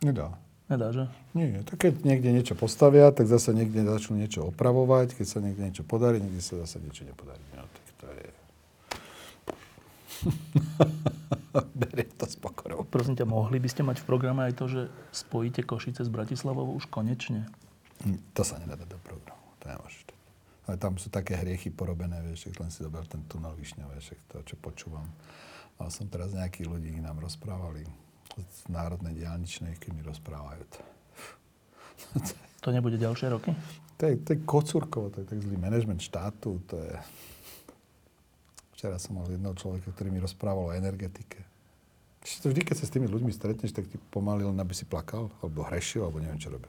Nedá. 0.00 0.32
Nedá, 0.64 0.96
že? 0.96 1.04
Nie, 1.36 1.60
tak 1.60 1.76
keď 1.76 2.08
niekde 2.08 2.32
niečo 2.32 2.56
postavia, 2.56 3.12
tak 3.12 3.28
zase 3.28 3.52
niekde 3.52 3.84
začnú 3.84 4.16
niečo 4.16 4.48
opravovať. 4.48 5.12
Keď 5.12 5.26
sa 5.28 5.38
niekde 5.44 5.60
niečo 5.68 5.84
podarí, 5.84 6.24
niekde 6.24 6.40
sa 6.40 6.56
zase 6.64 6.80
niečo 6.80 7.04
nepodarí. 7.04 7.44
No, 7.52 7.68
tak 7.68 7.84
to 8.00 8.06
je... 8.08 8.28
Beriem 11.80 12.10
to 12.18 12.26
s 12.26 12.36
pokorou. 12.36 12.82
Prosím 12.86 13.14
ťa, 13.14 13.26
mohli 13.26 13.62
by 13.62 13.68
ste 13.70 13.86
mať 13.86 14.02
v 14.02 14.08
programe 14.08 14.42
aj 14.50 14.54
to, 14.58 14.64
že 14.66 14.82
spojíte 15.14 15.62
Košice 15.62 16.02
s 16.02 16.10
Bratislavou 16.10 16.66
už 16.74 16.90
konečne? 16.90 17.46
Hm, 18.02 18.18
to 18.34 18.42
sa 18.42 18.58
nedá 18.58 18.74
dať 18.74 18.90
do 18.90 18.98
programu. 19.00 19.42
To 19.62 19.70
nemôžeš. 19.70 20.14
Ale 20.64 20.80
tam 20.80 20.96
sú 20.96 21.12
také 21.12 21.36
hriechy 21.36 21.68
porobené, 21.68 22.24
vieš, 22.24 22.48
len 22.56 22.72
si 22.72 22.80
dober 22.80 23.04
ten 23.04 23.20
tunel 23.28 23.52
Višňa, 23.52 23.84
vieš, 23.92 24.16
to, 24.32 24.40
čo 24.48 24.56
počúvam. 24.56 25.04
Mal 25.76 25.92
som 25.92 26.08
teraz 26.08 26.32
nejakých 26.32 26.72
ľudí, 26.72 26.88
nám 27.04 27.20
rozprávali 27.20 27.84
z 28.34 28.60
Národnej 28.72 29.12
diálničnej, 29.12 29.76
keď 29.76 29.90
mi 29.92 30.02
rozprávajú. 30.02 30.64
To 32.64 32.68
nebude 32.72 32.96
ďalšie 32.96 33.28
roky? 33.28 33.52
To 34.00 34.08
je, 34.08 34.14
to 34.24 34.28
je 34.34 34.38
kocúrkovo, 34.48 35.12
to 35.12 35.22
je 35.22 35.26
tak 35.28 35.38
zlý 35.44 35.60
manažment 35.60 36.00
štátu, 36.00 36.64
to 36.64 36.80
je... 36.80 36.96
Včera 38.84 39.00
som 39.00 39.16
mal 39.16 39.24
jedného 39.32 39.56
človeka, 39.56 39.96
ktorý 39.96 40.12
mi 40.12 40.20
rozprával 40.20 40.68
o 40.68 40.76
energetike. 40.76 41.40
To 42.44 42.52
vždy, 42.52 42.68
keď 42.68 42.76
sa 42.76 42.84
s 42.84 42.92
tými 42.92 43.08
ľuďmi 43.08 43.32
stretneš, 43.32 43.72
tak 43.72 43.88
ti 43.88 43.96
pomaly 44.12 44.44
len, 44.44 44.60
aby 44.60 44.76
si 44.76 44.84
plakal, 44.84 45.32
alebo 45.40 45.64
hrešil, 45.64 46.04
alebo 46.04 46.20
neviem, 46.20 46.36
čo 46.36 46.52
robil. 46.52 46.68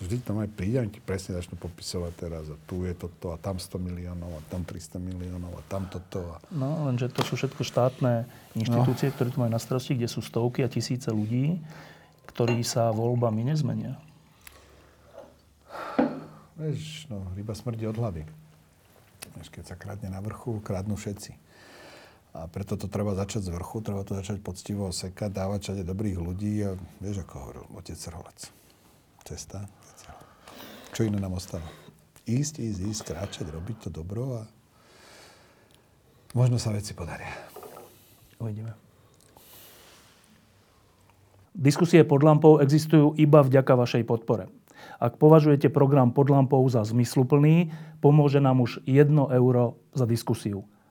To 0.00 0.08
vždy 0.08 0.24
tam 0.24 0.40
aj 0.40 0.48
príde, 0.56 0.80
ti 0.88 1.04
presne 1.04 1.36
začnú 1.36 1.60
popisovať 1.60 2.12
teraz 2.16 2.48
a 2.48 2.56
tu 2.64 2.88
je 2.88 2.96
toto 2.96 3.28
a 3.28 3.36
tam 3.36 3.60
100 3.60 3.76
miliónov 3.76 4.32
a 4.32 4.42
tam 4.48 4.64
300 4.64 5.04
miliónov 5.04 5.52
a 5.52 5.62
tam 5.68 5.84
toto. 5.84 6.32
A... 6.32 6.40
No, 6.48 6.88
lenže 6.88 7.12
to 7.12 7.20
sú 7.28 7.36
všetko 7.36 7.60
štátne 7.60 8.24
inštitúcie, 8.56 9.12
no. 9.12 9.20
ktoré 9.20 9.28
tu 9.28 9.36
majú 9.44 9.52
na 9.52 9.60
starosti, 9.60 10.00
kde 10.00 10.08
sú 10.08 10.24
stovky 10.24 10.64
a 10.64 10.72
tisíce 10.72 11.12
ľudí, 11.12 11.60
ktorí 12.32 12.64
sa 12.64 12.88
voľbami 12.88 13.52
nezmenia. 13.52 14.00
Vieš, 16.56 17.04
no, 17.12 17.28
ryba 17.36 17.52
smrdí 17.52 17.84
od 17.84 18.00
hlavy. 18.00 18.24
Vieš, 19.36 19.52
keď 19.52 19.64
sa 19.68 19.76
kradne 19.76 20.08
na 20.08 20.24
vrchu, 20.24 20.64
kradnú 20.64 20.96
všetci. 20.96 21.49
A 22.30 22.46
preto 22.46 22.78
to 22.78 22.86
treba 22.86 23.18
začať 23.18 23.50
z 23.50 23.50
vrchu, 23.50 23.82
treba 23.82 24.06
to 24.06 24.14
začať 24.14 24.38
poctivo 24.38 24.94
sekať, 24.94 25.34
dávať 25.34 25.60
všade 25.66 25.82
dobrých 25.82 26.18
ľudí 26.22 26.62
a 26.62 26.78
vieš, 27.02 27.26
ako 27.26 27.34
hovoril 27.42 27.64
otec 27.74 27.98
Rolec. 28.14 28.40
Cesta, 29.26 29.66
Čo 30.94 31.06
iné 31.06 31.18
nám 31.18 31.34
ostáva? 31.34 31.66
Ísť, 32.30 32.62
ísť, 32.62 32.80
ísť, 32.86 33.02
kráčať, 33.10 33.46
robiť 33.50 33.76
to 33.86 33.88
dobro 33.90 34.42
a 34.42 34.42
možno 36.38 36.62
sa 36.62 36.70
veci 36.70 36.94
podaria. 36.94 37.30
Uvidíme. 38.38 38.78
Diskusie 41.50 42.06
pod 42.06 42.22
lampou 42.22 42.62
existujú 42.62 43.18
iba 43.18 43.42
vďaka 43.42 43.74
vašej 43.74 44.06
podpore. 44.06 44.46
Ak 45.02 45.18
považujete 45.18 45.66
program 45.68 46.14
pod 46.14 46.30
lampou 46.30 46.62
za 46.70 46.86
zmysluplný, 46.86 47.74
pomôže 47.98 48.38
nám 48.38 48.62
už 48.62 48.80
1 48.86 49.10
euro 49.34 49.76
za 49.92 50.06
diskusiu. 50.06 50.64